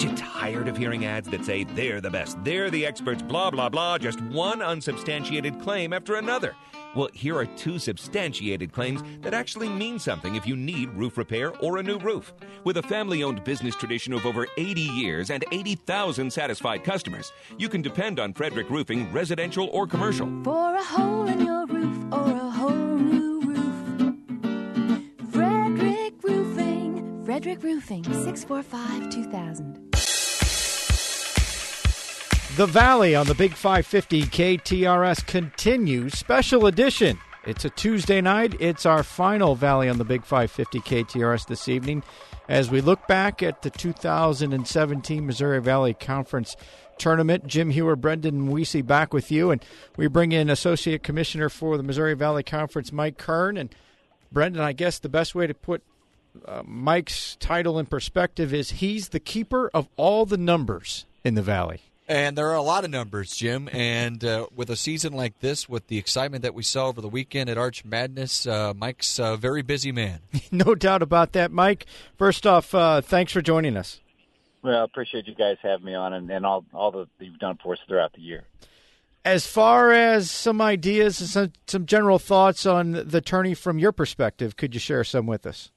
You 0.00 0.16
tired 0.16 0.66
of 0.66 0.78
hearing 0.78 1.04
ads 1.04 1.28
that 1.28 1.44
say 1.44 1.64
they're 1.64 2.00
the 2.00 2.08
best, 2.08 2.42
they're 2.42 2.70
the 2.70 2.86
experts, 2.86 3.20
blah, 3.20 3.50
blah, 3.50 3.68
blah, 3.68 3.98
just 3.98 4.18
one 4.22 4.62
unsubstantiated 4.62 5.60
claim 5.60 5.92
after 5.92 6.14
another? 6.14 6.56
Well, 6.96 7.10
here 7.12 7.36
are 7.36 7.44
two 7.44 7.78
substantiated 7.78 8.72
claims 8.72 9.02
that 9.20 9.34
actually 9.34 9.68
mean 9.68 9.98
something 9.98 10.36
if 10.36 10.46
you 10.46 10.56
need 10.56 10.88
roof 10.94 11.18
repair 11.18 11.54
or 11.58 11.76
a 11.76 11.82
new 11.82 11.98
roof. 11.98 12.32
With 12.64 12.78
a 12.78 12.82
family 12.82 13.22
owned 13.22 13.44
business 13.44 13.76
tradition 13.76 14.14
of 14.14 14.24
over 14.24 14.46
80 14.56 14.80
years 14.80 15.28
and 15.28 15.44
80,000 15.52 16.32
satisfied 16.32 16.82
customers, 16.82 17.30
you 17.58 17.68
can 17.68 17.82
depend 17.82 18.18
on 18.18 18.32
Frederick 18.32 18.70
Roofing, 18.70 19.12
residential 19.12 19.68
or 19.70 19.86
commercial. 19.86 20.28
For 20.42 20.76
a 20.76 20.82
hole 20.82 21.28
in 21.28 21.44
your 21.44 21.66
roof 21.66 22.10
or 22.10 22.30
a 22.30 22.50
whole 22.50 22.70
new 22.70 23.42
roof. 23.42 24.14
Frederick 25.30 26.14
Roofing. 26.22 27.22
Frederick 27.26 27.62
Roofing, 27.62 28.02
645 28.04 29.10
2000. 29.10 29.89
The 32.56 32.66
Valley 32.66 33.14
on 33.14 33.26
the 33.26 33.34
Big 33.34 33.54
550 33.54 34.22
KTRS 34.24 35.24
continues. 35.24 36.18
Special 36.18 36.66
edition. 36.66 37.18
It's 37.46 37.64
a 37.64 37.70
Tuesday 37.70 38.20
night. 38.20 38.60
It's 38.60 38.84
our 38.84 39.02
final 39.02 39.54
Valley 39.54 39.88
on 39.88 39.98
the 39.98 40.04
Big 40.04 40.24
550 40.24 40.80
KTRS 40.80 41.46
this 41.46 41.68
evening 41.68 42.02
as 42.48 42.68
we 42.68 42.80
look 42.80 43.06
back 43.06 43.42
at 43.42 43.62
the 43.62 43.70
2017 43.70 45.24
Missouri 45.24 45.60
Valley 45.62 45.94
Conference 45.94 46.56
tournament. 46.98 47.46
Jim 47.46 47.70
Hewer, 47.70 47.96
Brendan 47.96 48.48
Weesey 48.50 48.84
back 48.84 49.14
with 49.14 49.30
you. 49.30 49.52
And 49.52 49.64
we 49.96 50.08
bring 50.08 50.32
in 50.32 50.50
Associate 50.50 51.02
Commissioner 51.02 51.48
for 51.48 51.76
the 51.76 51.84
Missouri 51.84 52.14
Valley 52.14 52.42
Conference, 52.42 52.92
Mike 52.92 53.16
Kern. 53.16 53.56
And 53.56 53.72
Brendan, 54.32 54.60
I 54.60 54.72
guess 54.72 54.98
the 54.98 55.08
best 55.08 55.36
way 55.36 55.46
to 55.46 55.54
put 55.54 55.82
uh, 56.46 56.62
Mike's 56.66 57.36
title 57.36 57.78
in 57.78 57.86
perspective 57.86 58.52
is 58.52 58.72
he's 58.72 59.10
the 59.10 59.20
keeper 59.20 59.70
of 59.72 59.88
all 59.96 60.26
the 60.26 60.36
numbers 60.36 61.06
in 61.24 61.36
the 61.36 61.42
Valley. 61.42 61.82
And 62.10 62.36
there 62.36 62.48
are 62.48 62.56
a 62.56 62.62
lot 62.62 62.82
of 62.82 62.90
numbers, 62.90 63.36
Jim. 63.36 63.68
And 63.70 64.24
uh, 64.24 64.48
with 64.52 64.68
a 64.68 64.74
season 64.74 65.12
like 65.12 65.38
this, 65.38 65.68
with 65.68 65.86
the 65.86 65.96
excitement 65.96 66.42
that 66.42 66.54
we 66.54 66.64
saw 66.64 66.88
over 66.88 67.00
the 67.00 67.08
weekend 67.08 67.48
at 67.48 67.56
Arch 67.56 67.84
Madness, 67.84 68.48
uh, 68.48 68.74
Mike's 68.74 69.20
a 69.20 69.36
very 69.36 69.62
busy 69.62 69.92
man. 69.92 70.18
no 70.50 70.74
doubt 70.74 71.02
about 71.02 71.34
that, 71.34 71.52
Mike. 71.52 71.86
First 72.18 72.48
off, 72.48 72.74
uh, 72.74 73.00
thanks 73.00 73.30
for 73.30 73.40
joining 73.40 73.76
us. 73.76 74.00
Well, 74.60 74.80
I 74.80 74.82
appreciate 74.82 75.28
you 75.28 75.36
guys 75.36 75.58
having 75.62 75.86
me 75.86 75.94
on 75.94 76.12
and, 76.12 76.28
and 76.32 76.44
all 76.44 76.64
all 76.74 76.90
that 76.90 77.06
you've 77.20 77.38
done 77.38 77.60
for 77.62 77.74
us 77.74 77.78
throughout 77.86 78.12
the 78.14 78.22
year. 78.22 78.42
As 79.24 79.46
far 79.46 79.92
as 79.92 80.32
some 80.32 80.60
ideas 80.60 81.20
and 81.20 81.30
some, 81.30 81.52
some 81.68 81.86
general 81.86 82.18
thoughts 82.18 82.66
on 82.66 82.90
the 83.06 83.20
tourney 83.20 83.54
from 83.54 83.78
your 83.78 83.92
perspective, 83.92 84.56
could 84.56 84.74
you 84.74 84.80
share 84.80 85.04
some 85.04 85.26
with 85.26 85.46
us? 85.46 85.70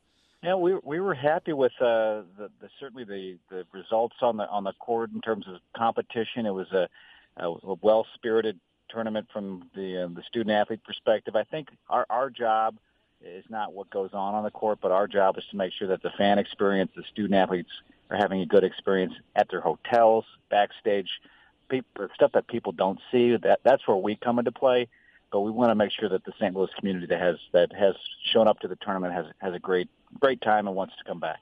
Yeah, 0.43 0.55
we 0.55 0.75
we 0.83 0.99
were 0.99 1.13
happy 1.13 1.53
with 1.53 1.71
uh, 1.79 2.27
the, 2.37 2.49
the 2.59 2.69
certainly 2.77 3.05
the, 3.05 3.37
the 3.49 3.65
results 3.71 4.17
on 4.21 4.35
the 4.35 4.47
on 4.49 4.65
the 4.65 4.73
court 4.73 5.11
in 5.13 5.21
terms 5.21 5.47
of 5.47 5.61
competition. 5.75 6.45
It 6.45 6.53
was 6.53 6.69
a, 6.73 6.89
a, 7.37 7.49
a 7.49 7.75
well 7.81 8.05
spirited 8.15 8.59
tournament 8.89 9.27
from 9.31 9.69
the 9.73 10.03
uh, 10.03 10.07
the 10.13 10.21
student 10.27 10.51
athlete 10.51 10.83
perspective. 10.83 11.37
I 11.37 11.45
think 11.45 11.69
our 11.89 12.05
our 12.09 12.29
job 12.29 12.75
is 13.23 13.45
not 13.49 13.71
what 13.71 13.89
goes 13.89 14.09
on 14.11 14.35
on 14.35 14.43
the 14.43 14.51
court, 14.51 14.79
but 14.81 14.91
our 14.91 15.07
job 15.07 15.37
is 15.37 15.45
to 15.51 15.55
make 15.55 15.71
sure 15.71 15.87
that 15.87 16.03
the 16.03 16.11
fan 16.17 16.37
experience, 16.39 16.91
the 16.93 17.03
student 17.09 17.35
athletes 17.35 17.71
are 18.09 18.17
having 18.17 18.41
a 18.41 18.45
good 18.45 18.65
experience 18.65 19.13
at 19.37 19.49
their 19.49 19.61
hotels, 19.61 20.25
backstage, 20.49 21.21
people, 21.69 22.09
stuff 22.15 22.33
that 22.33 22.47
people 22.47 22.73
don't 22.73 22.99
see. 23.13 23.37
That 23.37 23.61
that's 23.63 23.87
where 23.87 23.95
we 23.95 24.17
come 24.17 24.39
into 24.39 24.51
play. 24.51 24.89
But 25.33 25.41
we 25.41 25.49
want 25.49 25.71
to 25.71 25.75
make 25.75 25.91
sure 25.91 26.07
that 26.09 26.23
the 26.25 26.31
St. 26.39 26.55
Louis 26.55 26.69
community 26.77 27.07
that 27.07 27.19
has 27.19 27.37
that 27.53 27.73
has 27.73 27.95
shown 28.31 28.47
up 28.47 28.59
to 28.59 28.67
the 28.67 28.75
tournament 28.75 29.15
has 29.15 29.25
has 29.39 29.55
a 29.55 29.59
great 29.59 29.89
great 30.19 30.39
time 30.41 30.67
and 30.67 30.75
wants 30.75 30.93
to 30.99 31.03
come 31.03 31.19
back. 31.19 31.39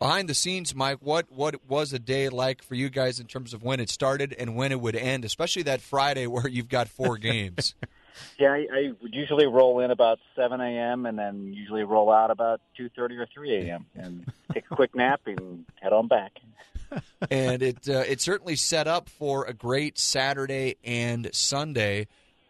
Behind 0.00 0.28
the 0.28 0.34
scenes, 0.34 0.74
Mike, 0.74 0.98
what 1.00 1.26
what 1.30 1.54
was 1.68 1.92
a 1.92 2.00
day 2.00 2.28
like 2.30 2.62
for 2.64 2.74
you 2.74 2.90
guys 2.90 3.20
in 3.20 3.26
terms 3.26 3.54
of 3.54 3.62
when 3.62 3.78
it 3.78 3.90
started 3.90 4.34
and 4.36 4.56
when 4.56 4.72
it 4.72 4.80
would 4.80 4.96
end, 4.96 5.24
especially 5.24 5.62
that 5.62 5.80
Friday 5.80 6.26
where 6.34 6.48
you've 6.48 6.68
got 6.68 6.88
four 6.88 7.16
games? 7.16 7.76
yeah, 8.40 8.50
I, 8.50 8.66
I 8.72 8.90
would 9.00 9.14
usually 9.14 9.46
roll 9.46 9.78
in 9.78 9.92
about 9.92 10.18
7 10.34 10.60
a.m. 10.60 11.06
and 11.06 11.16
then 11.16 11.52
usually 11.52 11.84
roll 11.84 12.10
out 12.10 12.32
about 12.32 12.60
2:30 12.76 13.20
or 13.20 13.26
3 13.32 13.54
a.m. 13.54 13.86
and 13.94 14.32
take 14.52 14.64
a 14.68 14.74
quick 14.74 14.96
nap 14.96 15.20
and 15.26 15.64
head 15.80 15.92
on 15.92 16.08
back. 16.08 16.40
and 17.30 17.62
it 17.62 17.88
uh, 17.88 18.02
it 18.08 18.20
certainly 18.20 18.56
set 18.56 18.88
up 18.88 19.08
for 19.08 19.44
a 19.44 19.54
great 19.54 19.96
Saturday 19.96 20.74
and 20.82 21.30
Sunday. 21.32 22.08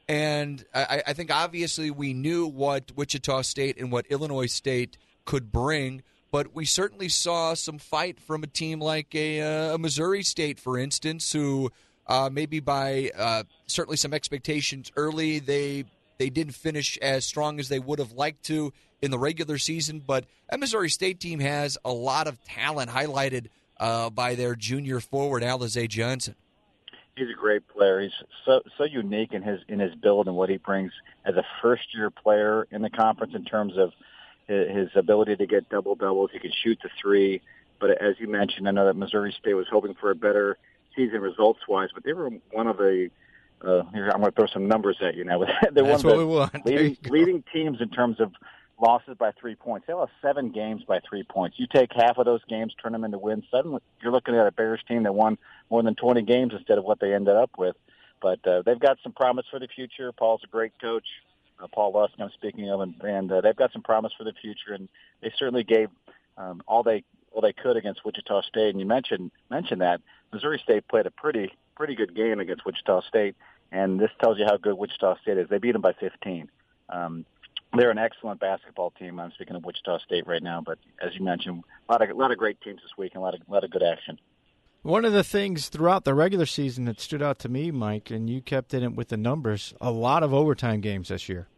And 0.08 0.64
I, 0.74 1.02
I 1.08 1.12
think 1.12 1.30
obviously 1.30 1.90
we 1.90 2.14
knew 2.14 2.46
what 2.46 2.92
Wichita 2.96 3.42
State 3.42 3.78
and 3.78 3.92
what 3.92 4.06
Illinois 4.06 4.46
State 4.46 4.96
could 5.26 5.52
bring, 5.52 6.02
but 6.30 6.54
we 6.54 6.64
certainly 6.64 7.10
saw 7.10 7.52
some 7.54 7.78
fight 7.78 8.18
from 8.18 8.42
a 8.42 8.46
team 8.46 8.80
like 8.80 9.14
a, 9.14 9.42
uh, 9.42 9.74
a 9.74 9.78
Missouri 9.78 10.22
State, 10.22 10.58
for 10.58 10.78
instance, 10.78 11.32
who 11.32 11.70
uh, 12.06 12.30
maybe 12.32 12.60
by 12.60 13.10
uh, 13.16 13.42
certainly 13.66 13.98
some 13.98 14.14
expectations 14.14 14.90
early 14.96 15.38
they 15.38 15.84
they 16.16 16.30
didn't 16.30 16.54
finish 16.54 16.98
as 16.98 17.24
strong 17.24 17.60
as 17.60 17.68
they 17.68 17.78
would 17.78 18.00
have 18.00 18.12
liked 18.12 18.44
to 18.46 18.72
in 19.00 19.12
the 19.12 19.18
regular 19.18 19.56
season. 19.56 20.02
But 20.04 20.24
that 20.50 20.58
Missouri 20.58 20.90
State 20.90 21.20
team 21.20 21.38
has 21.38 21.78
a 21.84 21.92
lot 21.92 22.26
of 22.26 22.42
talent 22.44 22.90
highlighted 22.90 23.46
uh, 23.78 24.10
by 24.10 24.34
their 24.34 24.56
junior 24.56 24.98
forward 24.98 25.44
Alize 25.44 25.88
Johnson. 25.88 26.34
He's 27.18 27.30
a 27.30 27.38
great 27.38 27.66
player. 27.68 28.00
He's 28.00 28.12
so 28.44 28.62
so 28.76 28.84
unique 28.84 29.32
in 29.32 29.42
his 29.42 29.60
in 29.68 29.78
his 29.78 29.94
build 29.94 30.26
and 30.26 30.36
what 30.36 30.48
he 30.48 30.56
brings 30.56 30.92
as 31.24 31.36
a 31.36 31.44
first 31.62 31.94
year 31.94 32.10
player 32.10 32.66
in 32.70 32.82
the 32.82 32.90
conference 32.90 33.34
in 33.34 33.44
terms 33.44 33.76
of 33.76 33.92
his, 34.46 34.68
his 34.68 34.88
ability 34.94 35.36
to 35.36 35.46
get 35.46 35.68
double 35.68 35.94
doubles. 35.94 36.30
He 36.32 36.38
can 36.38 36.52
shoot 36.62 36.78
the 36.82 36.90
three. 37.00 37.40
But 37.80 38.02
as 38.02 38.16
you 38.18 38.28
mentioned, 38.28 38.68
I 38.68 38.72
know 38.72 38.86
that 38.86 38.96
Missouri 38.96 39.34
State 39.38 39.54
was 39.54 39.66
hoping 39.70 39.94
for 39.94 40.10
a 40.10 40.14
better 40.14 40.58
season 40.96 41.20
results 41.20 41.60
wise, 41.68 41.90
but 41.94 42.04
they 42.04 42.12
were 42.12 42.30
one 42.50 42.66
of 42.66 42.76
the 42.76 43.10
uh, 43.62 43.82
here, 43.92 44.08
I'm 44.10 44.20
going 44.20 44.30
to 44.30 44.36
throw 44.36 44.46
some 44.46 44.68
numbers 44.68 44.98
at 45.00 45.16
you 45.16 45.24
now. 45.24 45.38
They're 45.72 45.84
That's 45.84 46.04
one 46.04 46.12
what 46.12 46.12
of 46.12 46.18
we 46.18 46.24
want. 46.24 46.52
the 46.52 46.60
leading, 46.64 46.96
leading 47.08 47.44
teams 47.52 47.80
in 47.80 47.88
terms 47.90 48.20
of 48.20 48.32
losses 48.80 49.16
by 49.18 49.32
three 49.32 49.54
points. 49.54 49.86
They 49.86 49.92
lost 49.92 50.12
seven 50.22 50.50
games 50.50 50.82
by 50.84 51.00
three 51.08 51.24
points. 51.24 51.58
You 51.58 51.66
take 51.66 51.90
half 51.92 52.18
of 52.18 52.24
those 52.24 52.44
games, 52.48 52.74
turn 52.80 52.92
them 52.92 53.04
into 53.04 53.18
wins. 53.18 53.44
Suddenly, 53.50 53.80
you're 54.00 54.12
looking 54.12 54.34
at 54.34 54.46
a 54.46 54.52
Bears 54.52 54.80
team 54.86 55.02
that 55.04 55.14
won 55.14 55.38
more 55.70 55.82
than 55.82 55.94
20 55.94 56.22
games 56.22 56.52
instead 56.56 56.78
of 56.78 56.84
what 56.84 57.00
they 57.00 57.14
ended 57.14 57.36
up 57.36 57.50
with. 57.58 57.76
But 58.20 58.46
uh, 58.46 58.62
they've 58.62 58.78
got 58.78 58.98
some 59.02 59.12
promise 59.12 59.46
for 59.50 59.58
the 59.58 59.68
future. 59.68 60.12
Paul's 60.12 60.42
a 60.44 60.48
great 60.48 60.72
coach. 60.80 61.06
Uh, 61.60 61.66
Paul 61.72 61.92
Lusk, 61.92 62.14
I'm 62.18 62.30
speaking 62.30 62.70
of, 62.70 62.80
and, 62.80 62.94
and 63.02 63.30
uh, 63.30 63.40
they've 63.40 63.56
got 63.56 63.72
some 63.72 63.82
promise 63.82 64.12
for 64.16 64.24
the 64.24 64.32
future. 64.40 64.74
And 64.74 64.88
they 65.22 65.32
certainly 65.38 65.64
gave 65.64 65.88
um, 66.36 66.62
all 66.66 66.82
they 66.82 67.04
all 67.32 67.42
they 67.42 67.52
could 67.52 67.76
against 67.76 68.04
Wichita 68.04 68.42
State. 68.42 68.70
And 68.70 68.80
you 68.80 68.86
mentioned 68.86 69.30
mentioned 69.50 69.80
that 69.80 70.00
Missouri 70.32 70.60
State 70.62 70.88
played 70.88 71.06
a 71.06 71.10
pretty 71.10 71.52
pretty 71.76 71.94
good 71.94 72.14
game 72.14 72.40
against 72.40 72.64
Wichita 72.64 73.02
State, 73.02 73.36
and 73.70 74.00
this 74.00 74.10
tells 74.22 74.38
you 74.38 74.44
how 74.44 74.56
good 74.56 74.74
Wichita 74.74 75.18
State 75.22 75.38
is. 75.38 75.48
They 75.48 75.58
beat 75.58 75.72
them 75.72 75.82
by 75.82 75.92
15. 75.92 76.48
Um, 76.88 77.24
they're 77.76 77.90
an 77.90 77.98
excellent 77.98 78.40
basketball 78.40 78.90
team. 78.92 79.20
I'm 79.20 79.32
speaking 79.32 79.56
of 79.56 79.64
Wichita 79.64 79.98
State 79.98 80.26
right 80.26 80.42
now, 80.42 80.62
but 80.64 80.78
as 81.00 81.14
you 81.14 81.24
mentioned, 81.24 81.64
a 81.88 81.92
lot 81.92 82.02
of 82.02 82.10
a 82.10 82.14
lot 82.14 82.30
of 82.30 82.38
great 82.38 82.60
teams 82.60 82.80
this 82.82 82.96
week 82.96 83.12
and 83.14 83.20
a 83.20 83.24
lot 83.24 83.34
of 83.34 83.40
a 83.46 83.52
lot 83.52 83.64
of 83.64 83.70
good 83.70 83.82
action. 83.82 84.18
One 84.82 85.04
of 85.04 85.12
the 85.12 85.24
things 85.24 85.68
throughout 85.68 86.04
the 86.04 86.14
regular 86.14 86.46
season 86.46 86.84
that 86.84 87.00
stood 87.00 87.20
out 87.20 87.40
to 87.40 87.48
me, 87.48 87.70
Mike, 87.70 88.10
and 88.10 88.30
you 88.30 88.40
kept 88.40 88.72
in 88.72 88.82
it 88.82 88.94
with 88.94 89.08
the 89.08 89.16
numbers, 89.16 89.74
a 89.80 89.90
lot 89.90 90.22
of 90.22 90.32
overtime 90.32 90.80
games 90.80 91.08
this 91.08 91.28
year. 91.28 91.48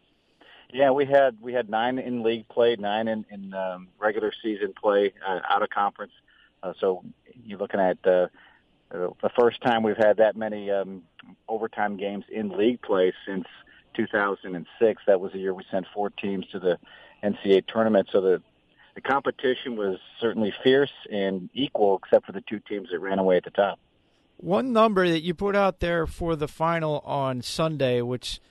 Yeah, 0.73 0.91
we 0.91 1.05
had 1.05 1.37
we 1.41 1.53
had 1.53 1.69
nine 1.69 1.99
in 1.99 2.23
league 2.23 2.47
play, 2.49 2.75
nine 2.77 3.07
in, 3.07 3.25
in 3.29 3.53
um, 3.53 3.89
regular 3.99 4.31
season 4.43 4.73
play 4.79 5.13
uh, 5.27 5.39
out 5.49 5.61
of 5.61 5.69
conference. 5.69 6.13
Uh, 6.63 6.73
so 6.79 7.03
you're 7.43 7.59
looking 7.59 7.79
at 7.79 7.97
uh, 8.05 8.27
the 8.91 9.29
first 9.37 9.61
time 9.61 9.83
we've 9.83 9.97
had 9.97 10.17
that 10.17 10.35
many 10.35 10.71
um, 10.71 11.03
overtime 11.47 11.97
games 11.97 12.25
in 12.29 12.49
league 12.49 12.81
play 12.81 13.13
since 13.25 13.45
2006. 13.95 15.03
That 15.07 15.19
was 15.19 15.31
the 15.31 15.39
year 15.39 15.53
we 15.53 15.63
sent 15.71 15.85
four 15.93 16.09
teams 16.09 16.47
to 16.51 16.59
the 16.59 16.77
NCAA 17.23 17.65
tournament. 17.67 18.09
So 18.11 18.21
the 18.21 18.41
the 18.95 19.01
competition 19.01 19.77
was 19.77 19.99
certainly 20.19 20.53
fierce 20.63 20.91
and 21.09 21.49
equal, 21.53 22.01
except 22.03 22.25
for 22.25 22.33
the 22.33 22.41
two 22.41 22.59
teams 22.59 22.89
that 22.91 22.99
ran 22.99 23.19
away 23.19 23.37
at 23.37 23.45
the 23.45 23.51
top. 23.51 23.79
One 24.37 24.73
number 24.73 25.07
that 25.07 25.21
you 25.21 25.33
put 25.33 25.55
out 25.55 25.79
there 25.79 26.05
for 26.05 26.35
the 26.35 26.47
final 26.47 26.99
on 26.99 27.41
Sunday, 27.41 28.01
which, 28.01 28.41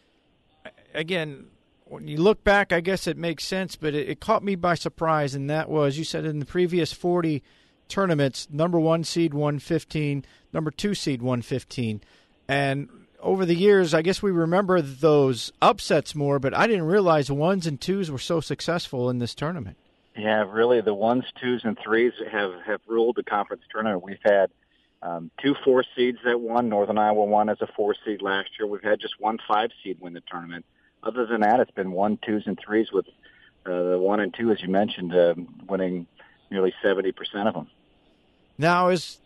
again, 0.95 1.49
when 1.85 2.07
you 2.07 2.17
look 2.19 2.45
back, 2.45 2.73
I 2.73 2.81
guess 2.81 3.07
it 3.07 3.17
makes 3.17 3.45
sense, 3.45 3.77
but 3.77 3.95
it, 3.95 4.09
it 4.09 4.21
caught 4.21 4.45
me 4.45 4.55
by 4.55 4.75
surprise, 4.77 5.35
and 5.35 5.51
that 5.51 5.69
was 5.69 5.99
you 5.99 6.05
said 6.05 6.25
in 6.25 6.39
the 6.39 6.47
previous 6.47 6.93
40 6.93 7.43
tournaments, 7.89 8.49
number 8.51 8.79
one 8.79 9.05
seed 9.05 9.35
115, 9.35 10.25
number 10.53 10.71
two 10.71 10.95
seed 10.95 11.21
115. 11.21 12.01
And 12.49 12.89
over 13.23 13.47
the 13.47 13.55
years, 13.55 13.95
I 13.95 14.03
guess 14.03 14.23
we 14.23 14.31
remember 14.31 14.81
those 14.81 15.53
upsets 15.61 16.15
more, 16.15 16.39
but 16.39 16.55
I 16.55 16.67
didn't 16.67 16.87
realize 16.87 17.31
ones 17.31 17.67
and 17.67 17.81
twos 17.81 18.11
were 18.11 18.19
so 18.19 18.41
successful 18.41 19.11
in 19.11 19.19
this 19.19 19.35
tournament. 19.35 19.77
Yeah, 20.17 20.45
really, 20.51 20.81
the 20.81 20.95
ones, 20.95 21.25
twos, 21.41 21.63
and 21.65 21.79
threes 21.79 22.13
have 22.31 22.53
have 22.67 22.81
ruled 22.87 23.17
the 23.17 23.23
conference 23.23 23.63
tournament. 23.71 24.03
We've 24.03 24.19
had 24.23 24.51
um, 25.03 25.31
two 25.41 25.55
four 25.65 25.85
seeds 25.97 26.19
that 26.25 26.41
won. 26.41 26.69
Northern 26.69 26.99
Iowa 26.99 27.25
won 27.25 27.49
as 27.49 27.59
a 27.61 27.69
four 27.69 27.95
seed 28.05 28.21
last 28.21 28.51
year. 28.59 28.67
We've 28.67 28.83
had 28.83 29.01
just 29.01 29.21
one 29.21 29.39
five 29.47 29.71
seed 29.83 29.99
win 30.01 30.13
the 30.13 30.23
tournament. 30.29 30.65
Other 31.03 31.27
than 31.27 31.41
that, 31.43 31.61
it's 31.61 31.71
been 31.71 31.93
one, 31.93 32.19
twos, 32.27 32.43
and 32.47 32.59
threes 32.59 32.93
with 32.93 33.07
uh, 33.65 33.71
the 33.91 33.99
one 33.99 34.21
and 34.21 34.35
two, 34.35 34.51
as 34.51 34.61
you 34.61 34.69
mentioned, 34.69 35.15
uh, 35.15 35.35
winning 35.69 36.07
nearly 36.51 36.75
seventy 36.83 37.13
percent 37.13 37.49
of 37.49 37.55
them. 37.55 37.69
Now, 38.59 38.89
as 38.89 39.19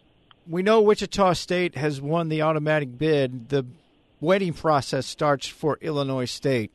we 0.47 0.62
know, 0.62 0.82
Wichita 0.82 1.32
State 1.32 1.76
has 1.76 2.01
won 2.01 2.28
the 2.28 2.42
automatic 2.42 2.97
bid. 2.97 3.49
The 3.49 3.64
waiting 4.25 4.53
process 4.53 5.07
starts 5.07 5.47
for 5.47 5.79
Illinois 5.81 6.25
State. 6.25 6.75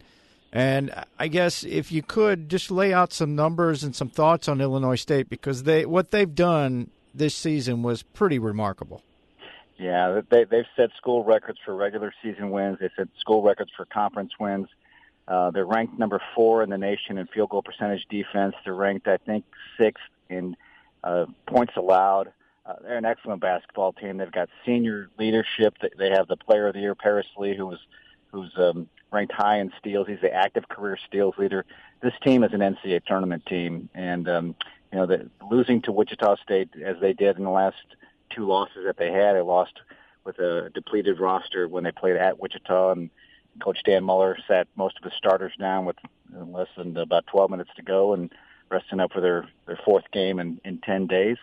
And 0.52 0.92
I 1.20 1.28
guess 1.28 1.64
if 1.64 1.92
you 1.92 2.02
could 2.02 2.50
just 2.50 2.72
lay 2.72 2.94
out 2.94 3.14
some 3.14 3.36
numbers 3.36 3.84
and 3.84 3.96
some 3.96 4.10
thoughts 4.10 4.48
on 4.48 4.62
Illinois 4.62 4.96
State 4.96 5.30
because 5.30 5.64
they 5.64 5.86
what 5.86 6.12
they've 6.12 6.34
done 6.34 6.90
this 7.14 7.36
season 7.36 7.84
was 7.84 8.02
pretty 8.02 8.40
remarkable. 8.40 9.04
Yeah, 9.78 10.22
they 10.30 10.46
they've 10.46 10.66
set 10.76 10.90
school 10.98 11.24
records 11.24 11.60
for 11.64 11.76
regular 11.76 12.14
season 12.24 12.50
wins. 12.50 12.80
They 12.80 12.90
set 12.98 13.08
school 13.20 13.44
records 13.44 13.72
for 13.78 13.86
conference 13.86 14.32
wins. 14.40 14.68
Uh, 15.28 15.52
they're 15.52 15.66
ranked 15.66 16.00
number 16.00 16.20
four 16.36 16.64
in 16.64 16.72
the 16.72 16.78
nation 16.78 17.20
in 17.20 17.28
field 17.28 17.50
goal 17.50 17.62
percentage 17.62 18.06
defense. 18.10 18.56
They're 18.66 18.74
ranked, 18.74 19.08
I 19.08 19.18
think, 19.18 19.46
sixth 19.78 20.04
in 20.28 20.58
uh, 21.04 21.28
points 21.46 21.74
allowed. 21.78 22.34
Uh, 22.70 22.74
they're 22.84 22.98
an 22.98 23.06
excellent 23.06 23.42
basketball 23.42 23.94
team. 23.94 24.18
They've 24.18 24.32
got 24.32 24.48
senior 24.66 25.10
leadership. 25.18 25.76
They- 25.98 26.12
have 26.12 26.28
the 26.28 26.38
Player 26.38 26.68
of 26.68 26.74
the 26.74 26.82
Year, 26.82 26.94
Paris 26.94 27.26
Lee, 27.38 27.56
who 27.56 27.66
was 27.66 27.80
who's 28.32 28.52
um, 28.58 28.88
ranked 29.12 29.34
high 29.34 29.58
in 29.58 29.72
steals. 29.80 30.08
He's 30.08 30.22
the 30.22 30.32
active 30.32 30.70
career 30.70 30.98
steals 31.08 31.36
leader. 31.40 31.66
This 32.02 32.14
team 32.24 32.44
is 32.44 32.54
an 32.54 32.60
NCAA 32.60 33.04
tournament 33.06 33.46
team, 33.48 33.90
and 33.96 34.30
um, 34.30 34.56
you 34.92 35.00
know, 35.00 35.08
the, 35.08 35.30
losing 35.50 35.82
to 35.84 35.92
Wichita 35.92 36.36
State 36.44 36.70
as 36.84 36.98
they 37.02 37.14
did 37.14 37.38
in 37.38 37.44
the 37.44 37.50
last 37.50 37.78
two 38.30 38.46
losses 38.46 38.86
that 38.86 38.98
they 38.98 39.12
had, 39.12 39.36
they 39.36 39.42
lost 39.42 39.74
with 40.26 40.38
a 40.38 40.70
depleted 40.76 41.20
roster 41.20 41.68
when 41.68 41.84
they 41.84 41.92
played 41.92 42.18
at 42.18 42.40
Wichita, 42.40 42.92
and 42.92 43.10
Coach 43.64 43.80
Dan 43.84 44.04
Muller 44.04 44.38
sat 44.48 44.68
most 44.76 44.98
of 44.98 45.04
his 45.04 45.14
starters 45.18 45.54
down 45.60 45.86
with 45.86 45.96
less 46.32 46.70
than 46.78 46.96
about 46.98 47.26
12 47.28 47.50
minutes 47.50 47.72
to 47.78 47.82
go 47.82 48.14
and 48.14 48.32
resting 48.70 49.00
up 49.00 49.12
for 49.12 49.22
their 49.22 49.48
their 49.66 49.80
fourth 49.84 50.06
game 50.12 50.40
in 50.40 50.62
in 50.64 50.78
10 50.80 51.08
days, 51.08 51.38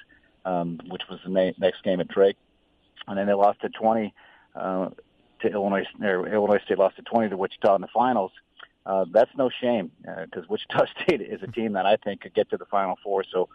um, 0.47 0.79
which 0.89 1.03
was 1.11 1.19
the 1.25 1.31
na- 1.31 1.53
next 1.59 1.83
game 1.83 2.01
at 2.01 2.09
Drake, 2.09 2.37
and 3.07 3.19
then 3.19 3.27
they 3.27 3.35
lost 3.35 3.61
to 3.61 3.69
20 3.69 4.15
uh, 4.55 4.89
to 5.43 5.49
Illinois. 5.49 5.85
Or 6.01 6.27
Illinois 6.27 6.61
State 6.65 6.79
lost 6.79 6.97
to 6.97 7.03
20 7.03 7.31
to 7.31 7.37
Wichita 7.37 7.75
in 7.75 7.83
the 7.83 7.89
finals. 7.93 8.33
Uh, 8.87 9.05
that's 9.11 9.31
no 9.37 9.51
shame 9.61 9.91
because 10.01 10.49
Wichita 10.49 10.87
State 11.03 11.21
is 11.21 11.43
a 11.43 11.49
team 11.49 11.73
that 11.73 11.85
I 11.85 11.97
think 11.97 12.23
could 12.23 12.35
get 12.35 12.49
to 12.51 12.57
the 12.57 12.67
Final 12.67 12.97
Four. 13.03 13.25
So 13.31 13.49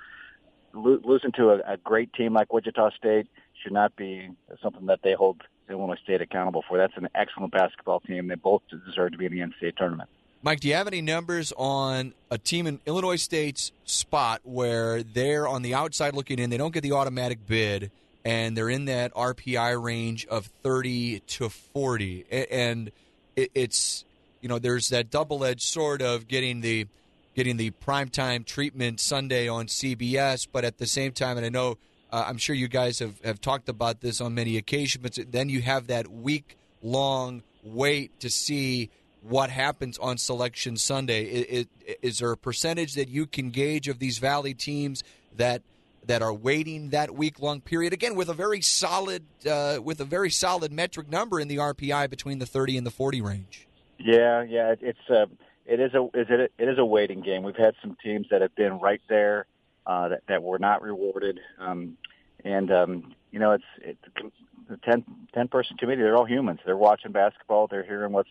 lo- 0.74 1.00
losing 1.04 1.32
to 1.34 1.52
a, 1.52 1.74
a 1.74 1.78
great 1.78 2.12
team 2.14 2.34
like 2.34 2.52
Wichita 2.54 2.92
State 2.92 3.28
should 3.64 3.72
not 3.72 3.96
be 3.96 4.30
something 4.62 4.86
that 4.88 5.00
they 5.04 5.14
hold 5.14 5.42
Illinois 5.70 5.98
State 6.04 6.22
accountable 6.22 6.64
for. 6.68 6.78
That's 6.78 6.98
an 6.98 7.08
excellent 7.16 7.54
basketball 7.54 8.02
team. 8.02 8.28
They 8.28 8.36
both 8.36 8.64
deserve 8.86 9.14
to 9.14 9.18
be 9.18 9.26
in 9.26 9.32
the 9.32 9.40
NCAA 9.40 9.78
tournament. 9.78 10.10
Mike, 10.44 10.60
do 10.60 10.68
you 10.68 10.74
have 10.74 10.88
any 10.88 11.02
numbers 11.02 11.54
on 11.56 12.16
a 12.32 12.38
team 12.38 12.66
in 12.66 12.80
Illinois 12.88 13.18
State's 13.18 13.72
spot 13.86 14.42
where 14.44 15.04
they're 15.04 15.48
on 15.48 15.62
the 15.62 15.76
outside 15.76 16.16
looking 16.16 16.40
in, 16.40 16.50
they 16.50 16.58
don't 16.58 16.74
get 16.74 16.82
the 16.82 16.94
automatic 16.94 17.46
bid, 17.46 17.92
and 18.26 18.58
they're 18.58 18.70
in 18.70 18.86
that 18.86 19.14
RPI 19.14 19.80
range 19.80 20.26
of 20.26 20.48
30 20.64 21.20
to 21.20 21.50
40? 21.50 22.26
And 22.50 22.92
it's, 23.36 24.04
you 24.42 24.50
know, 24.50 24.58
there's 24.58 24.90
that 24.90 25.12
double 25.12 25.46
edged 25.46 25.62
sword 25.62 26.02
of 26.02 26.28
getting 26.28 26.62
the 26.62 26.88
getting 27.36 27.58
the 27.58 27.72
primetime 27.72 28.44
treatment 28.44 29.00
Sunday 29.00 29.48
on 29.48 29.68
CBS, 29.68 30.48
but 30.52 30.66
at 30.66 30.80
the 30.80 30.88
same 30.88 31.12
time, 31.12 31.38
and 31.38 31.46
I 31.46 31.50
know 31.50 31.78
uh, 32.12 32.26
I'm 32.28 32.38
sure 32.38 32.56
you 32.56 32.68
guys 32.68 33.00
have, 33.00 33.22
have 33.24 33.40
talked 33.40 33.70
about 33.70 34.02
this 34.02 34.20
on 34.20 34.34
many 34.34 34.58
occasions, 34.58 35.02
but 35.04 35.32
then 35.32 35.50
you 35.50 35.62
have 35.62 35.88
that 35.88 36.12
week 36.12 36.58
long 36.82 37.44
wait 37.64 38.20
to 38.20 38.30
see 38.30 38.90
what 39.22 39.50
happens 39.50 39.98
on 39.98 40.18
Selection 40.18 40.78
Sunday. 40.78 41.24
Is, 41.24 41.66
is 42.02 42.20
there 42.20 42.32
a 42.32 42.38
percentage 42.38 42.94
that 42.94 43.10
you 43.10 43.26
can 43.26 43.50
gauge 43.50 43.88
of 43.88 44.00
these 44.00 44.18
Valley 44.18 44.54
teams 44.54 45.04
that 45.36 45.62
that 46.06 46.22
are 46.22 46.34
waiting 46.34 46.90
that 46.90 47.14
week 47.14 47.40
long 47.40 47.62
period 47.62 47.94
again 47.94 48.16
with 48.16 48.28
a 48.28 48.34
very 48.34 48.62
solid 48.62 49.24
uh, 49.50 49.78
with 49.84 50.00
a 50.00 50.06
very 50.06 50.30
solid 50.32 50.72
metric 50.72 51.10
number 51.10 51.40
in 51.40 51.48
the 51.48 51.58
RPI 51.58 52.10
between 52.10 52.40
the 52.40 52.46
30 52.46 52.78
and 52.78 52.88
the 52.88 52.92
40 52.92 53.22
range? 53.22 53.68
Yeah, 54.00 54.44
yeah, 54.44 54.74
it's 54.82 55.10
a 55.10 55.28
it 55.66 55.80
is 55.80 55.94
a 55.94 56.08
it 56.14 56.52
it 56.58 56.68
is 56.68 56.78
a 56.78 56.86
waiting 56.86 57.22
game. 57.22 57.44
We've 57.44 57.56
had 57.56 57.76
some 57.82 57.96
teams 58.04 58.28
that 58.32 58.42
have 58.42 58.56
been 58.56 58.80
right 58.80 59.02
there 59.08 59.46
uh, 59.86 60.10
that 60.10 60.24
that 60.28 60.44
were 60.44 60.60
not 60.60 60.82
rewarded, 60.82 61.40
um, 61.60 61.98
and 62.44 62.72
um, 62.72 63.16
you 63.32 63.40
know 63.40 63.52
it's 63.52 63.64
it's 63.80 64.32
the 64.68 64.78
10, 64.78 65.04
10 65.34 65.48
person 65.50 65.78
committee. 65.78 66.02
They're 66.02 66.18
all 66.18 66.26
humans. 66.26 66.60
They're 66.66 66.78
watching 66.78 67.12
basketball. 67.12 67.68
They're 67.68 67.84
hearing 67.84 68.12
what's 68.14 68.30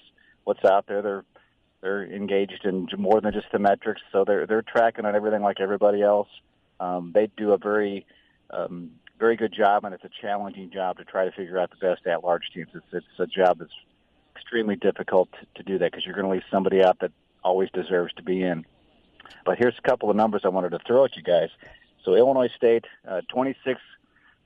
what's 0.50 0.64
out 0.64 0.86
there. 0.88 1.00
They're 1.00 1.24
they're 1.80 2.04
engaged 2.04 2.64
in 2.64 2.88
more 2.98 3.20
than 3.20 3.32
just 3.32 3.46
the 3.52 3.60
metrics. 3.60 4.02
So 4.10 4.24
they're 4.24 4.46
they're 4.46 4.62
tracking 4.62 5.04
on 5.04 5.14
everything 5.14 5.42
like 5.42 5.60
everybody 5.60 6.02
else. 6.02 6.28
Um, 6.80 7.12
they 7.14 7.30
do 7.36 7.52
a 7.52 7.58
very 7.58 8.04
um, 8.50 8.90
very 9.18 9.36
good 9.36 9.54
job, 9.56 9.84
and 9.84 9.94
it's 9.94 10.02
a 10.02 10.10
challenging 10.20 10.72
job 10.72 10.98
to 10.98 11.04
try 11.04 11.24
to 11.24 11.30
figure 11.30 11.58
out 11.58 11.70
the 11.70 11.76
best 11.76 12.04
at 12.06 12.24
large 12.24 12.50
teams. 12.52 12.68
It's 12.74 12.84
it's 12.92 13.20
a 13.20 13.26
job 13.28 13.60
that's 13.60 13.70
extremely 14.34 14.74
difficult 14.74 15.28
to 15.54 15.62
do 15.62 15.78
that 15.78 15.92
because 15.92 16.04
you're 16.04 16.16
going 16.16 16.26
to 16.26 16.32
leave 16.32 16.42
somebody 16.50 16.82
out 16.82 16.98
that 17.00 17.12
always 17.44 17.70
deserves 17.70 18.12
to 18.14 18.22
be 18.24 18.42
in. 18.42 18.66
But 19.44 19.58
here's 19.58 19.78
a 19.78 19.88
couple 19.88 20.10
of 20.10 20.16
numbers 20.16 20.42
I 20.44 20.48
wanted 20.48 20.70
to 20.70 20.80
throw 20.84 21.04
at 21.04 21.16
you 21.16 21.22
guys. 21.22 21.50
So 22.04 22.16
Illinois 22.16 22.50
State, 22.56 22.86
uh, 23.06 23.20
26 23.28 23.80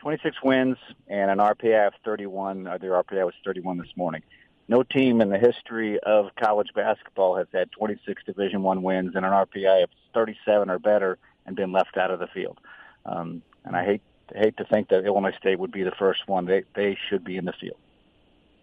26 0.01 0.37
wins 0.43 0.77
and 1.09 1.31
an 1.31 1.39
RPI 1.39 1.87
of 1.87 1.95
31. 2.05 2.67
Uh, 2.67 2.77
their 2.77 2.91
RPI 2.91 3.25
was 3.25 3.33
31 3.43 3.79
this 3.79 3.97
morning. 3.97 4.23
No 4.67 4.83
team 4.83 5.21
in 5.21 5.29
the 5.29 5.39
history 5.39 5.99
of 6.01 6.31
college 6.41 6.69
basketball 6.75 7.37
has 7.37 7.47
had 7.53 7.71
26 7.73 8.23
Division 8.25 8.63
One 8.63 8.83
wins 8.83 9.15
and 9.15 9.25
an 9.25 9.33
RPI 9.33 9.83
of 9.83 9.91
37 10.15 10.71
or 10.71 10.79
better 10.79 11.19
and 11.45 11.55
been 11.55 11.73
left 11.73 11.97
out 11.97 12.11
of 12.11 12.19
the 12.19 12.27
field. 12.29 12.59
Um, 13.05 13.43
and 13.65 13.77
I 13.77 13.85
hate 13.85 14.03
hate 14.35 14.57
to 14.57 14.65
think 14.65 14.89
that 14.89 15.05
Illinois 15.05 15.35
State 15.39 15.59
would 15.59 15.73
be 15.73 15.83
the 15.83 15.93
first 15.99 16.27
one. 16.27 16.47
They 16.47 16.65
they 16.75 16.97
should 17.09 17.25
be 17.25 17.37
in 17.37 17.45
the 17.45 17.53
field. 17.53 17.77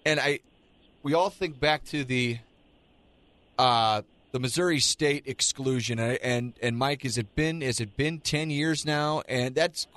And 0.05 0.19
I, 0.19 0.39
we 1.03 1.13
all 1.13 1.29
think 1.29 1.59
back 1.59 1.83
to 1.85 2.03
the, 2.03 2.39
uh, 3.59 4.01
the 4.31 4.39
Missouri 4.39 4.79
State 4.79 5.23
exclusion, 5.27 5.99
and 5.99 6.53
and, 6.61 6.77
Mike, 6.77 7.03
has 7.03 7.17
it 7.17 7.35
been 7.35 7.61
has 7.61 7.79
it 7.79 7.95
been 7.97 8.19
ten 8.19 8.49
years 8.49 8.85
now? 8.85 9.21
And 9.27 9.53
that's 9.53 9.87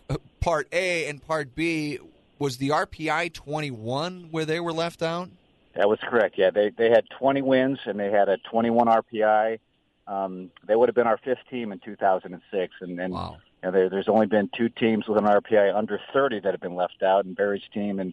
part 0.40 0.68
A, 0.72 1.08
and 1.08 1.24
part 1.26 1.54
B 1.54 1.98
was 2.38 2.58
the 2.58 2.70
RPI 2.70 3.32
twenty 3.32 3.70
one 3.70 4.28
where 4.30 4.44
they 4.44 4.60
were 4.60 4.72
left 4.72 5.02
out. 5.02 5.30
That 5.74 5.88
was 5.88 5.98
correct. 6.00 6.38
Yeah, 6.38 6.50
they 6.50 6.70
they 6.70 6.90
had 6.90 7.04
20 7.18 7.42
wins 7.42 7.78
and 7.84 7.98
they 7.98 8.10
had 8.10 8.28
a 8.28 8.38
21 8.38 8.86
RPI. 8.86 9.58
Um, 10.06 10.50
they 10.66 10.76
would 10.76 10.88
have 10.88 10.94
been 10.94 11.06
our 11.06 11.18
fifth 11.18 11.46
team 11.50 11.72
in 11.72 11.78
2006, 11.78 12.74
and, 12.80 13.00
and 13.00 13.14
wow. 13.14 13.38
you 13.62 13.66
know, 13.66 13.72
there, 13.72 13.88
there's 13.88 14.08
only 14.08 14.26
been 14.26 14.50
two 14.54 14.68
teams 14.68 15.08
with 15.08 15.16
an 15.16 15.24
RPI 15.24 15.74
under 15.74 15.98
30 16.12 16.40
that 16.40 16.52
have 16.52 16.60
been 16.60 16.74
left 16.74 17.02
out, 17.02 17.24
and 17.24 17.34
Barry's 17.34 17.62
team 17.72 17.98
in 18.00 18.12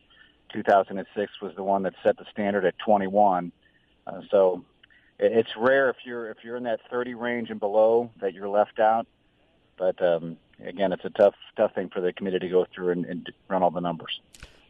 2006 0.54 1.42
was 1.42 1.54
the 1.56 1.64
one 1.64 1.84
that 1.84 1.94
set 2.02 2.18
the 2.18 2.26
standard 2.32 2.66
at 2.66 2.78
21. 2.80 3.52
Uh, 4.08 4.22
so 4.30 4.64
it, 5.20 5.32
it's 5.34 5.50
rare 5.58 5.90
if 5.90 5.98
you're 6.06 6.30
if 6.30 6.38
you're 6.44 6.58
in 6.58 6.64
that 6.64 6.80
30 6.90 7.14
range 7.14 7.50
and 7.50 7.60
below 7.60 8.10
that 8.22 8.34
you're 8.34 8.50
left 8.50 8.80
out. 8.80 9.06
But 9.78 10.02
um, 10.02 10.38
again, 10.64 10.94
it's 10.94 11.06
a 11.06 11.10
tough 11.10 11.36
tough 11.58 11.74
thing 11.76 11.90
for 11.90 12.02
the 12.02 12.14
committee 12.14 12.40
to 12.40 12.50
go 12.50 12.66
through 12.74 12.92
and, 12.92 13.06
and 13.06 13.32
run 13.48 13.64
all 13.64 13.72
the 13.72 13.82
numbers. 13.82 14.20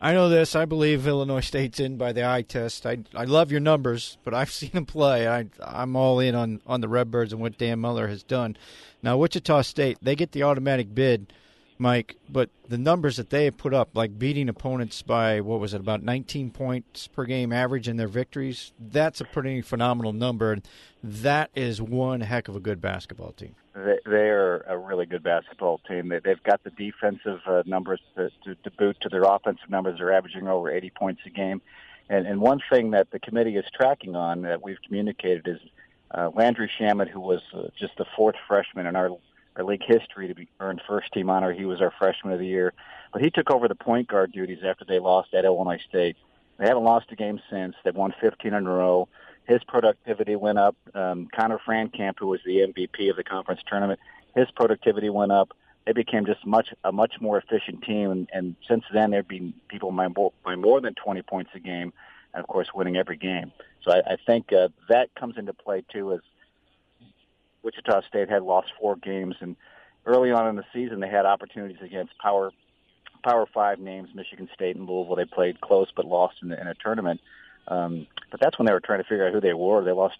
I 0.04 0.14
know 0.14 0.30
this. 0.30 0.56
I 0.56 0.66
believe 0.66 1.06
Illinois 1.06 1.42
State's 1.42 1.80
in 1.80 1.96
by 1.96 2.12
the 2.12 2.28
eye 2.28 2.42
test. 2.42 2.88
I 2.88 3.00
I 3.14 3.26
love 3.26 3.52
your 3.52 3.60
numbers, 3.60 4.18
but 4.24 4.34
I've 4.34 4.52
seen 4.62 4.72
them 4.72 4.88
play. 4.88 5.28
I 5.28 5.46
I'm 5.64 5.96
all 5.96 6.20
in 6.20 6.34
on 6.34 6.62
on 6.66 6.82
the 6.82 6.90
Redbirds 6.90 7.32
and 7.32 7.42
what 7.42 7.60
Dan 7.60 7.80
Muller 7.80 8.08
has 8.08 8.24
done. 8.24 8.58
Now 9.04 9.18
Wichita 9.18 9.62
State, 9.62 10.00
they 10.02 10.16
get 10.16 10.32
the 10.32 10.42
automatic 10.42 10.96
bid, 10.96 11.32
Mike, 11.78 12.16
but 12.28 12.50
the 12.68 12.80
numbers 12.80 13.18
that 13.18 13.30
they 13.30 13.46
have 13.46 13.58
put 13.58 13.76
up, 13.76 13.90
like 13.94 14.18
beating 14.18 14.50
opponents 14.50 15.04
by 15.04 15.40
what 15.40 15.60
was 15.60 15.74
it 15.76 15.82
about 15.82 16.02
19 16.02 16.50
points 16.50 17.08
per 17.08 17.26
game 17.26 17.54
average 17.54 17.88
in 17.88 17.98
their 17.98 18.08
victories, 18.08 18.74
that's 18.80 19.22
a 19.22 19.26
pretty 19.26 19.62
phenomenal 19.62 20.14
number. 20.14 20.58
That 21.04 21.52
is 21.56 21.80
one 21.80 22.22
heck 22.22 22.48
of 22.48 22.56
a 22.56 22.60
good 22.60 22.82
basketball 22.82 23.34
team. 23.34 23.56
They, 23.74 24.00
they 24.06 24.30
are 24.30 24.66
a 24.68 24.78
really 24.78 25.06
good 25.06 25.24
basketball 25.24 25.80
team. 25.88 26.10
They, 26.10 26.20
they've 26.20 26.44
got 26.44 26.64
the 26.64 26.72
defensive 26.72 27.40
uh, 27.46 27.64
numbers 27.66 28.02
to, 28.16 28.32
boot 28.78 28.98
to 29.02 29.10
their 29.10 29.24
offensive 29.24 29.70
numbers. 29.70 29.98
They're 29.98 30.14
averaging 30.14 30.48
over 30.48 30.70
80 30.70 30.90
points 30.92 31.22
a 31.26 31.30
game. 31.30 31.62
And, 32.10 32.42
one 32.42 32.62
thing 32.70 32.92
that 32.92 33.12
the 33.12 33.20
committee 33.20 33.56
is 33.56 33.64
tracking 33.74 34.18
on 34.18 34.42
that 34.42 34.62
we've 34.62 34.82
communicated 34.86 35.48
is 35.48 35.60
uh, 36.14 36.30
Landry 36.36 36.70
Shamet, 36.78 37.08
who 37.08 37.22
was 37.22 37.42
uh, 37.54 37.68
just 37.80 37.96
the 37.98 38.06
fourth 38.18 38.36
freshman 38.48 38.86
in 38.86 38.96
our 38.98 39.12
our 39.56 39.64
league 39.64 39.84
history 39.86 40.28
to 40.28 40.36
be 40.36 40.48
earned 40.60 40.82
first 40.88 41.12
team 41.14 41.30
honor. 41.30 41.52
He 41.52 41.66
was 41.66 41.82
our 41.82 41.92
freshman 41.92 42.34
of 42.34 42.40
the 42.40 42.48
year, 42.48 42.74
but 43.12 43.22
he 43.22 43.30
took 43.30 43.52
over 43.52 43.68
the 43.68 43.76
point 43.76 44.08
guard 44.08 44.32
duties 44.32 44.60
after 44.66 44.86
they 44.86 45.00
lost 45.00 45.34
at 45.34 45.46
Illinois 45.46 45.82
State. 45.90 46.16
They 46.58 46.68
haven't 46.68 46.84
lost 46.84 47.08
a 47.12 47.16
game 47.16 47.42
since. 47.50 47.76
They've 47.84 47.96
won 47.96 48.14
15 48.22 48.54
in 48.54 48.68
a 48.68 48.70
row. 48.70 49.08
His 49.48 49.64
productivity 49.64 50.36
went 50.36 50.60
up. 50.60 50.76
Um, 50.94 51.28
Connor 51.36 51.60
Frankamp, 51.68 52.20
who 52.20 52.28
was 52.28 52.40
the 52.46 52.60
MVP 52.60 53.10
of 53.10 53.16
the 53.16 53.24
conference 53.24 53.62
tournament, 53.68 54.00
his 54.36 54.50
productivity 54.52 55.10
went 55.10 55.32
up. 55.32 55.56
They 55.86 55.94
became 55.94 56.26
just 56.26 56.46
much 56.46 56.70
a 56.84 56.92
much 56.92 57.16
more 57.20 57.40
efficient 57.40 57.84
team, 57.84 58.12
and, 58.12 58.30
and 58.32 58.56
since 58.68 58.84
then 58.94 59.12
they've 59.12 59.28
been 59.28 59.54
people 59.68 59.92
by 59.92 60.08
more, 60.10 60.32
by 60.46 60.56
more 60.56 60.80
than 60.80 60.94
20 60.94 61.24
points 61.24 61.52
a 61.56 61.60
game, 61.60 61.92
and 62.34 62.42
of 62.44 62.48
course 62.48 62.68
winning 62.74 62.98
every 62.98 63.18
game. 63.18 63.52
So 63.84 63.92
I, 63.92 64.14
I 64.14 64.18
think 64.28 64.54
uh, 64.54 64.70
that 64.90 65.14
comes 65.16 65.38
into 65.38 65.54
play 65.54 65.84
too 65.92 66.14
as 66.14 66.20
Wichita 67.64 68.02
State 68.08 68.30
had 68.30 68.44
lost 68.44 68.70
four 68.80 68.96
games, 68.96 69.36
and 69.40 69.56
early 70.06 70.32
on 70.32 70.48
in 70.48 70.56
the 70.56 70.66
season 70.72 71.00
they 71.00 71.10
had 71.10 71.26
opportunities 71.26 71.82
against 71.82 72.18
power 72.20 72.52
Power 73.24 73.48
Five 73.52 73.80
names, 73.80 74.10
Michigan 74.14 74.50
State 74.54 74.76
and 74.76 74.88
Louisville. 74.88 75.16
They 75.16 75.26
played 75.26 75.62
close 75.62 75.88
but 75.96 76.06
lost 76.06 76.36
in, 76.42 76.50
the, 76.50 76.60
in 76.60 76.68
a 76.68 76.74
tournament. 76.76 77.22
Um, 77.68 78.08
but 78.30 78.40
that's 78.40 78.58
when 78.58 78.66
they 78.66 78.74
were 78.74 78.80
trying 78.80 79.00
to 79.00 79.08
figure 79.08 79.28
out 79.28 79.34
who 79.34 79.42
they 79.42 79.54
were. 79.54 79.84
They 79.84 79.92
lost 79.92 80.18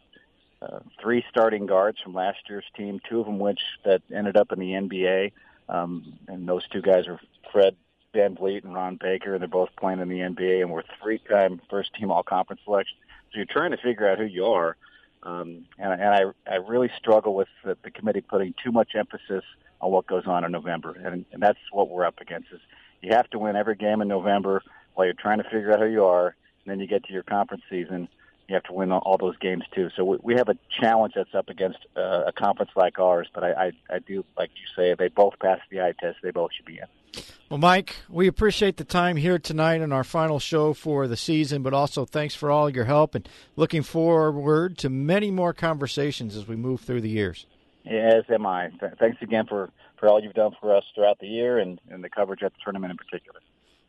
uh, 0.62 0.80
three 1.02 1.24
starting 1.30 1.66
guards 1.66 2.00
from 2.02 2.14
last 2.14 2.40
year's 2.50 2.66
team, 2.76 3.02
two 3.10 3.20
of 3.20 3.26
them 3.26 3.40
which 3.40 3.62
that 3.84 4.02
ended 4.14 4.38
up 4.38 4.52
in 4.52 4.60
the 4.60 4.72
NBA. 4.72 5.32
Um, 5.70 6.20
and 6.28 6.48
those 6.48 6.68
two 6.68 6.82
guys 6.82 7.08
are 7.08 7.20
Fred 7.52 7.76
VanVleet 8.14 8.64
and 8.64 8.74
Ron 8.74 8.98
Baker, 9.02 9.34
and 9.34 9.42
they're 9.42 9.48
both 9.48 9.70
playing 9.80 10.00
in 10.00 10.10
the 10.10 10.20
NBA 10.20 10.62
and 10.62 10.70
were 10.70 10.84
three-time 11.02 11.62
first-team 11.70 12.12
All-Conference 12.12 12.62
selection. 12.66 12.98
So 13.32 13.38
you're 13.38 13.46
trying 13.46 13.72
to 13.72 13.78
figure 13.78 14.10
out 14.10 14.18
who 14.18 14.26
you 14.26 14.46
are. 14.48 14.76
Um, 15.24 15.66
and, 15.78 15.94
and 15.94 16.04
I, 16.04 16.24
I 16.52 16.56
really 16.56 16.90
struggle 16.98 17.36
with 17.36 17.48
the, 17.64 17.78
the 17.84 17.92
committee 17.92 18.22
putting 18.22 18.54
too 18.64 18.72
much 18.72 18.96
emphasis 18.96 19.44
on 19.80 19.92
what 19.92 20.08
goes 20.08 20.26
on 20.26 20.44
in 20.44 20.52
November, 20.52 20.92
and, 20.92 21.26
and 21.32 21.42
that's 21.42 21.60
what 21.72 21.90
we're 21.90 22.06
up 22.06 22.20
against. 22.20 22.52
Is 22.52 22.60
you 23.02 23.14
have 23.14 23.30
to 23.32 23.40
win 23.40 23.56
every 23.56 23.76
game 23.76 24.02
in 24.02 24.08
November 24.08 24.62
while 24.94 25.06
you're 25.06 25.14
trying 25.14 25.38
to 25.38 25.44
figure 25.44 25.72
out 25.72 25.80
who 25.80 25.88
you 25.88 26.06
are, 26.06 26.36
and 26.64 26.72
then 26.72 26.80
you 26.80 26.88
get 26.88 27.04
to 27.06 27.14
your 27.14 27.24
conference 27.24 27.64
season. 27.70 28.08
You 28.48 28.56
have 28.56 28.64
to 28.64 28.74
win 28.74 28.92
all 28.92 29.18
those 29.18 29.38
games 29.38 29.64
too. 29.74 29.90
So 29.96 30.04
we, 30.04 30.18
we 30.22 30.34
have 30.36 30.50
a 30.50 30.58
challenge 30.82 31.14
that's 31.16 31.34
up 31.34 31.50
against 31.50 31.80
uh, 31.96 32.24
a 32.28 32.32
conference 32.34 32.72
like 32.76 33.00
ours. 33.00 33.28
But 33.34 33.44
I, 33.44 33.52
I, 33.52 33.72
I 33.90 34.00
do, 34.00 34.26
like 34.38 34.50
you 34.56 34.66
say, 34.76 34.92
if 34.92 34.98
they 34.98 35.08
both 35.08 35.40
pass 35.40 35.60
the 35.70 35.82
eye 35.82 35.94
test. 36.00 36.18
They 36.22 36.32
both 36.32 36.52
should 36.54 36.66
be 36.66 36.80
in. 36.80 37.24
Well, 37.50 37.58
Mike, 37.58 37.98
we 38.10 38.28
appreciate 38.28 38.78
the 38.78 38.86
time 38.86 39.18
here 39.18 39.38
tonight 39.38 39.82
on 39.82 39.92
our 39.92 40.06
final 40.06 40.40
show 40.40 40.74
for 40.74 41.08
the 41.08 41.18
season, 41.18 41.64
but 41.64 41.74
also 41.74 42.06
thanks 42.06 42.34
for 42.34 42.50
all 42.50 42.70
your 42.70 42.86
help 42.86 43.14
and 43.14 43.28
looking 43.58 43.84
forward 43.84 44.78
to 44.80 44.90
many 44.90 45.32
more 45.32 45.54
conversations 45.54 46.38
as 46.38 46.48
we 46.48 46.56
move 46.56 46.82
through 46.82 47.02
the 47.02 47.10
years. 47.10 47.46
As 47.86 48.24
am 48.34 48.46
I. 48.46 48.70
Th- 48.80 48.94
thanks 49.00 49.22
again 49.22 49.48
for, 49.48 49.70
for 50.00 50.08
all 50.08 50.24
you've 50.24 50.34
done 50.34 50.56
for 50.62 50.74
us 50.76 50.84
throughout 50.96 51.20
the 51.20 51.28
year 51.28 51.60
and, 51.60 51.82
and 51.90 52.02
the 52.02 52.10
coverage 52.10 52.42
at 52.42 52.54
the 52.54 52.60
tournament 52.64 52.92
in 52.92 52.98
particular. 52.98 53.42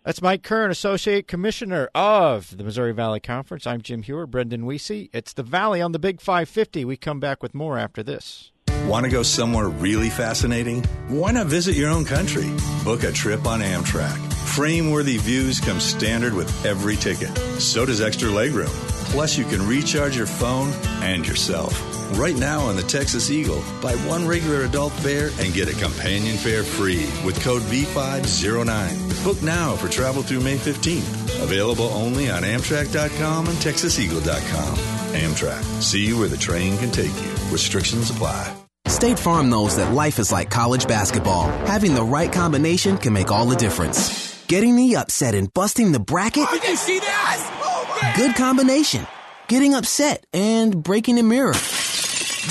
That's 0.04 0.20
Mike 0.20 0.42
Kern, 0.42 0.72
Associate 0.72 1.28
Commissioner 1.28 1.88
of 1.94 2.56
the 2.56 2.64
Missouri 2.64 2.92
Valley 2.92 3.20
Conference. 3.20 3.68
I'm 3.68 3.80
Jim 3.80 4.02
Hewer, 4.02 4.26
Brendan 4.26 4.62
Weesey. 4.62 5.10
It's 5.12 5.32
the 5.32 5.44
Valley 5.44 5.80
on 5.80 5.92
the 5.92 6.00
Big 6.00 6.20
550. 6.20 6.84
We 6.84 6.96
come 6.96 7.20
back 7.20 7.40
with 7.40 7.54
more 7.54 7.78
after 7.78 8.02
this. 8.02 8.50
Want 8.86 9.04
to 9.04 9.12
go 9.12 9.22
somewhere 9.22 9.68
really 9.68 10.10
fascinating? 10.10 10.82
Why 11.06 11.30
not 11.30 11.46
visit 11.46 11.76
your 11.76 11.88
own 11.88 12.04
country? 12.04 12.50
Book 12.82 13.04
a 13.04 13.12
trip 13.12 13.46
on 13.46 13.60
Amtrak. 13.60 14.18
Frame 14.32 14.90
worthy 14.90 15.18
views 15.18 15.60
come 15.60 15.78
standard 15.78 16.34
with 16.34 16.66
every 16.66 16.96
ticket. 16.96 17.36
So 17.60 17.86
does 17.86 18.00
extra 18.00 18.28
legroom. 18.28 18.74
Plus, 19.12 19.38
you 19.38 19.44
can 19.44 19.64
recharge 19.68 20.16
your 20.16 20.26
phone 20.26 20.72
and 21.00 21.24
yourself. 21.24 21.91
Right 22.14 22.36
now 22.36 22.60
on 22.66 22.76
the 22.76 22.82
Texas 22.82 23.30
Eagle, 23.30 23.62
buy 23.80 23.94
one 24.06 24.26
regular 24.26 24.64
adult 24.64 24.92
fare 24.92 25.30
and 25.40 25.52
get 25.52 25.68
a 25.68 25.72
companion 25.72 26.36
fare 26.36 26.62
free 26.62 27.06
with 27.24 27.40
code 27.42 27.62
V509. 27.62 29.24
Book 29.24 29.42
now 29.42 29.74
for 29.76 29.88
travel 29.88 30.22
through 30.22 30.40
May 30.40 30.56
15th. 30.56 31.42
Available 31.42 31.86
only 31.86 32.30
on 32.30 32.42
Amtrak.com 32.42 33.46
and 33.48 33.56
TexasEagle.com. 33.58 34.74
Amtrak. 35.14 35.62
See 35.82 36.12
where 36.12 36.28
the 36.28 36.36
train 36.36 36.76
can 36.78 36.90
take 36.90 37.14
you. 37.14 37.30
Restrictions 37.50 38.10
apply. 38.10 38.54
State 38.86 39.18
Farm 39.18 39.48
knows 39.48 39.76
that 39.76 39.92
life 39.92 40.18
is 40.18 40.30
like 40.30 40.50
college 40.50 40.86
basketball. 40.86 41.48
Having 41.66 41.94
the 41.94 42.02
right 42.04 42.32
combination 42.32 42.98
can 42.98 43.12
make 43.14 43.30
all 43.30 43.46
the 43.46 43.56
difference. 43.56 44.44
Getting 44.48 44.76
the 44.76 44.96
upset 44.96 45.34
and 45.34 45.52
busting 45.54 45.92
the 45.92 46.00
bracket? 46.00 46.46
Oh, 46.48 46.60
you 46.68 46.76
see 46.76 46.98
that? 46.98 47.60
Oh, 47.62 48.12
Good 48.16 48.36
combination. 48.36 49.06
Getting 49.48 49.74
upset 49.74 50.26
and 50.32 50.82
breaking 50.82 51.18
a 51.18 51.22
mirror. 51.22 51.54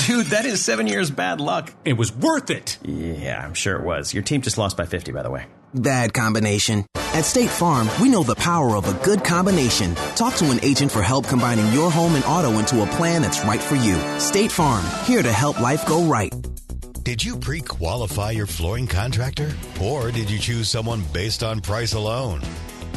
Dude, 0.07 0.27
that 0.27 0.45
is 0.45 0.63
seven 0.63 0.87
years 0.87 1.11
bad 1.11 1.41
luck. 1.41 1.73
It 1.83 1.93
was 1.93 2.15
worth 2.15 2.49
it. 2.49 2.77
Yeah, 2.85 3.43
I'm 3.43 3.53
sure 3.53 3.75
it 3.75 3.83
was. 3.83 4.13
Your 4.13 4.23
team 4.23 4.41
just 4.41 4.57
lost 4.57 4.77
by 4.77 4.85
50, 4.85 5.11
by 5.11 5.21
the 5.21 5.29
way. 5.29 5.45
Bad 5.73 6.13
combination. 6.13 6.85
At 7.13 7.25
State 7.25 7.49
Farm, 7.49 7.89
we 8.01 8.07
know 8.09 8.23
the 8.23 8.35
power 8.35 8.75
of 8.77 8.87
a 8.87 8.93
good 9.03 9.23
combination. 9.23 9.95
Talk 10.15 10.35
to 10.35 10.49
an 10.51 10.63
agent 10.63 10.91
for 10.91 11.01
help 11.01 11.27
combining 11.27 11.71
your 11.73 11.91
home 11.91 12.15
and 12.15 12.23
auto 12.23 12.57
into 12.57 12.83
a 12.83 12.87
plan 12.87 13.21
that's 13.21 13.43
right 13.43 13.61
for 13.61 13.75
you. 13.75 13.97
State 14.17 14.51
Farm, 14.51 14.85
here 15.05 15.21
to 15.21 15.31
help 15.31 15.59
life 15.59 15.85
go 15.85 16.03
right. 16.05 16.33
Did 17.03 17.23
you 17.23 17.35
pre 17.35 17.59
qualify 17.61 18.31
your 18.31 18.47
flooring 18.47 18.87
contractor? 18.87 19.51
Or 19.81 20.11
did 20.11 20.29
you 20.29 20.39
choose 20.39 20.69
someone 20.69 21.03
based 21.11 21.43
on 21.43 21.59
price 21.59 21.93
alone? 21.93 22.41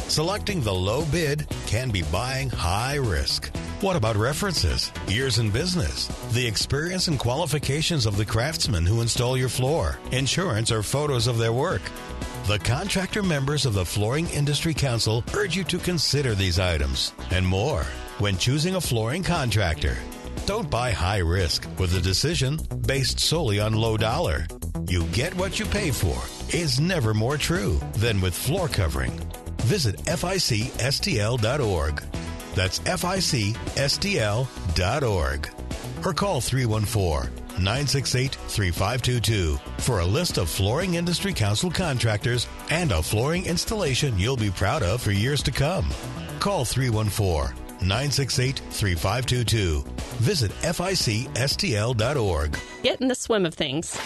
Selecting 0.07 0.61
the 0.61 0.73
low 0.73 1.03
bid 1.05 1.47
can 1.65 1.89
be 1.89 2.03
buying 2.03 2.49
high 2.49 2.95
risk. 2.95 3.47
What 3.81 3.95
about 3.95 4.15
references, 4.15 4.91
years 5.07 5.39
in 5.39 5.49
business, 5.49 6.07
the 6.31 6.45
experience 6.45 7.07
and 7.07 7.17
qualifications 7.17 8.05
of 8.05 8.15
the 8.15 8.25
craftsmen 8.25 8.85
who 8.85 9.01
install 9.01 9.35
your 9.35 9.49
floor, 9.49 9.97
insurance, 10.11 10.71
or 10.71 10.83
photos 10.83 11.25
of 11.25 11.39
their 11.39 11.51
work? 11.51 11.81
The 12.45 12.59
contractor 12.59 13.23
members 13.23 13.65
of 13.65 13.73
the 13.73 13.83
Flooring 13.83 14.29
Industry 14.29 14.75
Council 14.75 15.23
urge 15.33 15.55
you 15.55 15.63
to 15.65 15.79
consider 15.79 16.35
these 16.35 16.59
items 16.59 17.11
and 17.31 17.45
more 17.45 17.83
when 18.19 18.37
choosing 18.37 18.75
a 18.75 18.81
flooring 18.81 19.23
contractor. 19.23 19.97
Don't 20.45 20.69
buy 20.69 20.91
high 20.91 21.17
risk 21.17 21.67
with 21.79 21.95
a 21.95 22.01
decision 22.01 22.59
based 22.85 23.19
solely 23.19 23.59
on 23.59 23.73
low 23.73 23.97
dollar. 23.97 24.45
You 24.87 25.05
get 25.05 25.33
what 25.35 25.59
you 25.59 25.65
pay 25.65 25.89
for 25.89 26.21
is 26.55 26.79
never 26.79 27.15
more 27.15 27.37
true 27.37 27.79
than 27.95 28.21
with 28.21 28.35
floor 28.35 28.67
covering. 28.67 29.19
Visit 29.65 29.97
ficstl.org. 30.05 32.03
That's 32.53 32.79
ficstl.org. 32.79 33.49
Or 36.05 36.13
call 36.13 36.39
314 36.39 37.31
968 37.57 38.35
3522 38.35 39.57
for 39.79 40.01
a 40.01 40.05
list 40.05 40.37
of 40.37 40.49
Flooring 40.49 40.93
Industry 40.95 41.33
Council 41.33 41.71
contractors 41.71 42.47
and 42.69 42.91
a 42.91 43.01
flooring 43.01 43.45
installation 43.45 44.19
you'll 44.19 44.37
be 44.37 44.51
proud 44.51 44.83
of 44.83 45.01
for 45.01 45.11
years 45.11 45.41
to 45.43 45.51
come. 45.51 45.89
Call 46.39 46.63
314 46.63 47.55
968 47.81 48.59
3522. 48.69 49.83
Visit 50.17 50.51
ficstl.org. 50.61 52.59
Get 52.83 53.01
in 53.01 53.07
the 53.07 53.15
swim 53.15 53.45
of 53.47 53.55
things. 53.55 53.97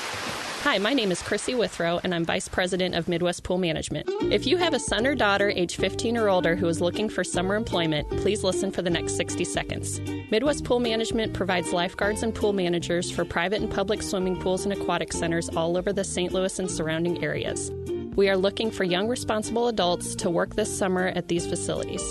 Hi, 0.64 0.78
my 0.78 0.94
name 0.94 1.10
is 1.10 1.22
Chrissy 1.22 1.56
Withrow, 1.56 2.02
and 2.04 2.14
I'm 2.14 2.26
Vice 2.26 2.50
President 2.50 2.94
of 2.94 3.08
Midwest 3.08 3.44
Pool 3.44 3.58
Management. 3.58 4.10
If 4.24 4.46
you 4.46 4.58
have 4.58 4.74
a 4.74 4.80
son 4.80 5.08
or 5.08 5.16
daughter 5.16 5.50
age 5.50 5.78
15 5.78 6.18
or 6.18 6.28
older 6.28 6.58
who 6.58 6.68
is 6.68 6.82
looking 6.82 7.08
for 7.08 7.24
summer 7.24 7.56
employment, 7.56 8.10
please 8.10 8.44
listen 8.44 8.70
for 8.70 8.82
the 8.82 8.90
next 8.90 9.16
60 9.16 9.46
seconds. 9.46 10.02
Midwest 10.30 10.66
Pool 10.66 10.82
Management 10.82 11.34
provides 11.34 11.72
lifeguards 11.72 12.24
and 12.24 12.36
pool 12.36 12.52
managers 12.52 13.10
for 13.10 13.24
private 13.24 13.62
and 13.62 13.72
public 13.72 14.02
swimming 14.02 14.38
pools 14.38 14.66
and 14.66 14.74
aquatic 14.74 15.14
centers 15.14 15.48
all 15.48 15.78
over 15.78 15.94
the 15.94 16.04
St. 16.04 16.34
Louis 16.34 16.60
and 16.60 16.70
surrounding 16.70 17.24
areas. 17.24 17.72
We 18.18 18.28
are 18.28 18.38
looking 18.38 18.70
for 18.70 18.84
young, 18.84 19.08
responsible 19.08 19.70
adults 19.70 20.14
to 20.16 20.30
work 20.30 20.56
this 20.56 20.78
summer 20.78 21.08
at 21.16 21.30
these 21.30 21.48
facilities. 21.48 22.04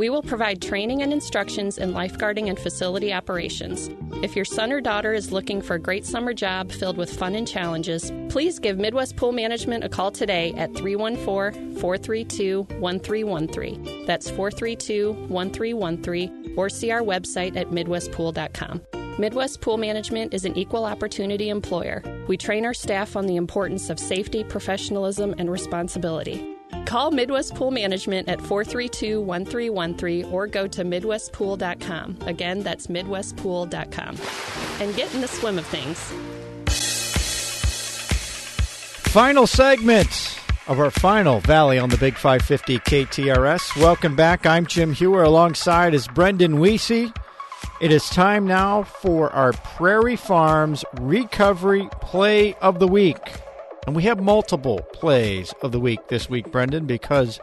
We 0.00 0.08
will 0.08 0.22
provide 0.22 0.62
training 0.62 1.02
and 1.02 1.12
instructions 1.12 1.76
in 1.76 1.92
lifeguarding 1.92 2.48
and 2.48 2.58
facility 2.58 3.12
operations. 3.12 3.90
If 4.22 4.34
your 4.34 4.46
son 4.46 4.72
or 4.72 4.80
daughter 4.80 5.12
is 5.12 5.30
looking 5.30 5.60
for 5.60 5.74
a 5.74 5.78
great 5.78 6.06
summer 6.06 6.32
job 6.32 6.72
filled 6.72 6.96
with 6.96 7.14
fun 7.14 7.34
and 7.34 7.46
challenges, 7.46 8.10
please 8.30 8.58
give 8.58 8.78
Midwest 8.78 9.16
Pool 9.16 9.32
Management 9.32 9.84
a 9.84 9.90
call 9.90 10.10
today 10.10 10.54
at 10.56 10.74
314 10.74 11.74
432 11.74 12.62
1313. 12.78 14.06
That's 14.06 14.30
432 14.30 15.12
1313, 15.28 16.54
or 16.56 16.70
see 16.70 16.90
our 16.90 17.02
website 17.02 17.54
at 17.56 17.68
MidwestPool.com. 17.68 18.80
Midwest 19.18 19.60
Pool 19.60 19.76
Management 19.76 20.32
is 20.32 20.46
an 20.46 20.56
equal 20.56 20.86
opportunity 20.86 21.50
employer. 21.50 22.02
We 22.26 22.38
train 22.38 22.64
our 22.64 22.72
staff 22.72 23.16
on 23.16 23.26
the 23.26 23.36
importance 23.36 23.90
of 23.90 24.00
safety, 24.00 24.44
professionalism, 24.44 25.34
and 25.36 25.50
responsibility. 25.50 26.56
Call 26.86 27.10
Midwest 27.10 27.54
Pool 27.54 27.70
Management 27.70 28.28
at 28.28 28.40
432 28.40 29.20
1313 29.20 30.32
or 30.32 30.46
go 30.46 30.66
to 30.66 30.84
MidwestPool.com. 30.84 32.18
Again, 32.26 32.60
that's 32.60 32.86
MidwestPool.com. 32.88 34.16
And 34.80 34.96
get 34.96 35.14
in 35.14 35.20
the 35.20 35.28
swim 35.28 35.58
of 35.58 35.66
things. 35.66 35.98
Final 39.12 39.46
segment 39.46 40.38
of 40.68 40.78
our 40.78 40.90
final 40.90 41.40
Valley 41.40 41.78
on 41.80 41.88
the 41.88 41.96
Big 41.96 42.14
550 42.14 42.78
KTRS. 42.78 43.76
Welcome 43.76 44.14
back. 44.14 44.46
I'm 44.46 44.66
Jim 44.66 44.92
Hewer. 44.92 45.24
Alongside 45.24 45.94
is 45.94 46.06
Brendan 46.06 46.58
Weesey. 46.58 47.12
It 47.80 47.90
is 47.90 48.08
time 48.10 48.46
now 48.46 48.84
for 48.84 49.30
our 49.30 49.52
Prairie 49.52 50.14
Farms 50.14 50.84
Recovery 51.00 51.88
Play 52.00 52.54
of 52.56 52.78
the 52.78 52.86
Week. 52.86 53.18
And 53.90 53.96
we 53.96 54.04
have 54.04 54.22
multiple 54.22 54.78
plays 54.92 55.52
of 55.62 55.72
the 55.72 55.80
week 55.80 56.06
this 56.06 56.30
week, 56.30 56.52
Brendan, 56.52 56.86
because 56.86 57.40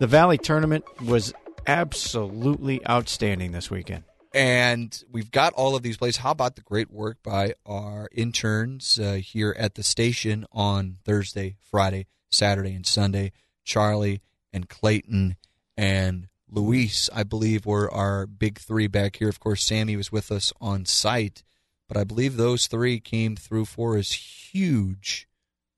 the 0.00 0.08
Valley 0.08 0.38
tournament 0.38 0.84
was 1.00 1.32
absolutely 1.68 2.84
outstanding 2.84 3.52
this 3.52 3.70
weekend. 3.70 4.02
And 4.34 5.00
we've 5.08 5.30
got 5.30 5.52
all 5.52 5.76
of 5.76 5.84
these 5.84 5.96
plays. 5.96 6.16
How 6.16 6.32
about 6.32 6.56
the 6.56 6.62
great 6.62 6.90
work 6.90 7.18
by 7.22 7.54
our 7.64 8.08
interns 8.10 8.98
uh, 8.98 9.20
here 9.22 9.54
at 9.56 9.76
the 9.76 9.84
station 9.84 10.46
on 10.50 10.96
Thursday, 11.04 11.58
Friday, 11.60 12.06
Saturday, 12.28 12.74
and 12.74 12.84
Sunday? 12.84 13.30
Charlie 13.62 14.20
and 14.52 14.68
Clayton 14.68 15.36
and 15.76 16.26
Luis, 16.50 17.08
I 17.14 17.22
believe, 17.22 17.66
were 17.66 17.88
our 17.88 18.26
big 18.26 18.58
three 18.58 18.88
back 18.88 19.14
here. 19.14 19.28
Of 19.28 19.38
course, 19.38 19.62
Sammy 19.62 19.94
was 19.94 20.10
with 20.10 20.32
us 20.32 20.52
on 20.60 20.86
site, 20.86 21.44
but 21.86 21.96
I 21.96 22.02
believe 22.02 22.36
those 22.36 22.66
three 22.66 22.98
came 22.98 23.36
through 23.36 23.66
for 23.66 23.96
us 23.96 24.10
huge 24.10 25.28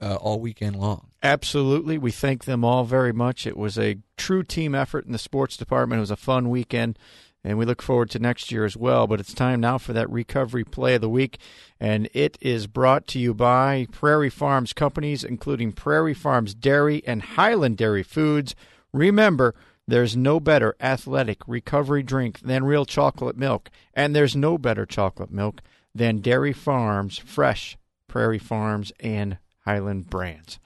uh, 0.00 0.16
all 0.16 0.40
weekend 0.40 0.76
long. 0.76 1.08
Absolutely. 1.22 1.98
We 1.98 2.10
thank 2.10 2.44
them 2.44 2.64
all 2.64 2.84
very 2.84 3.12
much. 3.12 3.46
It 3.46 3.56
was 3.56 3.78
a 3.78 3.98
true 4.16 4.42
team 4.42 4.74
effort 4.74 5.06
in 5.06 5.12
the 5.12 5.18
sports 5.18 5.56
department. 5.56 5.98
It 5.98 6.00
was 6.00 6.10
a 6.10 6.16
fun 6.16 6.50
weekend, 6.50 6.98
and 7.42 7.58
we 7.58 7.64
look 7.64 7.82
forward 7.82 8.10
to 8.10 8.18
next 8.18 8.52
year 8.52 8.64
as 8.64 8.76
well. 8.76 9.06
But 9.06 9.20
it's 9.20 9.34
time 9.34 9.60
now 9.60 9.78
for 9.78 9.92
that 9.92 10.10
recovery 10.10 10.64
play 10.64 10.94
of 10.94 11.00
the 11.00 11.08
week, 11.08 11.38
and 11.80 12.08
it 12.12 12.38
is 12.40 12.66
brought 12.66 13.06
to 13.08 13.18
you 13.18 13.34
by 13.34 13.86
Prairie 13.90 14.30
Farms 14.30 14.72
companies, 14.72 15.24
including 15.24 15.72
Prairie 15.72 16.14
Farms 16.14 16.54
Dairy 16.54 17.02
and 17.06 17.22
Hiland 17.22 17.76
Dairy 17.76 18.02
Foods. 18.02 18.54
Remember, 18.92 19.54
there's 19.88 20.16
no 20.16 20.40
better 20.40 20.74
athletic 20.80 21.38
recovery 21.46 22.02
drink 22.02 22.40
than 22.40 22.64
real 22.64 22.84
chocolate 22.84 23.36
milk, 23.36 23.70
and 23.94 24.14
there's 24.14 24.36
no 24.36 24.58
better 24.58 24.84
chocolate 24.84 25.30
milk 25.30 25.60
than 25.94 26.20
Dairy 26.20 26.52
Farms 26.52 27.18
Fresh, 27.18 27.78
Prairie 28.08 28.38
Farms, 28.38 28.92
and 29.00 29.38
Hiland 29.66 30.08
brands. 30.08 30.58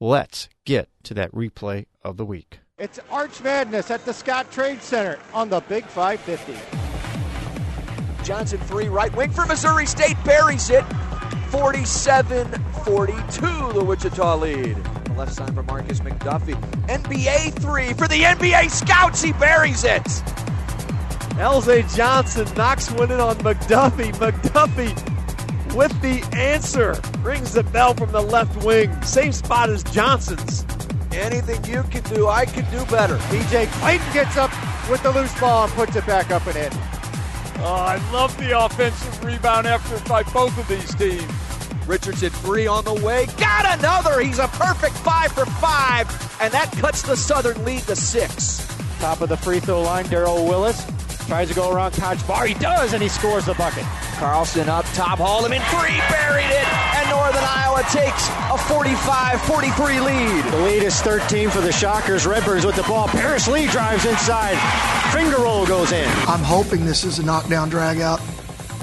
Let's 0.00 0.48
get 0.64 0.88
to 1.04 1.14
that 1.14 1.32
replay 1.32 1.86
of 2.02 2.16
the 2.16 2.24
week. 2.24 2.58
It's 2.76 2.98
Arch 3.10 3.40
Madness 3.42 3.90
at 3.90 4.04
the 4.04 4.12
Scottrade 4.12 4.80
Center 4.80 5.18
on 5.32 5.48
the 5.48 5.60
Big 5.60 5.84
550. 5.86 6.54
Johnson 8.24 8.58
free 8.60 8.88
right 8.88 9.14
wing 9.16 9.30
for 9.30 9.46
Missouri 9.46 9.86
State 9.86 10.16
buries 10.24 10.70
it. 10.70 10.84
47-42 11.50 13.74
the 13.74 13.84
Wichita 13.84 14.36
lead. 14.36 14.76
The 15.04 15.12
left 15.14 15.34
side 15.34 15.54
for 15.54 15.62
Markis 15.62 16.00
McDuffie. 16.00 16.60
NBA 16.86 17.54
three 17.60 17.92
for 17.94 18.08
the 18.08 18.22
NBA 18.22 18.70
scouts. 18.70 19.22
He 19.22 19.32
buries 19.32 19.84
it. 19.84 20.02
LJ 21.38 21.94
Johnson 21.96 22.48
knocks 22.56 22.90
one 22.90 23.10
in 23.12 23.20
on 23.20 23.36
McDuffie. 23.36 24.12
McDuffie 24.14 25.17
with 25.74 26.00
the 26.00 26.22
answer. 26.36 27.00
Rings 27.20 27.52
the 27.52 27.62
bell 27.62 27.94
from 27.94 28.12
the 28.12 28.20
left 28.20 28.64
wing. 28.64 28.90
Same 29.02 29.32
spot 29.32 29.70
as 29.70 29.82
Johnson's. 29.84 30.64
Anything 31.12 31.64
you 31.64 31.82
can 31.84 32.02
do, 32.14 32.28
I 32.28 32.44
can 32.44 32.64
do 32.70 32.84
better. 32.90 33.16
BJ 33.16 33.66
Clayton 33.80 34.12
gets 34.12 34.36
up 34.36 34.50
with 34.90 35.02
the 35.02 35.10
loose 35.10 35.38
ball 35.40 35.64
and 35.64 35.72
puts 35.72 35.96
it 35.96 36.06
back 36.06 36.30
up 36.30 36.46
and 36.46 36.56
in. 36.56 36.70
Oh, 37.60 37.84
I 37.86 37.96
love 38.12 38.36
the 38.38 38.58
offensive 38.58 39.24
rebound 39.24 39.66
effort 39.66 40.06
by 40.08 40.22
both 40.22 40.56
of 40.58 40.68
these 40.68 40.94
teams. 40.94 41.24
Richardson 41.86 42.30
three 42.30 42.66
on 42.66 42.84
the 42.84 42.94
way. 42.94 43.26
Got 43.38 43.78
another. 43.78 44.20
He's 44.20 44.38
a 44.38 44.48
perfect 44.48 44.96
five 44.98 45.32
for 45.32 45.46
five. 45.46 46.06
And 46.40 46.52
that 46.52 46.70
cuts 46.72 47.02
the 47.02 47.16
Southern 47.16 47.64
lead 47.64 47.82
to 47.82 47.96
six. 47.96 48.66
Top 49.00 49.20
of 49.20 49.28
the 49.28 49.36
free 49.36 49.60
throw 49.60 49.82
line, 49.82 50.04
Daryl 50.04 50.46
Willis 50.48 50.97
tries 51.28 51.48
to 51.48 51.54
go 51.54 51.70
around 51.70 51.92
Koch 51.92 52.26
Bar. 52.26 52.46
He 52.46 52.54
does, 52.54 52.94
and 52.94 53.02
he 53.02 53.08
scores 53.08 53.44
the 53.44 53.52
bucket. 53.54 53.84
Carlson 54.16 54.68
up 54.70 54.86
top, 54.94 55.18
Haldeman 55.18 55.60
three, 55.68 55.96
buried 56.08 56.48
it, 56.48 56.68
and 56.96 57.10
Northern 57.10 57.44
Iowa 57.44 57.82
takes 57.92 58.28
a 58.48 58.56
45-43 58.56 60.04
lead. 60.04 60.52
The 60.52 60.58
lead 60.62 60.82
is 60.82 61.00
13 61.02 61.50
for 61.50 61.60
the 61.60 61.70
Shockers. 61.70 62.26
Redbirds 62.26 62.64
with 62.64 62.76
the 62.76 62.82
ball. 62.84 63.08
Paris 63.08 63.46
Lee 63.46 63.66
drives 63.66 64.06
inside. 64.06 64.56
Finger 65.12 65.36
roll 65.36 65.66
goes 65.66 65.92
in. 65.92 66.08
I'm 66.26 66.42
hoping 66.42 66.86
this 66.86 67.04
is 67.04 67.18
a 67.18 67.22
knockdown 67.22 67.68
drag 67.68 68.00
out 68.00 68.20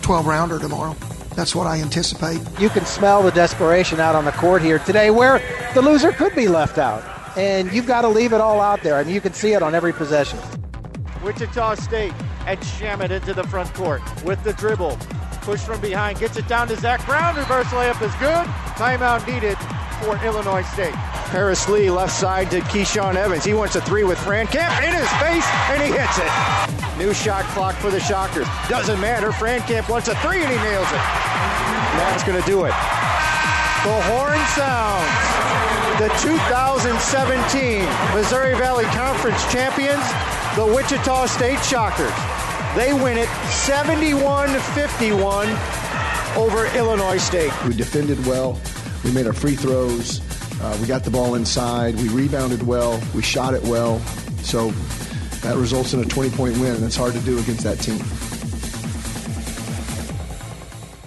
12 0.03 0.27
rounder 0.27 0.59
tomorrow. 0.59 0.95
That's 1.35 1.55
what 1.55 1.65
I 1.65 1.81
anticipate. 1.81 2.39
You 2.59 2.69
can 2.69 2.85
smell 2.85 3.23
the 3.23 3.31
desperation 3.31 3.99
out 3.99 4.13
on 4.13 4.23
the 4.23 4.31
court 4.33 4.61
here 4.61 4.77
today 4.77 5.09
where 5.09 5.41
the 5.73 5.81
loser 5.81 6.11
could 6.11 6.35
be 6.35 6.47
left 6.47 6.77
out. 6.77 7.03
And 7.37 7.73
you've 7.73 7.87
got 7.87 8.01
to 8.01 8.07
leave 8.07 8.33
it 8.33 8.39
all 8.39 8.61
out 8.61 8.83
there. 8.83 8.95
I 8.97 9.03
mean, 9.03 9.15
you 9.15 9.19
can 9.19 9.33
see 9.33 9.53
it 9.53 9.63
on 9.63 9.73
every 9.73 9.91
possession. 9.91 10.39
Wichita 11.23 11.75
State 11.75 12.13
and 12.45 12.61
jam 12.61 12.99
Shamet 12.99 13.11
into 13.11 13.33
the 13.33 13.43
front 13.43 13.73
court 13.73 14.01
with 14.23 14.43
the 14.43 14.53
dribble. 14.53 14.97
Push 15.41 15.61
from 15.61 15.79
behind, 15.81 16.19
gets 16.19 16.37
it 16.37 16.47
down 16.47 16.67
to 16.67 16.75
Zach 16.75 17.05
Brown. 17.05 17.35
Reverse 17.35 17.67
layup 17.67 18.01
is 18.01 18.13
good. 18.15 18.45
Timeout 18.75 19.25
needed 19.27 19.57
for 20.01 20.17
Illinois 20.25 20.63
State. 20.63 20.93
Paris 21.29 21.67
Lee 21.69 21.89
left 21.89 22.13
side 22.13 22.49
to 22.51 22.59
Keyshawn 22.61 23.15
Evans. 23.15 23.43
He 23.43 23.53
wants 23.53 23.75
a 23.75 23.81
three 23.81 24.03
with 24.03 24.17
Frankamp 24.19 24.83
in 24.83 24.93
his 24.93 25.09
face, 25.21 25.45
and 25.69 25.81
he 25.81 25.89
hits 25.91 26.17
it. 26.17 26.97
New 26.97 27.13
shot 27.13 27.43
clock 27.53 27.75
for 27.75 27.91
the 27.91 27.99
Shockers. 27.99 28.47
Doesn't 28.69 28.99
matter. 29.01 29.31
Frankamp 29.31 29.89
wants 29.89 30.07
a 30.07 30.15
three, 30.17 30.41
and 30.41 30.49
he 30.49 30.57
nails 30.57 30.87
it. 30.87 31.03
That's 31.97 32.23
going 32.23 32.41
to 32.41 32.47
do 32.47 32.65
it. 32.65 32.73
The 33.83 34.01
horn 34.09 34.39
sounds. 34.55 35.45
The 35.99 36.09
2017 36.19 37.85
Missouri 38.13 38.53
Valley 38.55 38.85
Conference 38.85 39.41
champions, 39.51 40.03
the 40.55 40.65
Wichita 40.65 41.27
State 41.27 41.63
Shockers. 41.63 42.34
They 42.75 42.93
win 42.93 43.17
it 43.17 43.29
71 43.49 44.49
51 44.49 45.49
over 46.35 46.65
Illinois 46.75 47.17
State. 47.17 47.53
We 47.65 47.73
defended 47.73 48.25
well. 48.25 48.59
We 49.05 49.11
made 49.11 49.27
our 49.27 49.33
free 49.33 49.55
throws. 49.55 50.19
Uh, 50.61 50.77
we 50.81 50.85
got 50.85 51.05
the 51.05 51.09
ball 51.11 51.35
inside. 51.35 51.95
We 51.95 52.09
rebounded 52.09 52.63
well. 52.63 53.01
We 53.13 53.21
shot 53.21 53.53
it 53.53 53.63
well. 53.63 53.99
So 54.43 54.71
that 55.41 55.55
results 55.55 55.93
in 55.93 56.01
a 56.01 56.05
20 56.05 56.31
point 56.31 56.57
win, 56.57 56.75
and 56.75 56.83
it's 56.83 56.97
hard 56.97 57.13
to 57.13 57.19
do 57.21 57.39
against 57.39 57.63
that 57.63 57.79
team. 57.79 57.99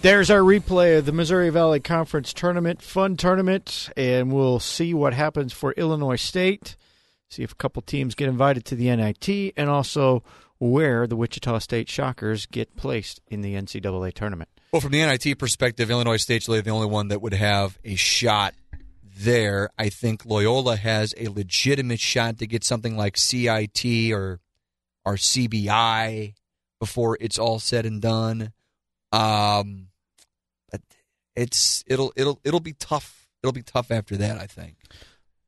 There's 0.00 0.30
our 0.30 0.40
replay 0.40 0.96
of 0.96 1.04
the 1.06 1.12
Missouri 1.12 1.50
Valley 1.50 1.80
Conference 1.80 2.32
tournament, 2.32 2.80
fun 2.80 3.16
tournament, 3.16 3.90
and 3.94 4.32
we'll 4.32 4.60
see 4.60 4.94
what 4.94 5.12
happens 5.12 5.52
for 5.52 5.72
Illinois 5.72 6.16
State. 6.16 6.76
See 7.28 7.42
if 7.42 7.52
a 7.52 7.56
couple 7.56 7.82
teams 7.82 8.14
get 8.14 8.28
invited 8.28 8.64
to 8.66 8.74
the 8.74 8.94
NIT, 8.94 9.52
and 9.56 9.68
also 9.68 10.22
where 10.58 11.06
the 11.06 11.16
Wichita 11.16 11.58
State 11.58 11.88
Shockers 11.88 12.46
get 12.46 12.76
placed 12.76 13.20
in 13.28 13.42
the 13.42 13.54
NCAA 13.54 14.12
tournament. 14.12 14.48
Well, 14.72 14.80
from 14.80 14.92
the 14.92 15.04
NIT 15.04 15.38
perspective, 15.38 15.90
Illinois 15.90 16.18
State's 16.18 16.48
really 16.48 16.60
the 16.60 16.70
only 16.70 16.88
one 16.88 17.08
that 17.08 17.22
would 17.22 17.34
have 17.34 17.78
a 17.84 17.94
shot 17.94 18.54
there. 19.02 19.70
I 19.78 19.88
think 19.88 20.24
Loyola 20.26 20.76
has 20.76 21.14
a 21.16 21.28
legitimate 21.28 22.00
shot 22.00 22.38
to 22.38 22.46
get 22.46 22.64
something 22.64 22.96
like 22.96 23.16
CIT 23.16 24.12
or 24.12 24.40
or 25.04 25.14
CBI 25.14 26.34
before 26.78 27.16
it's 27.20 27.38
all 27.38 27.58
said 27.58 27.86
and 27.86 28.02
done. 28.02 28.52
Um, 29.10 29.88
it's 31.34 31.84
it'll 31.86 32.12
it'll 32.16 32.40
it'll 32.44 32.60
be 32.60 32.74
tough. 32.74 33.28
It'll 33.42 33.52
be 33.52 33.62
tough 33.62 33.90
after 33.90 34.16
that. 34.16 34.38
I 34.38 34.46
think. 34.46 34.76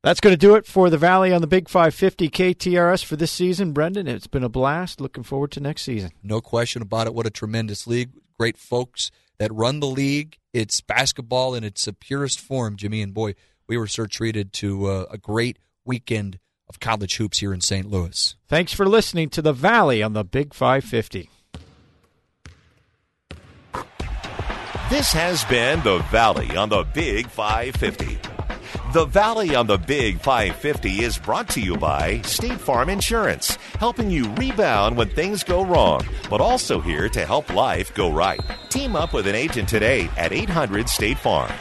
That's 0.02 0.20
going 0.20 0.32
to 0.32 0.38
do 0.38 0.54
it 0.54 0.64
for 0.64 0.88
the 0.88 0.96
Valley 0.96 1.30
on 1.30 1.42
the 1.42 1.46
Big 1.46 1.68
550 1.68 2.30
KTRS 2.30 3.04
for 3.04 3.16
this 3.16 3.30
season. 3.30 3.72
Brendan, 3.72 4.08
it's 4.08 4.26
been 4.26 4.42
a 4.42 4.48
blast. 4.48 4.98
Looking 4.98 5.24
forward 5.24 5.50
to 5.52 5.60
next 5.60 5.82
season. 5.82 6.12
No 6.22 6.40
question 6.40 6.80
about 6.80 7.06
it. 7.06 7.12
What 7.12 7.26
a 7.26 7.30
tremendous 7.30 7.86
league. 7.86 8.12
Great 8.38 8.56
folks 8.56 9.10
that 9.38 9.52
run 9.52 9.80
the 9.80 9.86
league. 9.86 10.38
It's 10.54 10.80
basketball 10.80 11.54
in 11.54 11.64
its 11.64 11.86
purest 12.00 12.40
form, 12.40 12.76
Jimmy. 12.76 13.02
And 13.02 13.12
boy, 13.12 13.34
we 13.68 13.76
were 13.76 13.86
so 13.86 14.06
treated 14.06 14.54
to 14.54 14.86
uh, 14.86 15.06
a 15.10 15.18
great 15.18 15.58
weekend 15.84 16.38
of 16.66 16.80
college 16.80 17.16
hoops 17.16 17.40
here 17.40 17.52
in 17.52 17.60
St. 17.60 17.86
Louis. 17.86 18.36
Thanks 18.48 18.72
for 18.72 18.86
listening 18.86 19.28
to 19.30 19.42
the 19.42 19.52
Valley 19.52 20.02
on 20.02 20.14
the 20.14 20.24
Big 20.24 20.54
550. 20.54 21.28
This 24.88 25.12
has 25.12 25.44
been 25.44 25.82
the 25.82 25.98
Valley 26.10 26.56
on 26.56 26.70
the 26.70 26.84
Big 26.84 27.28
550. 27.28 28.29
The 28.92 29.04
Valley 29.04 29.54
on 29.54 29.68
the 29.68 29.78
Big 29.78 30.18
550 30.18 31.04
is 31.04 31.16
brought 31.16 31.48
to 31.50 31.60
you 31.60 31.76
by 31.76 32.22
State 32.22 32.58
Farm 32.58 32.88
Insurance, 32.88 33.54
helping 33.78 34.10
you 34.10 34.28
rebound 34.30 34.96
when 34.96 35.08
things 35.10 35.44
go 35.44 35.64
wrong, 35.64 36.04
but 36.28 36.40
also 36.40 36.80
here 36.80 37.08
to 37.08 37.24
help 37.24 37.54
life 37.54 37.94
go 37.94 38.10
right. 38.10 38.40
Team 38.68 38.96
up 38.96 39.12
with 39.12 39.28
an 39.28 39.36
agent 39.36 39.68
today 39.68 40.10
at 40.16 40.32
800 40.32 40.88
State 40.88 41.18
Farm. 41.18 41.52